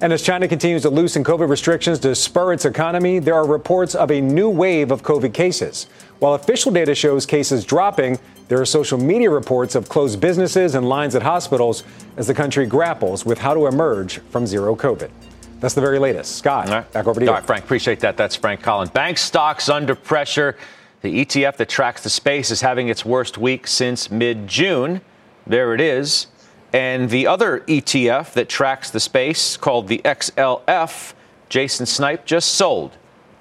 And 0.00 0.12
as 0.12 0.20
China 0.20 0.48
continues 0.48 0.82
to 0.82 0.90
loosen 0.90 1.22
COVID 1.22 1.48
restrictions 1.48 2.00
to 2.00 2.14
spur 2.16 2.54
its 2.54 2.64
economy, 2.64 3.20
there 3.20 3.36
are 3.36 3.46
reports 3.46 3.94
of 3.94 4.10
a 4.10 4.20
new 4.20 4.48
wave 4.48 4.90
of 4.90 5.02
COVID 5.02 5.32
cases. 5.32 5.86
While 6.22 6.34
official 6.34 6.70
data 6.70 6.94
shows 6.94 7.26
cases 7.26 7.64
dropping, 7.64 8.16
there 8.46 8.60
are 8.60 8.64
social 8.64 8.96
media 8.96 9.28
reports 9.28 9.74
of 9.74 9.88
closed 9.88 10.20
businesses 10.20 10.76
and 10.76 10.88
lines 10.88 11.16
at 11.16 11.22
hospitals 11.24 11.82
as 12.16 12.28
the 12.28 12.32
country 12.32 12.64
grapples 12.64 13.26
with 13.26 13.38
how 13.38 13.54
to 13.54 13.66
emerge 13.66 14.18
from 14.30 14.46
zero 14.46 14.76
COVID. 14.76 15.10
That's 15.58 15.74
the 15.74 15.80
very 15.80 15.98
latest. 15.98 16.36
Scott, 16.36 16.68
right. 16.68 16.92
back 16.92 17.08
over 17.08 17.18
to 17.18 17.26
you. 17.26 17.28
All 17.28 17.38
right, 17.38 17.44
Frank, 17.44 17.64
appreciate 17.64 17.98
that. 17.98 18.16
That's 18.16 18.36
Frank 18.36 18.62
Collins. 18.62 18.90
Bank 18.90 19.18
stocks 19.18 19.68
under 19.68 19.96
pressure. 19.96 20.56
The 21.00 21.24
ETF 21.24 21.56
that 21.56 21.68
tracks 21.68 22.04
the 22.04 22.10
space 22.10 22.52
is 22.52 22.60
having 22.60 22.86
its 22.86 23.04
worst 23.04 23.36
week 23.36 23.66
since 23.66 24.08
mid 24.08 24.46
June. 24.46 25.00
There 25.44 25.74
it 25.74 25.80
is. 25.80 26.28
And 26.72 27.10
the 27.10 27.26
other 27.26 27.64
ETF 27.66 28.34
that 28.34 28.48
tracks 28.48 28.92
the 28.92 29.00
space, 29.00 29.56
called 29.56 29.88
the 29.88 30.00
XLF, 30.04 31.14
Jason 31.48 31.84
Snipe 31.84 32.24
just 32.24 32.52
sold. 32.52 32.96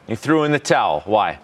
He 0.07 0.15
threw 0.15 0.45
in 0.45 0.51
the 0.51 0.57
towel. 0.57 1.03
Why? 1.05 1.37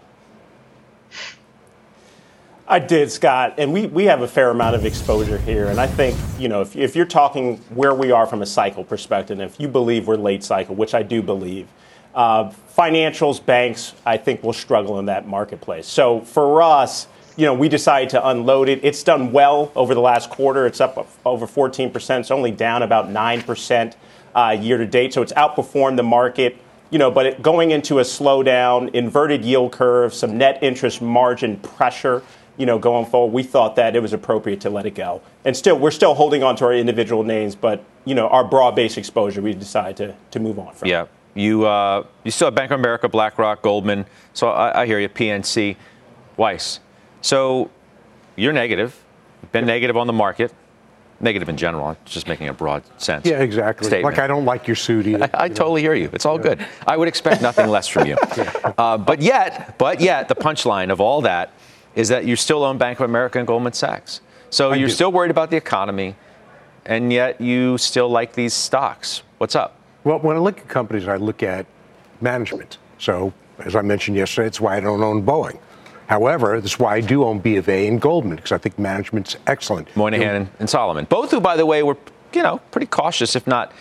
I 2.70 2.80
did, 2.80 3.10
Scott, 3.10 3.56
and 3.60 3.72
we, 3.72 3.86
we 3.86 4.06
have 4.06 4.22
a 4.22 4.28
fair 4.28 4.50
amount 4.50 4.76
of 4.76 4.86
exposure 4.86 5.38
here. 5.38 5.68
And 5.68 5.80
I 5.80 5.88
think, 5.88 6.18
you 6.38 6.50
know, 6.50 6.60
if, 6.60 6.76
if 6.76 6.98
you're 6.98 7.06
talking 7.06 7.58
where 7.70 7.94
we 7.94 8.12
are 8.12 8.28
from 8.28 8.42
a 8.42 8.46
cycle 8.46 8.84
perspective, 8.84 9.40
if 9.40 9.58
you 9.58 9.70
believe 9.70 10.06
we're 10.06 10.18
late 10.18 10.44
cycle, 10.44 10.76
which 10.76 10.94
I 10.94 11.02
do 11.02 11.22
believe, 11.22 11.70
uh, 12.14 12.52
financials, 12.78 13.44
banks, 13.44 13.94
I 14.06 14.18
think 14.18 14.44
will 14.44 14.52
struggle 14.52 15.00
in 15.00 15.06
that 15.06 15.26
marketplace. 15.26 15.88
So 15.88 16.20
for 16.22 16.62
us, 16.62 17.08
you 17.38 17.46
know, 17.46 17.54
we 17.54 17.70
decided 17.70 18.10
to 18.10 18.28
unload 18.28 18.68
it. 18.68 18.84
It's 18.84 19.02
done 19.02 19.32
well 19.32 19.72
over 19.74 19.96
the 19.96 20.02
last 20.02 20.30
quarter. 20.30 20.66
It's 20.66 20.82
up 20.82 21.08
over 21.26 21.48
14%. 21.48 22.20
It's 22.20 22.32
only 22.32 22.52
down 22.52 22.84
about 22.84 23.08
9% 23.08 23.96
uh, 24.36 24.58
year 24.60 24.78
to 24.78 24.86
date. 24.86 25.14
So 25.14 25.22
it's 25.22 25.34
outperformed 25.34 25.96
the 25.96 26.04
market 26.04 26.58
you 26.90 27.00
know, 27.00 27.12
but 27.12 27.26
it, 27.26 27.42
going 27.42 27.72
into 27.72 28.00
a 28.00 28.04
slowdown, 28.04 28.94
inverted 28.94 29.44
yield 29.44 29.72
curve, 29.72 30.14
some 30.14 30.38
net 30.38 30.60
interest 30.62 31.02
margin 31.02 31.58
pressure, 31.58 32.24
you 32.58 32.66
know, 32.66 32.80
going 32.80 33.06
forward, 33.06 33.34
we 33.34 33.44
thought 33.44 33.76
that 33.76 33.96
it 33.96 34.02
was 34.02 34.14
appropriate 34.14 34.62
to 34.62 34.70
let 34.70 34.86
it 34.86 34.96
go. 34.96 35.22
And 35.46 35.56
still, 35.56 35.78
we're 35.78 35.92
still 35.92 36.16
holding 36.16 36.44
on 36.44 36.56
to 36.58 36.66
our 36.66 36.74
individual 36.74 37.24
names, 37.24 37.56
but 37.56 37.84
you 38.06 38.16
know, 38.16 38.28
our 38.30 38.44
broad-based 38.44 38.98
exposure, 38.98 39.42
we 39.42 39.54
decided 39.54 39.98
to 39.98 40.16
to 40.32 40.40
move 40.40 40.58
on 40.60 40.74
from. 40.74 40.88
Yeah, 40.90 41.06
you 41.36 41.66
uh, 41.66 42.04
you 42.24 42.32
still 42.32 42.48
have 42.48 42.56
Bank 42.56 42.72
of 42.72 42.80
America, 42.80 43.08
BlackRock, 43.08 43.62
Goldman. 43.62 44.06
So 44.34 44.50
I, 44.50 44.82
I 44.82 44.86
hear 44.86 45.00
you, 45.00 45.10
PNC, 45.10 45.76
Weiss. 46.36 46.80
So 47.22 47.70
you're 48.36 48.54
negative, 48.54 49.04
been 49.52 49.66
negative 49.66 49.98
on 49.98 50.08
the 50.08 50.14
market. 50.14 50.54
negative 51.20 51.50
in 51.50 51.58
general. 51.58 51.88
I'm 51.88 51.98
just 52.06 52.28
making 52.28 52.48
a 52.48 52.54
broad 52.54 52.84
sense. 53.02 53.26
Yeah, 53.26 53.42
exactly. 53.42 53.88
Statement. 53.88 54.16
Like 54.16 54.24
I 54.24 54.28
don't 54.28 54.46
like 54.46 54.68
your 54.68 54.76
suit 54.76 55.08
either. 55.08 55.30
I, 55.34 55.46
I 55.46 55.50
totally 55.50 55.82
hear 55.82 55.96
you. 55.96 56.10
It's 56.14 56.26
all 56.26 56.38
good. 56.38 56.64
I 56.86 56.96
would 56.96 57.08
expect 57.08 57.42
nothing 57.42 57.68
less 57.68 57.88
from 57.88 58.08
you. 58.08 58.18
Uh, 58.78 58.96
but 58.98 59.22
yet, 59.24 59.76
but 59.80 60.00
yet, 60.00 60.28
the 60.28 60.36
punchline 60.36 60.92
of 60.92 61.02
all 61.02 61.22
that 61.22 61.52
is 61.98 62.10
that 62.10 62.26
you 62.26 62.36
still 62.36 62.64
own 62.64 62.78
Bank 62.78 63.00
of 63.00 63.10
America 63.10 63.40
and 63.40 63.48
Goldman 63.48 63.74
Sachs. 63.74 64.22
So 64.52 64.72
I 64.72 64.76
you're 64.76 64.88
do. 64.88 64.94
still 64.94 65.12
worried 65.12 65.32
about 65.32 65.50
the 65.50 65.58
economy, 65.58 66.16
and 66.86 67.12
yet 67.12 67.42
you 67.42 67.78
still 67.80 68.08
like 68.08 68.34
these 68.34 68.54
stocks. 68.54 69.24
What's 69.40 69.56
up? 69.56 69.76
Well, 70.04 70.20
when 70.20 70.38
I 70.38 70.40
look 70.40 70.60
at 70.60 70.68
companies, 70.68 71.08
I 71.08 71.16
look 71.18 71.42
at 71.42 71.66
management. 72.22 72.78
So, 73.00 73.34
as 73.60 73.76
I 73.76 73.82
mentioned 73.82 74.16
yesterday, 74.16 74.48
it's 74.48 74.62
why 74.62 74.78
I 74.78 74.80
don't 74.80 75.02
own 75.02 75.26
Boeing. 75.26 75.58
However, 76.06 76.62
that's 76.62 76.78
why 76.80 76.96
I 76.96 77.02
do 77.02 77.24
own 77.26 77.40
B 77.40 77.58
of 77.58 77.68
A 77.68 77.88
and 77.88 78.00
Goldman 78.00 78.38
because 78.38 78.52
I 78.52 78.60
think 78.60 78.78
management's 78.80 79.36
excellent. 79.48 79.94
Moynihan 79.98 80.36
and, 80.36 80.50
and 80.60 80.70
Solomon, 80.70 81.06
both 81.06 81.32
who, 81.32 81.42
by 81.42 81.58
the 81.58 81.66
way, 81.66 81.82
were 81.84 81.98
you 82.32 82.44
know 82.44 82.60
pretty 82.72 82.88
cautious, 82.88 83.36
if 83.36 83.48
not 83.48 83.72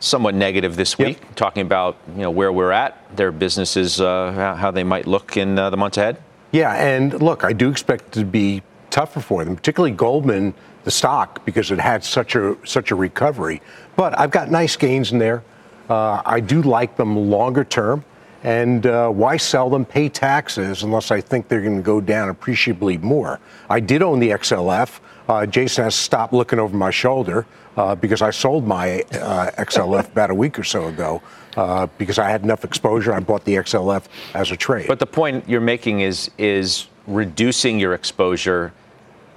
somewhat 0.00 0.34
negative 0.34 0.74
this 0.76 0.98
week, 0.98 1.18
talking 1.36 1.62
about 1.62 1.96
you 2.16 2.22
know 2.22 2.30
where 2.30 2.52
we're 2.52 2.72
at, 2.72 2.98
their 3.16 3.30
businesses, 3.30 4.00
uh, 4.00 4.32
how- 4.32 4.54
how 4.56 4.70
they 4.72 4.82
might 4.84 5.06
look 5.06 5.36
in 5.36 5.56
uh, 5.58 5.70
the 5.70 5.76
months 5.76 5.96
ahead. 5.98 6.16
Yeah, 6.52 6.74
and 6.74 7.22
look, 7.22 7.44
I 7.44 7.52
do 7.52 7.70
expect 7.70 8.08
it 8.08 8.20
to 8.20 8.24
be 8.24 8.62
tougher 8.90 9.20
for 9.20 9.44
them, 9.44 9.56
particularly 9.56 9.94
Goldman, 9.94 10.54
the 10.84 10.90
stock, 10.90 11.44
because 11.44 11.70
it 11.70 11.78
had 11.78 12.02
such 12.04 12.34
a 12.34 12.56
such 12.64 12.90
a 12.90 12.94
recovery. 12.94 13.62
But 13.96 14.18
I've 14.18 14.30
got 14.30 14.50
nice 14.50 14.76
gains 14.76 15.12
in 15.12 15.18
there. 15.18 15.42
Uh, 15.88 16.22
I 16.24 16.40
do 16.40 16.62
like 16.62 16.96
them 16.96 17.16
longer 17.16 17.64
term. 17.64 18.04
And 18.42 18.86
uh, 18.86 19.10
why 19.10 19.36
sell 19.36 19.68
them, 19.68 19.84
pay 19.84 20.08
taxes, 20.08 20.82
unless 20.82 21.10
I 21.10 21.20
think 21.20 21.48
they're 21.48 21.60
going 21.60 21.76
to 21.76 21.82
go 21.82 22.00
down 22.00 22.30
appreciably 22.30 22.96
more? 22.96 23.38
I 23.68 23.80
did 23.80 24.02
own 24.02 24.18
the 24.18 24.30
XLF. 24.30 24.98
Uh, 25.30 25.46
Jason 25.46 25.84
has 25.84 25.94
stopped 25.94 26.32
looking 26.32 26.58
over 26.58 26.76
my 26.76 26.90
shoulder 26.90 27.46
uh, 27.76 27.94
because 27.94 28.20
I 28.20 28.30
sold 28.30 28.66
my 28.66 29.02
uh, 29.12 29.52
XLF 29.52 30.08
about 30.12 30.30
a 30.30 30.34
week 30.34 30.58
or 30.58 30.64
so 30.64 30.88
ago 30.88 31.22
uh, 31.56 31.86
because 31.98 32.18
I 32.18 32.28
had 32.28 32.42
enough 32.42 32.64
exposure. 32.64 33.12
I 33.12 33.20
bought 33.20 33.44
the 33.44 33.54
XLF 33.54 34.06
as 34.34 34.50
a 34.50 34.56
trade. 34.56 34.88
But 34.88 34.98
the 34.98 35.06
point 35.06 35.48
you're 35.48 35.60
making 35.60 36.00
is 36.00 36.32
is 36.36 36.88
reducing 37.06 37.78
your 37.78 37.94
exposure 37.94 38.72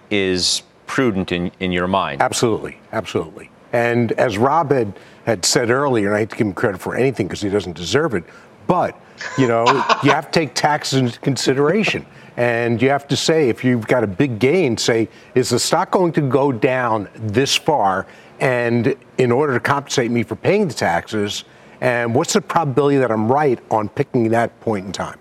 is 0.09 0.63
prudent 0.87 1.31
in, 1.31 1.51
in 1.59 1.71
your 1.71 1.87
mind. 1.87 2.23
Absolutely, 2.23 2.79
absolutely. 2.91 3.51
And 3.71 4.13
as 4.13 4.39
Rob 4.39 4.71
had, 4.71 4.93
had 5.25 5.45
said 5.45 5.69
earlier, 5.69 6.07
and 6.07 6.15
I 6.15 6.19
hate 6.21 6.31
to 6.31 6.35
give 6.37 6.47
him 6.47 6.53
credit 6.53 6.81
for 6.81 6.95
anything 6.95 7.27
because 7.27 7.41
he 7.41 7.49
doesn't 7.49 7.75
deserve 7.75 8.15
it, 8.15 8.23
but 8.67 8.99
you 9.37 9.47
know, 9.47 9.65
you 10.03 10.11
have 10.11 10.31
to 10.31 10.39
take 10.39 10.53
taxes 10.53 10.99
into 10.99 11.19
consideration. 11.19 12.05
And 12.35 12.81
you 12.81 12.89
have 12.89 13.07
to 13.09 13.15
say, 13.15 13.47
if 13.49 13.63
you've 13.63 13.85
got 13.87 14.03
a 14.03 14.07
big 14.07 14.39
gain, 14.39 14.75
say, 14.75 15.07
is 15.35 15.51
the 15.51 15.59
stock 15.59 15.91
going 15.91 16.11
to 16.13 16.21
go 16.21 16.51
down 16.51 17.07
this 17.15 17.55
far? 17.55 18.07
And 18.39 18.95
in 19.19 19.31
order 19.31 19.53
to 19.53 19.59
compensate 19.59 20.09
me 20.09 20.23
for 20.23 20.35
paying 20.35 20.67
the 20.67 20.73
taxes, 20.73 21.43
and 21.79 22.15
what's 22.15 22.33
the 22.33 22.41
probability 22.41 22.97
that 22.97 23.11
I'm 23.11 23.31
right 23.31 23.59
on 23.69 23.87
picking 23.87 24.29
that 24.29 24.59
point 24.61 24.87
in 24.87 24.91
time? 24.91 25.19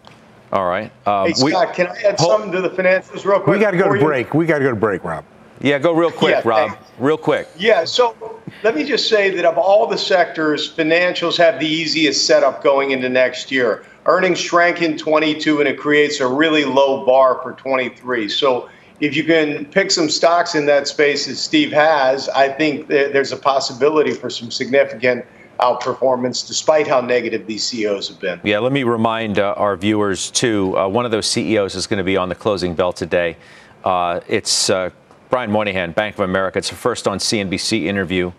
All 0.53 0.67
right. 0.69 0.91
Um, 1.07 1.27
Hey, 1.27 1.35
Scott, 1.35 1.75
can 1.75 1.89
I 1.89 1.97
add 2.03 2.19
something 2.19 2.51
to 2.53 2.63
the 2.63 2.71
finances 2.71 3.27
real 3.27 3.41
quick? 3.41 3.57
We 3.57 3.61
got 3.63 3.73
to 3.73 3.77
go 3.77 3.85
before 3.85 3.95
to 3.97 4.01
you- 4.01 4.07
break. 4.07 4.35
We 4.35 4.47
got 4.47 4.59
to 4.59 4.65
go 4.65 4.71
to 4.71 4.77
break, 4.77 5.05
Rob. 5.05 5.25
Yeah, 5.63 5.79
go 5.79 5.93
real 5.93 6.11
quick, 6.11 6.33
Yeah, 6.35 6.43
Rob. 6.45 6.71
thanks. 6.71 6.91
Real 6.99 7.17
quick. 7.17 7.49
Yeah, 7.57 7.85
so 7.85 8.17
let 8.63 8.75
me 8.75 8.85
just 8.85 9.09
say 9.09 9.31
that 9.31 9.45
of 9.45 9.57
all 9.57 9.87
the 9.87 9.97
sectors, 9.97 10.73
financials 10.73 11.37
have 11.39 11.61
the 11.61 11.67
easiest 11.67 12.27
setup 12.27 12.63
going 12.63 12.91
into 12.91 13.09
next 13.09 13.51
year. 13.51 13.85
Earnings 14.07 14.41
shrank 14.41 14.83
in 14.83 14.99
22 14.99 15.61
and 15.61 15.69
it 15.69 15.79
creates 15.79 16.21
a 16.21 16.27
really 16.27 16.65
low 16.65 17.07
bar 17.07 17.41
for 17.43 17.53
23. 17.53 18.29
So 18.29 18.69
if 19.01 19.17
you 19.17 19.25
can 19.25 19.65
pick 19.67 19.91
some 19.91 20.09
stocks 20.11 20.55
in 20.55 20.67
that 20.67 20.89
space 20.89 21.29
as 21.29 21.41
Steve 21.41 21.73
has, 21.73 22.29
I 22.29 22.49
think 22.49 22.89
there's 22.89 23.33
a 23.33 23.37
possibility 23.37 24.13
for 24.13 24.31
some 24.31 24.51
significant 24.51 25.25
outperformance 25.61 26.47
despite 26.47 26.89
how 26.89 27.01
negative 27.01 27.47
these 27.47 27.65
CEOs 27.65 28.09
have 28.09 28.21
been. 28.21 28.41
Yeah, 28.43 28.59
let 28.59 28.73
me 28.73 28.83
remind 28.83 29.39
uh, 29.39 29.55
our 29.57 29.77
viewers 29.77 30.31
too. 30.31 30.77
Uh, 30.77 30.89
one 30.89 31.05
of 31.05 31.13
those 31.13 31.27
CEOs 31.27 31.77
is 31.77 31.87
going 31.87 31.99
to 31.99 32.05
be 32.05 32.17
on 32.17 32.29
the 32.29 32.35
closing 32.35 32.75
bell 32.75 32.93
today. 32.93 33.37
Uh, 33.85 34.21
it's 34.29 34.71
uh, 34.71 34.91
Brian 35.33 35.51
Moynihan, 35.51 35.93
Bank 35.93 36.17
of 36.17 36.21
America. 36.21 36.59
It's 36.59 36.69
the 36.69 36.77
first 36.77 37.09
on 37.09 37.17
CNBC 37.17 37.85
interview. 37.85 38.33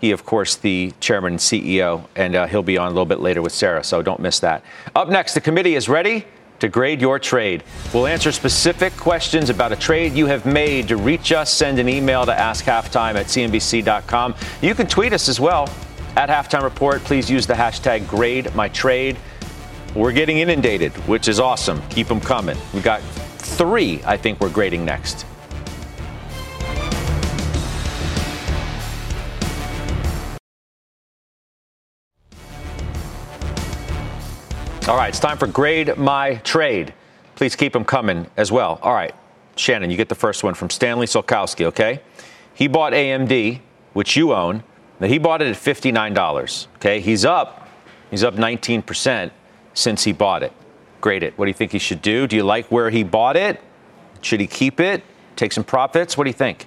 He, 0.00 0.12
of 0.12 0.24
course, 0.24 0.56
the 0.56 0.94
chairman 0.98 1.34
and 1.34 1.38
CEO, 1.38 2.06
and 2.16 2.34
uh, 2.34 2.46
he'll 2.46 2.62
be 2.62 2.78
on 2.78 2.86
a 2.86 2.88
little 2.88 3.04
bit 3.04 3.20
later 3.20 3.42
with 3.42 3.52
Sarah, 3.52 3.84
so 3.84 4.00
don't 4.00 4.18
miss 4.18 4.40
that. 4.40 4.64
Up 4.96 5.10
next, 5.10 5.34
the 5.34 5.42
committee 5.42 5.74
is 5.74 5.90
ready 5.90 6.24
to 6.60 6.68
grade 6.70 7.02
your 7.02 7.18
trade. 7.18 7.64
We'll 7.92 8.06
answer 8.06 8.32
specific 8.32 8.96
questions 8.96 9.50
about 9.50 9.72
a 9.72 9.76
trade 9.76 10.14
you 10.14 10.24
have 10.24 10.46
made. 10.46 10.88
To 10.88 10.96
reach 10.96 11.32
us, 11.32 11.52
send 11.52 11.78
an 11.78 11.86
email 11.86 12.24
to 12.24 12.32
askhalftime 12.32 13.16
at 13.16 13.26
cnbc.com. 13.26 14.34
You 14.62 14.74
can 14.74 14.86
tweet 14.86 15.12
us 15.12 15.28
as 15.28 15.38
well 15.38 15.68
at 16.16 16.30
halftime 16.30 16.62
report. 16.62 17.02
Please 17.04 17.30
use 17.30 17.46
the 17.46 17.52
hashtag 17.52 18.08
grade 18.08 18.54
my 18.54 18.70
trade. 18.70 19.18
We're 19.94 20.12
getting 20.12 20.38
inundated, 20.38 20.92
which 21.06 21.28
is 21.28 21.40
awesome. 21.40 21.82
Keep 21.90 22.08
them 22.08 22.22
coming. 22.22 22.56
We 22.72 22.80
got 22.80 23.02
three, 23.02 24.00
I 24.06 24.16
think, 24.16 24.40
we're 24.40 24.48
grading 24.48 24.86
next. 24.86 25.26
All 34.88 34.96
right, 34.96 35.10
it's 35.10 35.20
time 35.20 35.36
for 35.36 35.46
grade 35.46 35.98
my 35.98 36.36
trade. 36.36 36.94
Please 37.34 37.54
keep 37.54 37.74
them 37.74 37.84
coming 37.84 38.26
as 38.38 38.50
well. 38.50 38.78
All 38.80 38.94
right, 38.94 39.14
Shannon, 39.54 39.90
you 39.90 39.98
get 39.98 40.08
the 40.08 40.14
first 40.14 40.42
one 40.42 40.54
from 40.54 40.70
Stanley 40.70 41.06
Solkowski, 41.06 41.66
okay? 41.66 42.00
He 42.54 42.68
bought 42.68 42.94
AMD, 42.94 43.60
which 43.92 44.16
you 44.16 44.32
own. 44.32 44.62
Now, 44.98 45.08
he 45.08 45.18
bought 45.18 45.42
it 45.42 45.48
at 45.48 45.56
$59, 45.56 46.68
okay? 46.76 47.00
He's 47.00 47.26
up. 47.26 47.68
He's 48.10 48.24
up 48.24 48.36
19% 48.36 49.30
since 49.74 50.04
he 50.04 50.12
bought 50.12 50.42
it. 50.42 50.54
Grade 51.02 51.22
it. 51.22 51.36
What 51.36 51.44
do 51.44 51.50
you 51.50 51.54
think 51.54 51.72
he 51.72 51.78
should 51.78 52.00
do? 52.00 52.26
Do 52.26 52.36
you 52.36 52.42
like 52.42 52.70
where 52.70 52.88
he 52.88 53.02
bought 53.02 53.36
it? 53.36 53.60
Should 54.22 54.40
he 54.40 54.46
keep 54.46 54.80
it? 54.80 55.04
Take 55.36 55.52
some 55.52 55.64
profits? 55.64 56.16
What 56.16 56.24
do 56.24 56.30
you 56.30 56.34
think? 56.34 56.66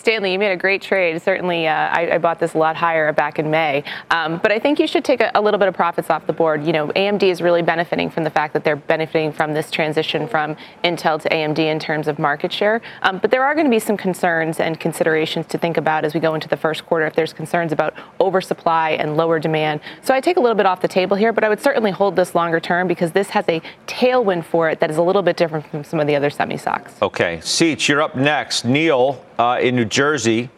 Stanley, 0.00 0.32
you 0.32 0.38
made 0.38 0.50
a 0.50 0.56
great 0.56 0.80
trade. 0.80 1.20
Certainly, 1.20 1.68
uh, 1.68 1.74
I, 1.74 2.14
I 2.14 2.18
bought 2.18 2.40
this 2.40 2.54
a 2.54 2.58
lot 2.58 2.74
higher 2.74 3.12
back 3.12 3.38
in 3.38 3.50
May. 3.50 3.84
Um, 4.10 4.38
but 4.38 4.50
I 4.50 4.58
think 4.58 4.78
you 4.78 4.86
should 4.86 5.04
take 5.04 5.20
a, 5.20 5.30
a 5.34 5.42
little 5.42 5.58
bit 5.58 5.68
of 5.68 5.74
profits 5.74 6.08
off 6.08 6.26
the 6.26 6.32
board. 6.32 6.64
You 6.64 6.72
know, 6.72 6.88
AMD 6.88 7.22
is 7.22 7.42
really 7.42 7.60
benefiting 7.60 8.08
from 8.08 8.24
the 8.24 8.30
fact 8.30 8.54
that 8.54 8.64
they're 8.64 8.76
benefiting 8.76 9.30
from 9.30 9.52
this 9.52 9.70
transition 9.70 10.26
from 10.26 10.56
Intel 10.82 11.20
to 11.20 11.28
AMD 11.28 11.58
in 11.58 11.78
terms 11.78 12.08
of 12.08 12.18
market 12.18 12.50
share. 12.50 12.80
Um, 13.02 13.18
but 13.18 13.30
there 13.30 13.44
are 13.44 13.54
going 13.54 13.66
to 13.66 13.70
be 13.70 13.78
some 13.78 13.98
concerns 13.98 14.58
and 14.58 14.80
considerations 14.80 15.44
to 15.48 15.58
think 15.58 15.76
about 15.76 16.06
as 16.06 16.14
we 16.14 16.20
go 16.20 16.32
into 16.32 16.48
the 16.48 16.56
first 16.56 16.86
quarter 16.86 17.04
if 17.04 17.14
there's 17.14 17.34
concerns 17.34 17.70
about 17.70 17.92
oversupply 18.20 18.92
and 18.92 19.18
lower 19.18 19.38
demand. 19.38 19.82
So 20.00 20.14
I 20.14 20.22
take 20.22 20.38
a 20.38 20.40
little 20.40 20.56
bit 20.56 20.64
off 20.64 20.80
the 20.80 20.88
table 20.88 21.14
here, 21.14 21.30
but 21.30 21.44
I 21.44 21.50
would 21.50 21.60
certainly 21.60 21.90
hold 21.90 22.16
this 22.16 22.34
longer 22.34 22.58
term 22.58 22.88
because 22.88 23.12
this 23.12 23.28
has 23.28 23.44
a 23.50 23.60
tailwind 23.86 24.46
for 24.46 24.70
it 24.70 24.80
that 24.80 24.90
is 24.90 24.96
a 24.96 25.02
little 25.02 25.22
bit 25.22 25.36
different 25.36 25.66
from 25.70 25.84
some 25.84 26.00
of 26.00 26.06
the 26.06 26.16
other 26.16 26.30
semi 26.30 26.56
stocks. 26.56 26.94
Okay, 27.02 27.36
Seach, 27.42 27.86
you're 27.86 28.00
up 28.00 28.16
next. 28.16 28.64
Neil 28.64 29.22
uh, 29.40 29.58
in 29.58 29.74
New 29.74 29.86
Jersey 29.86 30.50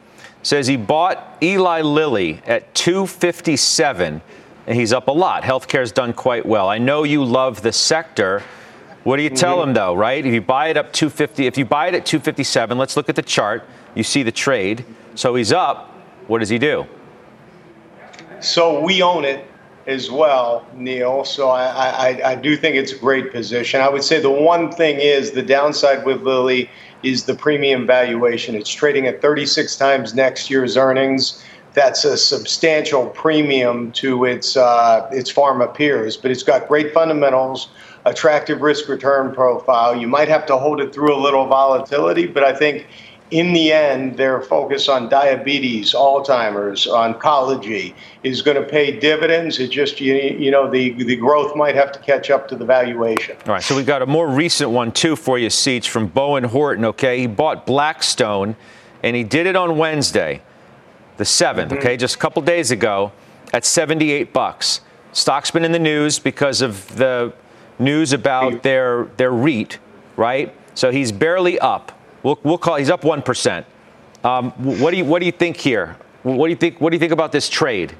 says 0.42 0.66
he 0.66 0.76
bought 0.76 1.38
Eli 1.40 1.82
Lilly 1.82 2.42
at 2.44 2.74
257, 2.74 4.20
and 4.66 4.76
he's 4.76 4.92
up 4.92 5.06
a 5.06 5.12
lot. 5.12 5.44
Healthcare's 5.44 5.92
done 5.92 6.12
quite 6.12 6.44
well. 6.44 6.68
I 6.68 6.78
know 6.78 7.04
you 7.04 7.24
love 7.24 7.62
the 7.62 7.70
sector. 7.70 8.42
What 9.04 9.18
do 9.18 9.22
you 9.22 9.30
tell 9.30 9.62
him 9.62 9.72
though, 9.72 9.94
right? 9.94 10.26
If 10.26 10.34
you 10.34 10.40
buy 10.40 10.66
it 10.66 10.76
up 10.76 10.92
250, 10.92 11.46
if 11.46 11.56
you 11.56 11.64
buy 11.64 11.86
it 11.86 11.94
at 11.94 12.04
257, 12.04 12.76
let's 12.76 12.96
look 12.96 13.08
at 13.08 13.14
the 13.14 13.22
chart. 13.22 13.62
You 13.94 14.02
see 14.02 14.24
the 14.24 14.32
trade. 14.32 14.84
So 15.14 15.36
he's 15.36 15.52
up. 15.52 15.90
What 16.26 16.40
does 16.40 16.48
he 16.48 16.58
do? 16.58 16.86
So 18.40 18.80
we 18.80 19.00
own 19.00 19.24
it 19.24 19.46
as 19.86 20.10
well, 20.10 20.64
Neil. 20.74 21.24
So 21.24 21.48
I, 21.48 21.64
I, 21.66 22.30
I 22.30 22.34
do 22.34 22.56
think 22.56 22.76
it's 22.76 22.92
a 22.92 22.98
great 22.98 23.32
position. 23.32 23.80
I 23.80 23.88
would 23.88 24.04
say 24.04 24.20
the 24.20 24.30
one 24.30 24.70
thing 24.70 24.98
is 24.98 25.32
the 25.32 25.42
downside 25.42 26.04
with 26.04 26.22
Lilly 26.22 26.70
is 27.02 27.24
the 27.24 27.34
premium 27.34 27.86
valuation. 27.86 28.54
It's 28.54 28.70
trading 28.70 29.06
at 29.06 29.20
36 29.20 29.76
times 29.76 30.14
next 30.14 30.50
year's 30.50 30.76
earnings. 30.76 31.42
That's 31.74 32.04
a 32.04 32.16
substantial 32.16 33.06
premium 33.08 33.92
to 33.92 34.24
its 34.24 34.56
uh, 34.56 35.08
its 35.10 35.32
pharma 35.32 35.74
peers, 35.74 36.18
but 36.18 36.30
it's 36.30 36.42
got 36.42 36.68
great 36.68 36.92
fundamentals, 36.92 37.70
attractive 38.04 38.60
risk 38.60 38.88
return 38.88 39.34
profile. 39.34 39.96
You 39.96 40.06
might 40.06 40.28
have 40.28 40.44
to 40.46 40.58
hold 40.58 40.82
it 40.82 40.92
through 40.92 41.14
a 41.14 41.20
little 41.20 41.46
volatility, 41.46 42.26
but 42.26 42.44
I 42.44 42.54
think 42.54 42.86
in 43.32 43.54
the 43.54 43.72
end, 43.72 44.18
their 44.18 44.42
focus 44.42 44.90
on 44.90 45.08
diabetes, 45.08 45.94
Alzheimer's, 45.94 46.86
oncology 46.86 47.94
is 48.22 48.42
going 48.42 48.58
to 48.58 48.62
pay 48.62 48.98
dividends. 48.98 49.58
It 49.58 49.70
just, 49.70 50.02
you, 50.02 50.14
you 50.14 50.50
know, 50.50 50.70
the, 50.70 50.92
the 50.92 51.16
growth 51.16 51.56
might 51.56 51.74
have 51.74 51.92
to 51.92 51.98
catch 52.00 52.30
up 52.30 52.46
to 52.48 52.56
the 52.56 52.66
valuation. 52.66 53.38
All 53.46 53.54
right, 53.54 53.62
so 53.62 53.74
we've 53.74 53.86
got 53.86 54.02
a 54.02 54.06
more 54.06 54.28
recent 54.28 54.70
one 54.70 54.92
too 54.92 55.16
for 55.16 55.38
you, 55.38 55.48
Seats 55.48 55.86
from 55.86 56.08
Bowen 56.08 56.44
Horton. 56.44 56.84
Okay, 56.84 57.20
he 57.20 57.26
bought 57.26 57.64
Blackstone, 57.64 58.54
and 59.02 59.16
he 59.16 59.24
did 59.24 59.46
it 59.46 59.56
on 59.56 59.78
Wednesday, 59.78 60.42
the 61.16 61.24
7th. 61.24 61.68
Mm-hmm. 61.68 61.78
Okay, 61.78 61.96
just 61.96 62.16
a 62.16 62.18
couple 62.18 62.42
days 62.42 62.70
ago, 62.70 63.12
at 63.54 63.64
78 63.64 64.34
bucks. 64.34 64.82
Stock's 65.12 65.50
been 65.50 65.64
in 65.64 65.72
the 65.72 65.78
news 65.78 66.18
because 66.18 66.60
of 66.60 66.96
the 66.96 67.32
news 67.78 68.12
about 68.12 68.62
their 68.62 69.04
their 69.16 69.32
REIT, 69.32 69.78
right? 70.16 70.54
So 70.74 70.90
he's 70.90 71.12
barely 71.12 71.58
up. 71.58 71.98
We'll, 72.22 72.38
we'll 72.42 72.58
call 72.58 72.76
he's 72.76 72.90
up 72.90 73.04
one 73.04 73.22
percent. 73.22 73.66
Um, 74.24 74.52
what 74.52 74.92
do 74.92 74.96
you 74.96 75.04
what 75.04 75.20
do 75.20 75.26
you 75.26 75.32
think 75.32 75.56
here? 75.56 75.96
What 76.22 76.46
do 76.46 76.50
you 76.50 76.56
think? 76.56 76.80
What 76.80 76.90
do 76.90 76.96
you 76.96 77.00
think 77.00 77.12
about 77.12 77.32
this 77.32 77.48
trade? 77.48 77.94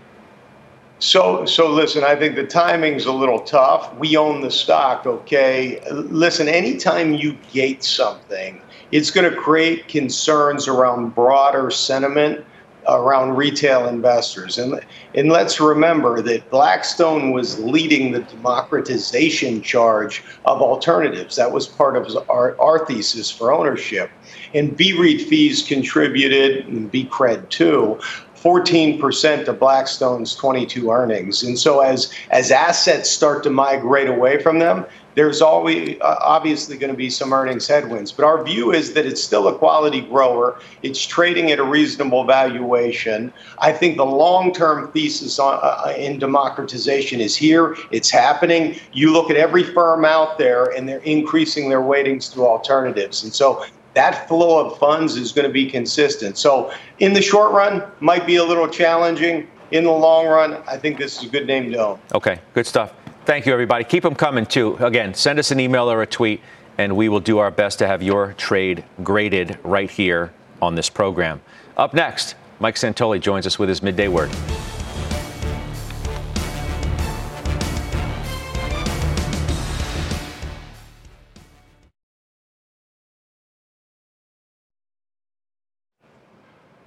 So, 1.01 1.45
so 1.47 1.69
listen, 1.69 2.05
I 2.05 2.15
think 2.15 2.37
the 2.37 2.47
timing's 2.47 3.07
a 3.07 3.13
little 3.13 3.41
tough. 3.41 3.93
We 3.97 4.17
own 4.17 4.41
the 4.41 4.53
stock, 4.53 5.05
okay? 5.05 5.83
Listen, 5.91 6.47
anytime 6.47 7.15
you 7.15 7.37
gate 7.53 7.83
something, 7.83 8.63
it's 8.93 9.11
going 9.11 9.29
to 9.29 9.37
create 9.37 9.89
concerns 9.89 10.69
around 10.69 11.13
broader 11.17 11.73
sentiment 11.73 12.45
around 12.89 13.37
retail 13.37 13.87
investors. 13.89 14.59
And, 14.59 14.81
and 15.15 15.31
let's 15.31 15.61
remember 15.61 16.21
that 16.23 16.49
Blackstone 16.51 17.33
was 17.33 17.59
leading 17.59 18.13
the 18.13 18.21
democratization 18.21 19.63
charge 19.63 20.23
of 20.45 20.61
alternatives. 20.61 21.37
That 21.37 21.53
was 21.53 21.67
part 21.67 21.97
of 21.97 22.29
our, 22.29 22.61
our 22.61 22.85
thesis 22.87 23.31
for 23.31 23.53
ownership. 23.53 24.11
And 24.55 24.77
BREIT 24.77 25.29
fees 25.29 25.63
contributed, 25.63 26.67
and 26.67 26.93
BCRED 26.93 27.49
too, 27.49 27.99
14% 28.43 29.47
of 29.47 29.59
Blackstone's 29.59 30.35
22 30.35 30.91
earnings. 30.91 31.43
And 31.43 31.59
so 31.59 31.81
as 31.81 32.13
as 32.31 32.51
assets 32.51 33.09
start 33.09 33.43
to 33.45 33.51
migrate 33.51 34.09
away 34.09 34.43
from 34.43 34.59
them, 34.59 34.85
there's 35.15 35.43
always 35.43 35.97
uh, 36.01 36.17
obviously 36.21 36.77
going 36.77 36.91
to 36.91 36.97
be 36.97 37.11
some 37.11 37.33
earnings 37.33 37.69
headwinds. 37.69 38.11
But 38.11 38.25
our 38.25 38.43
view 38.43 38.73
is 38.73 38.95
that 38.95 39.07
it's 39.07 39.23
still 39.23 39.47
a 39.47 39.57
quality 39.57 40.01
grower. 40.01 40.59
It's 40.83 41.05
trading 41.05 41.53
at 41.53 41.59
a 41.59 41.65
reasonable 41.65 42.25
valuation. 42.25 43.33
I 43.59 43.73
think 43.73 43.97
the 43.97 44.07
long-term 44.07 44.91
thesis 44.93 45.39
on, 45.39 45.55
uh, 45.55 45.83
uh 45.87 45.95
in 45.97 46.19
democratization 46.19 47.21
is 47.21 47.37
here. 47.37 47.77
It's 47.91 48.11
happening. 48.11 48.77
You 48.93 49.13
look 49.13 49.31
at 49.31 49.37
every 49.37 49.63
firm 49.63 50.05
out 50.05 50.39
there, 50.39 50.65
and 50.65 50.89
they're 50.89 50.99
increasing 51.01 51.69
their 51.69 51.83
weightings 51.83 52.33
to 52.33 52.47
alternatives. 52.47 53.23
And 53.23 53.33
so 53.33 53.65
that 53.95 54.29
flow 54.29 54.67
of 54.67 54.79
funds 54.79 55.17
is 55.17 55.33
going 55.33 55.47
to 55.47 55.53
be 55.53 55.69
consistent. 55.69 56.39
So 56.39 56.73
in 56.99 57.13
the 57.13 57.23
short 57.23 57.53
run, 57.53 57.83
might 58.01 58.27
be 58.27 58.37
a 58.37 58.45
little 58.45 58.69
challenging. 58.69 59.49
In 59.71 59.85
the 59.85 59.91
long 59.91 60.27
run, 60.27 60.63
I 60.67 60.77
think 60.77 60.99
this 60.99 61.19
is 61.19 61.29
a 61.29 61.31
good 61.31 61.47
name 61.47 61.71
to 61.73 61.79
own. 61.79 62.01
Okay, 62.15 62.41
good 62.53 62.67
stuff. 62.67 62.93
Thank 63.25 63.47
you, 63.47 63.53
everybody. 63.53 63.85
Keep 63.85 64.03
them 64.03 64.15
coming, 64.15 64.45
too. 64.45 64.77
Again, 64.77 65.15
send 65.15 65.39
us 65.39 65.51
an 65.51 65.61
email 65.61 65.91
or 65.91 66.03
a 66.03 66.07
tweet, 66.07 66.41
and 66.77 66.97
we 66.97 67.09
will 67.09 67.21
do 67.21 67.39
our 67.39 67.51
best 67.51 67.79
to 67.79 67.87
have 67.87 68.03
your 68.03 68.35
trade 68.35 68.85
graded 69.03 69.59
right 69.63 69.91
here 69.91 70.33
on 70.61 70.75
this 70.75 70.91
program. 70.91 71.41
Up 71.77 71.95
next, 71.95 72.35
Mike 72.61 72.75
Santoli 72.75 73.21
joins 73.21 73.47
us 73.47 73.59
with 73.59 73.69
his 73.69 73.83
midday 73.83 74.09
word. 74.09 74.31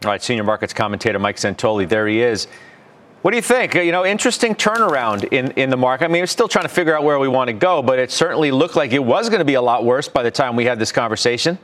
All 0.06 0.12
right, 0.12 0.22
senior 0.22 0.44
markets 0.44 0.72
commentator 0.72 1.18
Mike 1.18 1.38
Santoli, 1.38 1.90
there 1.90 2.08
he 2.08 2.22
is. 2.22 2.48
What 3.24 3.32
do 3.32 3.38
you 3.38 3.42
think? 3.42 3.74
You 3.74 3.92
know, 3.92 4.06
interesting 4.06 4.54
turnaround 4.54 5.34
in, 5.34 5.50
in 5.54 5.72
the 5.72 5.78
market. 5.78 6.06
I 6.06 6.08
mean, 6.10 6.22
we're 6.22 6.28
still 6.28 6.48
trying 6.48 6.66
to 6.66 6.70
figure 6.70 6.96
out 6.96 7.04
where 7.04 7.18
we 7.18 7.28
want 7.28 7.48
to 7.48 7.54
go, 7.54 7.82
but 7.82 7.98
it 7.98 8.12
certainly 8.12 8.52
looked 8.52 8.76
like 8.76 8.92
it 8.92 9.04
was 9.04 9.30
going 9.30 9.40
to 9.40 9.46
be 9.46 9.56
a 9.56 9.62
lot 9.64 9.84
worse 9.84 10.08
by 10.08 10.22
the 10.22 10.30
time 10.30 10.56
we 10.56 10.66
had 10.66 10.78
this 10.78 10.92
conversation. 10.92 11.58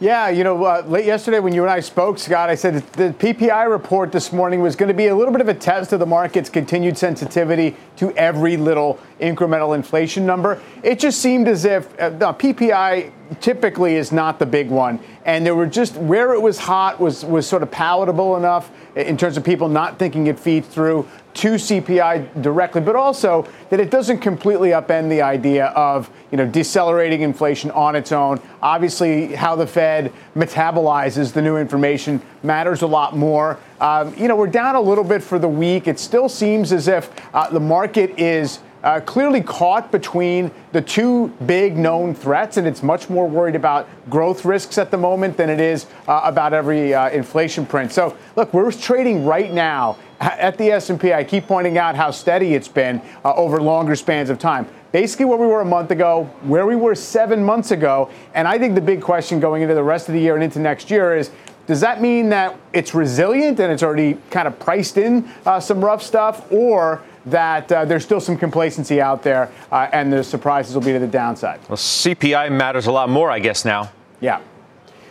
Yeah, 0.00 0.28
you 0.28 0.44
know, 0.44 0.62
uh, 0.62 0.84
late 0.86 1.06
yesterday 1.06 1.40
when 1.40 1.52
you 1.52 1.62
and 1.62 1.70
I 1.72 1.80
spoke, 1.80 2.20
Scott, 2.20 2.48
I 2.48 2.54
said 2.54 2.86
the 2.92 3.12
PPI 3.18 3.68
report 3.68 4.12
this 4.12 4.32
morning 4.32 4.60
was 4.60 4.76
going 4.76 4.86
to 4.86 4.94
be 4.94 5.08
a 5.08 5.14
little 5.16 5.32
bit 5.32 5.40
of 5.40 5.48
a 5.48 5.54
test 5.54 5.92
of 5.92 5.98
the 5.98 6.06
market's 6.06 6.48
continued 6.48 6.96
sensitivity 6.96 7.74
to 7.96 8.12
every 8.12 8.56
little 8.56 9.00
incremental 9.20 9.74
inflation 9.74 10.24
number. 10.24 10.62
It 10.84 11.00
just 11.00 11.20
seemed 11.20 11.48
as 11.48 11.64
if 11.64 11.92
uh, 12.00 12.12
PPI 12.12 13.10
typically 13.40 13.96
is 13.96 14.12
not 14.12 14.38
the 14.38 14.46
big 14.46 14.68
one, 14.68 15.00
and 15.24 15.44
there 15.44 15.56
were 15.56 15.66
just 15.66 15.96
where 15.96 16.32
it 16.32 16.40
was 16.40 16.60
hot 16.60 17.00
was 17.00 17.24
was 17.24 17.48
sort 17.48 17.64
of 17.64 17.70
palatable 17.72 18.36
enough 18.36 18.70
in 18.94 19.16
terms 19.16 19.36
of 19.36 19.42
people 19.42 19.68
not 19.68 19.98
thinking 19.98 20.28
it 20.28 20.38
feeds 20.38 20.68
through 20.68 21.08
to 21.38 21.50
CPI 21.50 22.42
directly, 22.42 22.80
but 22.80 22.96
also 22.96 23.46
that 23.70 23.78
it 23.78 23.90
doesn't 23.90 24.18
completely 24.18 24.70
upend 24.70 25.08
the 25.08 25.22
idea 25.22 25.66
of 25.66 26.10
you 26.32 26.36
know 26.36 26.46
decelerating 26.46 27.22
inflation 27.22 27.70
on 27.70 27.94
its 27.94 28.10
own. 28.10 28.40
Obviously, 28.60 29.34
how 29.34 29.54
the 29.54 29.66
Fed 29.66 30.12
metabolizes 30.34 31.32
the 31.32 31.40
new 31.40 31.56
information 31.56 32.20
matters 32.42 32.82
a 32.82 32.86
lot 32.88 33.16
more. 33.16 33.56
Um, 33.80 34.12
you 34.16 34.26
know, 34.26 34.34
we're 34.34 34.48
down 34.48 34.74
a 34.74 34.80
little 34.80 35.04
bit 35.04 35.22
for 35.22 35.38
the 35.38 35.48
week. 35.48 35.86
It 35.86 36.00
still 36.00 36.28
seems 36.28 36.72
as 36.72 36.88
if 36.88 37.08
uh, 37.32 37.48
the 37.50 37.60
market 37.60 38.18
is 38.18 38.58
uh, 38.82 39.00
clearly 39.00 39.40
caught 39.40 39.90
between 39.92 40.50
the 40.72 40.80
two 40.80 41.28
big 41.46 41.76
known 41.76 42.14
threats, 42.14 42.56
and 42.56 42.66
it's 42.66 42.82
much 42.82 43.08
more 43.08 43.28
worried 43.28 43.56
about 43.56 43.88
growth 44.10 44.44
risks 44.44 44.78
at 44.78 44.90
the 44.90 44.96
moment 44.96 45.36
than 45.36 45.50
it 45.50 45.60
is 45.60 45.86
uh, 46.08 46.20
about 46.24 46.52
every 46.52 46.94
uh, 46.94 47.10
inflation 47.10 47.64
print. 47.64 47.92
So, 47.92 48.16
look, 48.36 48.52
we're 48.52 48.72
trading 48.72 49.24
right 49.24 49.52
now 49.52 49.96
at 50.20 50.58
the 50.58 50.70
S&P. 50.72 51.12
I 51.12 51.24
keep 51.24 51.46
pointing 51.46 51.78
out 51.78 51.94
how 51.94 52.10
steady 52.10 52.54
it's 52.54 52.68
been 52.68 53.00
uh, 53.24 53.34
over 53.34 53.60
longer 53.60 53.96
spans 53.96 54.30
of 54.30 54.38
time. 54.38 54.66
Basically, 54.90 55.26
where 55.26 55.38
we 55.38 55.46
were 55.46 55.60
a 55.60 55.66
month 55.66 55.90
ago, 55.90 56.24
where 56.42 56.66
we 56.66 56.74
were 56.74 56.94
seven 56.94 57.44
months 57.44 57.70
ago, 57.70 58.10
and 58.34 58.48
I 58.48 58.58
think 58.58 58.74
the 58.74 58.80
big 58.80 59.02
question 59.02 59.38
going 59.38 59.62
into 59.62 59.74
the 59.74 59.82
rest 59.82 60.08
of 60.08 60.14
the 60.14 60.20
year 60.20 60.34
and 60.34 60.42
into 60.42 60.58
next 60.58 60.90
year 60.90 61.16
is 61.16 61.30
does 61.66 61.80
that 61.82 62.00
mean 62.00 62.30
that 62.30 62.56
it's 62.72 62.94
resilient 62.94 63.60
and 63.60 63.70
it's 63.70 63.82
already 63.82 64.16
kind 64.30 64.48
of 64.48 64.58
priced 64.58 64.96
in 64.96 65.30
uh, 65.44 65.60
some 65.60 65.84
rough 65.84 66.02
stuff, 66.02 66.50
or 66.50 67.02
that 67.26 67.70
uh, 67.70 67.84
there's 67.84 68.04
still 68.04 68.20
some 68.20 68.38
complacency 68.38 69.02
out 69.02 69.22
there, 69.22 69.52
uh, 69.70 69.90
and 69.92 70.10
the 70.10 70.24
surprises 70.24 70.74
will 70.74 70.80
be 70.80 70.92
to 70.92 70.98
the 70.98 71.06
downside. 71.06 71.60
Well, 71.68 71.76
CPI 71.76 72.50
matters 72.50 72.86
a 72.86 72.92
lot 72.92 73.10
more, 73.10 73.30
I 73.30 73.38
guess, 73.38 73.66
now. 73.66 73.90
Yeah. 74.20 74.40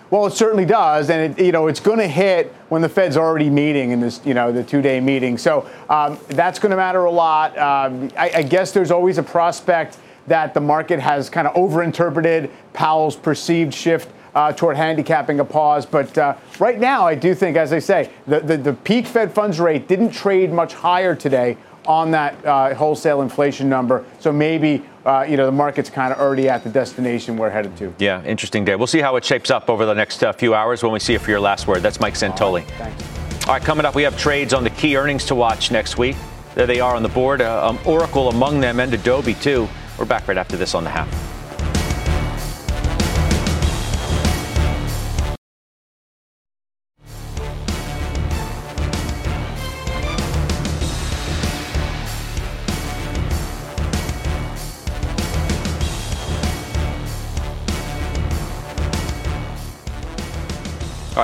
Well, 0.10 0.26
it 0.26 0.32
certainly 0.32 0.66
does, 0.66 1.10
and 1.10 1.38
it, 1.38 1.46
you 1.46 1.52
know 1.52 1.68
it's 1.68 1.82
going 1.82 2.00
to 2.00 2.08
hit 2.08 2.54
when 2.70 2.82
the 2.82 2.90
Fed's 2.90 3.18
already 3.18 3.50
meeting 3.50 3.92
in 3.92 4.00
this, 4.00 4.22
you 4.26 4.34
know, 4.34 4.52
the 4.52 4.64
two-day 4.64 5.02
meeting. 5.02 5.38
So 5.38 5.70
um, 5.90 6.18
that's 6.30 6.60
going 6.60 6.70
to 6.70 6.78
matter 6.78 7.06
a 7.06 7.12
lot. 7.12 7.58
Um, 7.58 8.10
I, 8.18 8.32
I 8.36 8.44
guess 8.44 8.72
there's 8.72 8.92
always 8.92 9.18
a 9.18 9.24
prospect 9.24 9.98
that 10.28 10.54
the 10.54 10.62
market 10.62 11.00
has 11.00 11.30
kind 11.30 11.48
of 11.48 11.54
overinterpreted 11.56 12.50
Powell's 12.74 13.16
perceived 13.16 13.74
shift 13.74 14.10
uh, 14.36 14.54
toward 14.54 14.78
handicapping 14.78 15.40
a 15.40 15.46
pause. 15.46 15.86
But 15.86 16.18
uh, 16.18 16.36
right 16.60 16.80
now, 16.80 17.08
I 17.08 17.16
do 17.16 17.34
think, 17.34 17.58
as 17.58 17.74
I 17.74 17.80
say, 17.80 18.12
the, 18.28 18.40
the, 18.40 18.58
the, 18.58 18.74
peak 18.74 19.08
Fed 19.08 19.34
funds 19.34 19.60
rate 19.60 19.88
didn't 19.88 20.12
trade 20.12 20.52
much 20.52 20.74
higher 20.74 21.16
today 21.16 21.58
on 21.88 22.12
that 22.12 22.46
uh, 22.46 22.76
wholesale 22.76 23.22
inflation 23.22 23.70
number. 23.70 24.06
So 24.20 24.32
maybe 24.32 24.86
uh, 25.06 25.26
you 25.28 25.38
know 25.38 25.46
the 25.46 25.52
market's 25.52 25.90
kind 25.90 26.14
of 26.14 26.20
already 26.20 26.50
at 26.50 26.64
the 26.64 26.70
destination 26.70 27.38
we're 27.38 27.50
headed 27.50 27.76
to. 27.78 27.94
Yeah, 27.98 28.24
interesting 28.24 28.66
day. 28.66 28.76
We'll 28.76 28.88
see 28.88 29.00
how 29.00 29.16
it 29.16 29.26
shapes 29.26 29.50
up 29.50 29.70
over 29.70 29.86
the 29.86 29.94
next 29.94 30.24
uh, 30.24 30.34
few 30.34 30.54
hours 30.54 30.84
when 30.84 30.92
we 30.92 31.00
see 31.00 31.14
it 31.14 31.22
for 31.22 31.32
your 31.32 31.40
last 31.40 31.68
word. 31.68 31.82
That's 31.82 32.00
Mike 32.00 32.16
Santoli. 32.16 32.64
All 32.80 32.86
right. 32.86 33.48
All 33.48 33.54
right, 33.54 33.62
coming 33.62 33.86
up, 33.86 33.96
we 33.96 34.04
have 34.04 34.18
trades 34.18 34.54
on 34.54 34.66
the 34.66 34.70
key 34.72 34.98
earnings 34.98 35.24
to 35.26 35.36
watch 35.36 35.72
next 35.72 35.98
week. 35.98 36.18
There 36.54 36.68
they 36.68 36.82
are 36.82 36.96
on 36.96 37.02
the 37.02 37.10
board. 37.10 37.42
Uh, 37.42 37.70
um, 37.70 37.80
Oracle 37.86 38.28
among 38.28 38.60
them, 38.60 38.82
and 38.82 38.94
Adobe 38.94 39.36
too. 39.36 39.70
We're 39.98 40.06
back 40.06 40.28
right 40.28 40.38
after 40.38 40.58
this 40.58 40.76
on 40.76 40.84
the 40.84 40.90
half. 40.90 41.37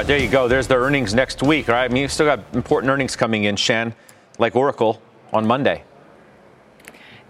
Right, 0.03 0.07
there 0.07 0.17
you 0.17 0.29
go. 0.29 0.49
There's 0.49 0.67
the 0.67 0.75
earnings 0.75 1.13
next 1.13 1.41
week. 1.41 1.69
All 1.69 1.75
right, 1.75 1.89
I 1.89 1.93
mean, 1.93 2.01
you 2.01 2.07
still 2.09 2.25
got 2.25 2.39
important 2.53 2.91
earnings 2.91 3.15
coming 3.15 3.45
in, 3.45 3.55
Shan, 3.55 3.95
like 4.37 4.53
Oracle 4.55 5.01
on 5.31 5.47
Monday. 5.47 5.83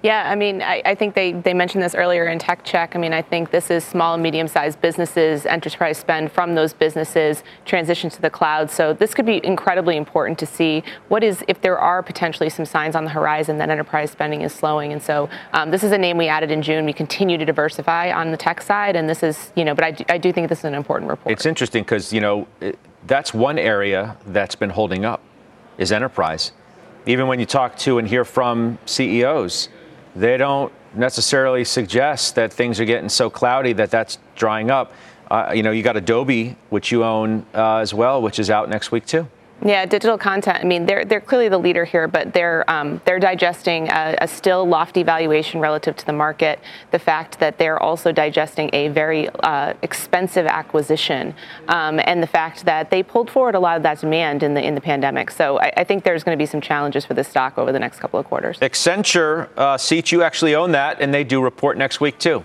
Yeah, 0.04 0.30
I 0.30 0.36
mean, 0.36 0.62
I, 0.62 0.82
I, 0.84 0.96
think 0.96 1.16
they, 1.16 1.32
they 1.32 1.54
mentioned 1.54 1.82
this 1.82 1.96
earlier 1.96 2.28
in 2.28 2.38
Tech 2.38 2.66
Check. 2.66 2.94
I 2.94 3.00
mean, 3.00 3.14
I 3.14 3.22
think 3.22 3.52
this 3.52 3.72
is 3.72 3.86
small 3.86 4.16
and 4.16 4.22
medium 4.22 4.50
sized 4.50 4.82
businesses, 4.82 5.46
enterprise 5.46 5.98
spend 5.98 6.30
from 6.30 6.56
those 6.56 6.74
businesses 6.74 7.42
transition 7.64 8.10
to 8.10 8.22
the 8.22 8.30
cloud. 8.30 8.70
So 8.70 8.92
this 8.92 9.14
could 9.14 9.26
be 9.26 9.40
incredibly 9.46 9.96
important 9.96 10.38
to 10.40 10.46
see 10.46 10.84
what 11.08 11.24
is, 11.24 11.42
if 11.48 11.62
there 11.62 11.80
are 11.80 12.04
potentially 12.04 12.50
some 12.50 12.66
signs 12.66 12.98
on 12.98 13.06
the 13.06 13.12
horizon 13.12 13.58
that 13.60 13.70
enterprise 13.70 14.12
spending 14.12 14.42
is 14.42 14.54
slowing. 14.54 14.92
And 14.92 15.02
so 15.02 15.30
um, 15.54 15.72
this 15.72 15.86
is 15.86 15.94
a 15.94 15.98
name 15.98 16.18
we 16.18 16.28
added 16.28 16.52
in 16.52 16.62
June. 16.62 16.84
We 16.84 16.92
continue 16.92 17.38
to 17.38 17.46
diversify 17.46 18.12
on 18.12 18.32
the 18.32 18.38
tech 18.38 18.62
side. 18.62 18.98
And 18.98 19.08
this 19.08 19.24
is, 19.24 19.54
you 19.56 19.64
know, 19.64 19.74
but 19.74 19.86
I 19.86 19.92
do, 19.92 20.04
I 20.10 20.18
do 20.18 20.34
think 20.34 20.50
this 20.50 20.60
is 20.60 20.66
an 20.66 20.76
important 20.76 21.10
report. 21.10 21.32
It's 21.32 21.46
interesting 21.46 21.84
because, 21.84 22.12
you 22.12 22.20
know, 22.20 22.46
that's 23.08 23.34
one 23.34 23.58
area 23.58 24.18
that's 24.28 24.56
been 24.56 24.72
holding 24.72 25.06
up 25.06 25.22
is 25.78 25.94
enterprise. 25.94 26.52
Even 27.06 27.28
when 27.28 27.40
you 27.40 27.46
talk 27.46 27.78
to 27.78 28.00
and 28.00 28.08
hear 28.08 28.26
from 28.26 28.78
CEOs, 28.86 29.70
they 30.16 30.38
don't 30.38 30.72
necessarily 30.94 31.64
suggest 31.64 32.36
that 32.36 32.54
things 32.54 32.80
are 32.80 32.86
getting 32.86 33.10
so 33.10 33.30
cloudy 33.30 33.74
that 33.74 33.90
that's 33.92 34.20
drying 34.36 34.70
up. 34.70 34.94
Uh, 35.30 35.52
you 35.56 35.64
know, 35.64 35.72
you 35.72 35.82
got 35.82 35.98
Adobe, 35.98 36.56
which 36.70 36.92
you 36.92 37.04
own 37.04 37.46
uh, 37.54 37.78
as 37.78 37.94
well, 37.94 38.22
which 38.22 38.40
is 38.40 38.50
out 38.50 38.70
next 38.70 38.92
week 38.92 39.06
too. 39.06 39.28
Yeah, 39.66 39.86
digital 39.86 40.18
content. 40.18 40.60
I 40.62 40.66
mean, 40.66 40.86
they're 40.86 41.06
they're 41.06 41.22
clearly 41.22 41.48
the 41.48 41.58
leader 41.58 41.86
here, 41.86 42.08
but 42.08 42.34
they're 42.34 42.70
um, 42.70 43.00
they're 43.06 43.20
digesting 43.20 43.88
a, 43.90 44.18
a, 44.20 44.28
still 44.28 44.68
lofty 44.68 45.04
valuation 45.04 45.62
relative 45.62 45.96
to 45.96 46.06
the 46.06 46.12
market. 46.12 46.60
The 46.92 47.00
fact 47.00 47.40
that 47.40 47.58
they're 47.58 47.82
also 47.82 48.12
digesting 48.12 48.70
a 48.74 48.90
very 48.90 49.30
uh, 49.30 49.74
expensive 49.82 50.48
acquisition, 50.48 51.34
um, 51.70 52.02
and 52.04 52.22
the 52.22 52.28
fact 52.28 52.66
that 52.66 52.90
they 52.90 53.04
pulled 53.04 53.32
forward 53.32 53.56
a 53.56 53.60
lot 53.60 53.78
of 53.78 53.84
that 53.84 54.02
demand 54.02 54.44
in 54.44 54.54
the 54.54 54.62
in 54.62 54.76
the 54.76 54.82
pandemic. 54.82 55.32
So 55.32 55.60
I, 55.60 55.72
I 55.78 55.84
think 55.86 56.04
there's 56.04 56.26
going 56.26 56.38
to 56.38 56.42
be 56.42 56.48
some 56.48 56.60
challenges 56.60 57.06
for 57.06 57.14
this 57.14 57.30
stock 57.30 57.58
over 57.58 57.72
the 57.72 57.80
next 57.80 58.00
couple 58.00 58.20
of 58.20 58.26
quarters. 58.26 58.60
Accenture, 58.60 59.48
uh, 59.56 59.78
seats 59.78 60.12
you 60.12 60.24
actually 60.24 60.56
own 60.56 60.74
that, 60.74 61.00
and 61.00 61.14
they 61.14 61.24
do 61.24 61.42
report 61.42 61.78
next 61.78 62.02
week 62.02 62.20
too. 62.20 62.44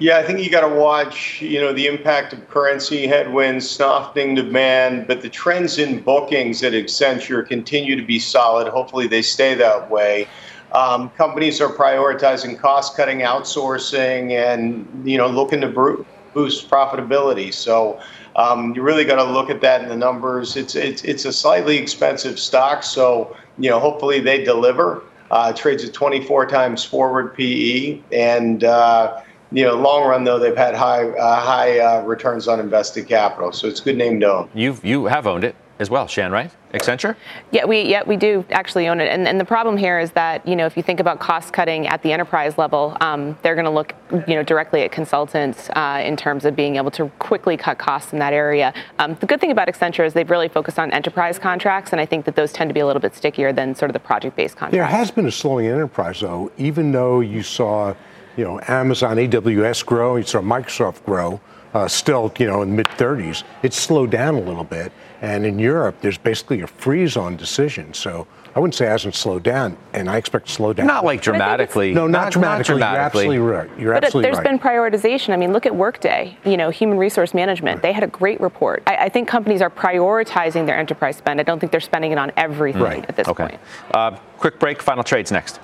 Yeah, 0.00 0.18
I 0.18 0.22
think 0.22 0.38
you 0.38 0.48
got 0.48 0.60
to 0.60 0.72
watch, 0.72 1.42
you 1.42 1.60
know, 1.60 1.72
the 1.72 1.88
impact 1.88 2.32
of 2.32 2.48
currency 2.48 3.08
headwinds, 3.08 3.68
softening 3.68 4.36
demand, 4.36 5.08
but 5.08 5.22
the 5.22 5.28
trends 5.28 5.78
in 5.78 6.00
bookings 6.02 6.62
at 6.62 6.72
Accenture 6.72 7.44
continue 7.46 7.96
to 7.96 8.02
be 8.02 8.20
solid. 8.20 8.68
Hopefully, 8.68 9.08
they 9.08 9.22
stay 9.22 9.54
that 9.54 9.90
way. 9.90 10.28
Um, 10.70 11.10
companies 11.10 11.60
are 11.60 11.70
prioritizing 11.70 12.60
cost-cutting, 12.60 13.20
outsourcing, 13.20 14.30
and 14.30 14.86
you 15.04 15.18
know, 15.18 15.26
looking 15.26 15.60
to 15.62 16.06
boost 16.34 16.70
profitability. 16.70 17.52
So. 17.52 18.00
Um, 18.36 18.72
you 18.76 18.82
really 18.82 19.04
got 19.04 19.16
to 19.16 19.24
look 19.24 19.50
at 19.50 19.60
that 19.62 19.82
in 19.82 19.88
the 19.88 19.96
numbers. 19.96 20.56
It's 20.56 20.76
it's 20.76 21.02
it's 21.02 21.24
a 21.24 21.32
slightly 21.32 21.76
expensive 21.76 22.38
stock, 22.38 22.84
so 22.84 23.36
you 23.58 23.68
know 23.68 23.80
hopefully 23.80 24.20
they 24.20 24.44
deliver. 24.44 25.02
Uh, 25.32 25.52
trades 25.52 25.84
at 25.84 25.92
24 25.92 26.46
times 26.46 26.84
forward 26.84 27.34
PE, 27.34 28.00
and 28.12 28.62
uh, 28.62 29.20
you 29.50 29.64
know, 29.64 29.74
long 29.74 30.06
run 30.06 30.24
though, 30.24 30.38
they've 30.38 30.56
had 30.56 30.74
high 30.74 31.08
uh, 31.08 31.40
high 31.40 31.78
uh, 31.78 32.02
returns 32.02 32.48
on 32.48 32.60
invested 32.60 33.08
capital, 33.08 33.52
so 33.52 33.68
it's 33.68 33.80
a 33.80 33.84
good 33.84 33.96
name 33.96 34.20
to 34.20 34.32
own. 34.32 34.50
You 34.54 34.76
you 34.82 35.06
have 35.06 35.26
owned 35.26 35.44
it 35.44 35.56
as 35.78 35.88
well, 35.88 36.06
Shan, 36.08 36.32
right? 36.32 36.50
Accenture? 36.74 37.16
Yeah, 37.50 37.64
we 37.64 37.82
yeah 37.82 38.02
we 38.04 38.16
do 38.16 38.44
actually 38.50 38.88
own 38.88 39.00
it, 39.00 39.08
and, 39.08 39.26
and 39.26 39.40
the 39.40 39.44
problem 39.44 39.78
here 39.78 39.98
is 39.98 40.10
that 40.12 40.46
you 40.46 40.54
know 40.54 40.66
if 40.66 40.76
you 40.76 40.82
think 40.82 41.00
about 41.00 41.18
cost 41.18 41.52
cutting 41.52 41.86
at 41.86 42.02
the 42.02 42.12
enterprise 42.12 42.58
level, 42.58 42.94
um, 43.00 43.38
they're 43.42 43.54
going 43.54 43.64
to 43.64 43.70
look 43.70 43.94
you 44.26 44.34
know 44.34 44.42
directly 44.42 44.82
at 44.82 44.92
consultants 44.92 45.70
uh, 45.70 46.02
in 46.04 46.14
terms 46.14 46.44
of 46.44 46.54
being 46.54 46.76
able 46.76 46.90
to 46.90 47.08
quickly 47.18 47.56
cut 47.56 47.78
costs 47.78 48.12
in 48.12 48.18
that 48.18 48.34
area. 48.34 48.74
Um, 48.98 49.16
the 49.20 49.26
good 49.26 49.40
thing 49.40 49.50
about 49.50 49.68
Accenture 49.68 50.04
is 50.04 50.12
they've 50.12 50.28
really 50.28 50.48
focused 50.48 50.78
on 50.78 50.90
enterprise 50.92 51.38
contracts, 51.38 51.92
and 51.92 52.00
I 52.00 52.06
think 52.06 52.26
that 52.26 52.36
those 52.36 52.52
tend 52.52 52.68
to 52.68 52.74
be 52.74 52.80
a 52.80 52.86
little 52.86 53.00
bit 53.00 53.14
stickier 53.14 53.52
than 53.52 53.74
sort 53.74 53.88
of 53.88 53.94
the 53.94 54.00
project-based 54.00 54.56
contracts. 54.56 54.74
There 54.74 54.84
has 54.84 55.10
been 55.10 55.26
a 55.26 55.32
slowing 55.32 55.66
in 55.66 55.72
enterprise 55.72 56.20
though, 56.20 56.52
even 56.58 56.92
though 56.92 57.20
you 57.20 57.42
saw 57.42 57.94
you 58.38 58.44
know, 58.44 58.60
Amazon, 58.68 59.16
AWS 59.16 59.84
grow, 59.84 60.16
you 60.16 60.22
saw 60.22 60.38
Microsoft 60.38 61.04
grow, 61.04 61.40
uh, 61.74 61.88
still, 61.88 62.32
you 62.38 62.46
know, 62.46 62.62
in 62.62 62.74
mid 62.74 62.86
30s. 62.86 63.42
It's 63.64 63.76
slowed 63.76 64.12
down 64.12 64.36
a 64.36 64.40
little 64.40 64.64
bit. 64.64 64.92
And 65.20 65.44
in 65.44 65.58
Europe, 65.58 65.96
there's 66.00 66.16
basically 66.16 66.60
a 66.60 66.68
freeze 66.68 67.16
on 67.16 67.36
decisions. 67.36 67.98
So 67.98 68.28
I 68.54 68.60
wouldn't 68.60 68.76
say 68.76 68.86
it 68.86 68.90
hasn't 68.90 69.16
slowed 69.16 69.42
down, 69.42 69.76
and 69.92 70.08
I 70.08 70.16
expect 70.16 70.46
to 70.46 70.52
slow 70.52 70.72
down. 70.72 70.86
Not 70.86 71.04
like 71.04 71.20
dramatically. 71.20 71.92
No, 71.92 72.06
not, 72.06 72.24
not 72.24 72.32
dramatically. 72.32 72.78
Not 72.78 72.78
dramatically. 72.78 73.34
You're 73.34 73.54
absolutely 73.54 73.72
right. 73.74 73.80
You're 73.80 73.94
but 73.94 74.04
absolutely 74.04 74.30
there's 74.30 74.44
right. 74.44 74.46
been 74.46 74.58
prioritization. 74.60 75.34
I 75.34 75.36
mean, 75.36 75.52
look 75.52 75.66
at 75.66 75.74
Workday. 75.74 76.38
You 76.44 76.56
know, 76.56 76.70
human 76.70 76.96
resource 76.96 77.34
management. 77.34 77.76
Right. 77.76 77.82
They 77.82 77.92
had 77.92 78.04
a 78.04 78.08
great 78.08 78.40
report. 78.40 78.84
I, 78.86 78.96
I, 78.96 79.08
think 79.08 79.28
companies 79.28 79.60
are 79.60 79.70
prioritizing 79.70 80.64
their 80.64 80.78
enterprise 80.78 81.16
spend. 81.16 81.40
I 81.40 81.42
don't 81.42 81.58
think 81.58 81.72
they're 81.72 81.80
spending 81.80 82.12
it 82.12 82.18
on 82.18 82.32
everything 82.36 82.82
right. 82.82 83.04
at 83.08 83.16
this 83.16 83.26
okay. 83.26 83.48
point. 83.48 83.60
Uh, 83.92 84.16
quick 84.38 84.58
break. 84.60 84.80
Final 84.80 85.02
trades 85.04 85.32
next. 85.32 85.60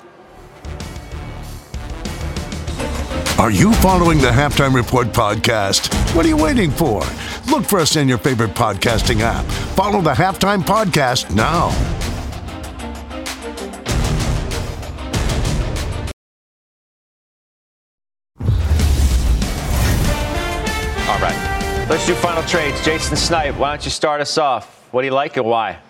Are 3.36 3.50
you 3.50 3.72
following 3.74 4.18
the 4.18 4.28
Halftime 4.28 4.72
Report 4.72 5.08
podcast? 5.08 5.92
What 6.14 6.24
are 6.24 6.28
you 6.28 6.36
waiting 6.36 6.70
for? 6.70 7.02
Look 7.50 7.64
for 7.64 7.80
us 7.80 7.96
in 7.96 8.08
your 8.08 8.16
favorite 8.16 8.50
podcasting 8.50 9.22
app. 9.22 9.44
Follow 9.74 10.00
the 10.00 10.12
Halftime 10.12 10.62
Podcast 10.62 11.34
now. 11.34 11.64
All 21.10 21.18
right. 21.18 21.86
Let's 21.90 22.06
do 22.06 22.14
final 22.14 22.44
trades. 22.44 22.82
Jason 22.84 23.16
Snipe, 23.16 23.56
why 23.56 23.70
don't 23.70 23.84
you 23.84 23.90
start 23.90 24.20
us 24.20 24.38
off? 24.38 24.86
What 24.92 25.02
do 25.02 25.08
you 25.08 25.12
like 25.12 25.36
and 25.36 25.46
why? 25.46 25.80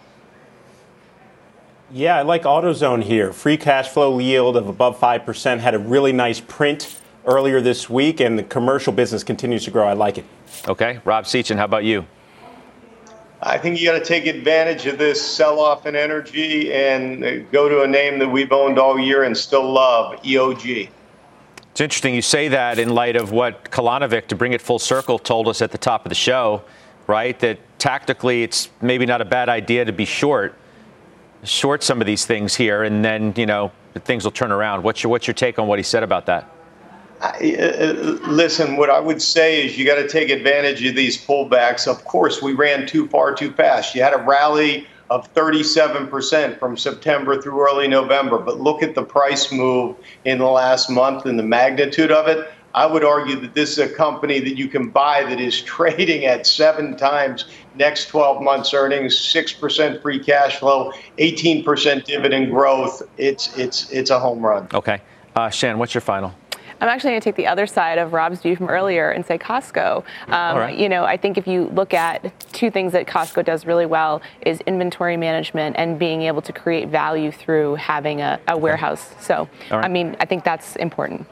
Yeah, 1.90 2.16
I 2.16 2.22
like 2.22 2.45
AutoZone 2.45 3.03
here. 3.03 3.34
Free 3.34 3.59
cash 3.59 3.90
flow 3.90 4.18
yield 4.18 4.57
of 4.57 4.66
above 4.66 4.99
5% 4.99 5.59
had 5.59 5.74
a 5.74 5.78
really 5.78 6.12
nice 6.12 6.40
print 6.40 7.01
earlier 7.26 7.60
this 7.60 7.88
week, 7.88 8.20
and 8.20 8.38
the 8.38 8.42
commercial 8.42 8.92
business 8.92 9.24
continues 9.24 9.64
to 9.64 9.70
grow. 9.70 9.86
I 9.86 9.94
like 9.94 10.18
it. 10.18 10.24
Okay. 10.68 11.00
Rob 11.04 11.24
Sechan, 11.24 11.56
how 11.56 11.64
about 11.64 11.84
you? 11.84 12.06
I 13.42 13.58
think 13.58 13.78
you 13.78 13.86
got 13.86 13.98
to 13.98 14.04
take 14.04 14.26
advantage 14.26 14.86
of 14.86 14.96
this 14.96 15.20
sell 15.20 15.60
off 15.60 15.84
in 15.84 15.94
energy 15.94 16.72
and 16.72 17.22
uh, 17.22 17.38
go 17.52 17.68
to 17.68 17.82
a 17.82 17.86
name 17.86 18.18
that 18.18 18.28
we've 18.28 18.52
owned 18.52 18.78
all 18.78 18.98
year 18.98 19.24
and 19.24 19.36
still 19.36 19.70
love 19.70 20.22
EOG. 20.22 20.88
It's 21.70 21.80
interesting 21.80 22.14
you 22.14 22.22
say 22.22 22.48
that 22.48 22.78
in 22.78 22.94
light 22.94 23.16
of 23.16 23.32
what 23.32 23.70
Kolanovic, 23.70 24.28
to 24.28 24.36
bring 24.36 24.52
it 24.52 24.62
full 24.62 24.78
circle, 24.78 25.18
told 25.18 25.48
us 25.48 25.60
at 25.60 25.72
the 25.72 25.78
top 25.78 26.06
of 26.06 26.08
the 26.08 26.14
show, 26.14 26.62
right? 27.06 27.38
That 27.40 27.58
tactically 27.78 28.44
it's 28.44 28.70
maybe 28.80 29.04
not 29.04 29.20
a 29.20 29.26
bad 29.26 29.48
idea 29.48 29.84
to 29.84 29.92
be 29.92 30.06
short, 30.06 30.54
short 31.42 31.82
some 31.82 32.00
of 32.00 32.06
these 32.06 32.24
things 32.24 32.54
here, 32.54 32.84
and 32.84 33.04
then, 33.04 33.34
you 33.36 33.44
know, 33.44 33.72
things 33.94 34.24
will 34.24 34.30
turn 34.30 34.52
around. 34.52 34.84
What's 34.84 35.02
your, 35.02 35.10
what's 35.10 35.26
your 35.26 35.34
take 35.34 35.58
on 35.58 35.66
what 35.66 35.78
he 35.78 35.82
said 35.82 36.02
about 36.02 36.26
that? 36.26 36.48
Uh, 37.20 38.18
listen, 38.26 38.76
what 38.76 38.90
I 38.90 39.00
would 39.00 39.22
say 39.22 39.64
is 39.64 39.78
you 39.78 39.86
got 39.86 39.96
to 39.96 40.08
take 40.08 40.30
advantage 40.30 40.84
of 40.84 40.94
these 40.94 41.16
pullbacks. 41.24 41.86
Of 41.86 42.04
course, 42.04 42.42
we 42.42 42.52
ran 42.52 42.86
too 42.86 43.08
far 43.08 43.34
too 43.34 43.52
fast. 43.52 43.94
You 43.94 44.02
had 44.02 44.14
a 44.14 44.18
rally 44.18 44.86
of 45.10 45.32
37% 45.34 46.58
from 46.58 46.76
September 46.76 47.40
through 47.40 47.60
early 47.60 47.88
November, 47.88 48.38
but 48.38 48.60
look 48.60 48.82
at 48.82 48.94
the 48.94 49.02
price 49.02 49.52
move 49.52 49.96
in 50.24 50.38
the 50.38 50.46
last 50.46 50.90
month 50.90 51.26
and 51.26 51.38
the 51.38 51.42
magnitude 51.42 52.10
of 52.10 52.26
it. 52.26 52.50
I 52.74 52.86
would 52.86 53.04
argue 53.04 53.36
that 53.36 53.54
this 53.54 53.70
is 53.72 53.78
a 53.78 53.88
company 53.88 54.40
that 54.40 54.56
you 54.56 54.66
can 54.66 54.90
buy 54.90 55.22
that 55.24 55.40
is 55.40 55.62
trading 55.76 56.24
at 56.24 56.46
seven 56.46 56.96
times 56.96 57.46
next 57.76 58.06
12 58.06 58.42
months 58.42 58.74
earnings, 58.74 59.14
6% 59.14 60.02
free 60.02 60.18
cash 60.18 60.58
flow, 60.58 60.92
18% 61.18 62.04
dividend 62.04 62.50
growth. 62.50 63.02
It's 63.16 63.56
it's 63.56 63.90
it's 63.90 64.10
a 64.10 64.18
home 64.18 64.44
run. 64.44 64.68
Okay. 64.74 65.00
Uh, 65.36 65.50
Shan, 65.50 65.78
what's 65.78 65.94
your 65.94 66.00
final? 66.00 66.34
I'm 66.80 66.88
actually 66.88 67.10
going 67.10 67.20
to 67.20 67.24
take 67.24 67.36
the 67.36 67.46
other 67.46 67.66
side 67.66 67.98
of 67.98 68.12
Rob's 68.12 68.40
view 68.40 68.56
from 68.56 68.68
earlier 68.68 69.10
and 69.10 69.24
say 69.24 69.38
Costco. 69.38 70.04
Um, 70.28 70.56
right. 70.56 70.76
You 70.76 70.88
know, 70.88 71.04
I 71.04 71.16
think 71.16 71.38
if 71.38 71.46
you 71.46 71.68
look 71.68 71.94
at 71.94 72.32
two 72.52 72.70
things 72.70 72.92
that 72.92 73.06
Costco 73.06 73.44
does 73.44 73.66
really 73.66 73.86
well 73.86 74.22
is 74.42 74.60
inventory 74.62 75.16
management 75.16 75.76
and 75.78 75.98
being 75.98 76.22
able 76.22 76.42
to 76.42 76.52
create 76.52 76.88
value 76.88 77.30
through 77.30 77.76
having 77.76 78.20
a, 78.20 78.40
a 78.48 78.56
warehouse. 78.56 79.14
So, 79.20 79.48
right. 79.70 79.84
I 79.84 79.88
mean, 79.88 80.16
I 80.20 80.24
think 80.24 80.44
that's 80.44 80.76
important. 80.76 81.26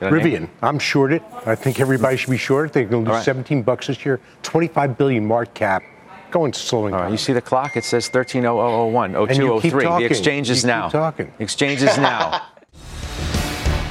Rivian, 0.00 0.48
I'm 0.62 0.78
short 0.78 1.12
it. 1.12 1.22
I 1.46 1.54
think 1.54 1.80
everybody 1.80 2.16
should 2.16 2.30
be 2.30 2.36
shorted. 2.36 2.72
They're 2.72 2.84
going 2.84 3.04
to 3.04 3.10
lose 3.10 3.18
right. 3.18 3.24
17 3.24 3.62
bucks 3.62 3.86
this 3.86 4.04
year, 4.04 4.20
25 4.42 4.98
billion 4.98 5.26
market 5.26 5.54
cap. 5.54 5.82
Going 6.30 6.52
slowing 6.52 6.92
down. 6.92 7.12
You 7.12 7.16
see 7.16 7.32
the 7.32 7.40
clock? 7.40 7.76
It 7.76 7.84
says 7.84 8.08
130001, 8.08 9.12
0203. 9.12 9.84
The 9.84 10.04
exchange 10.04 10.50
is 10.50 10.64
you 10.64 10.66
now. 10.66 10.88
Talking. 10.88 11.32
exchange 11.38 11.80
is 11.80 11.96
now. 11.96 12.44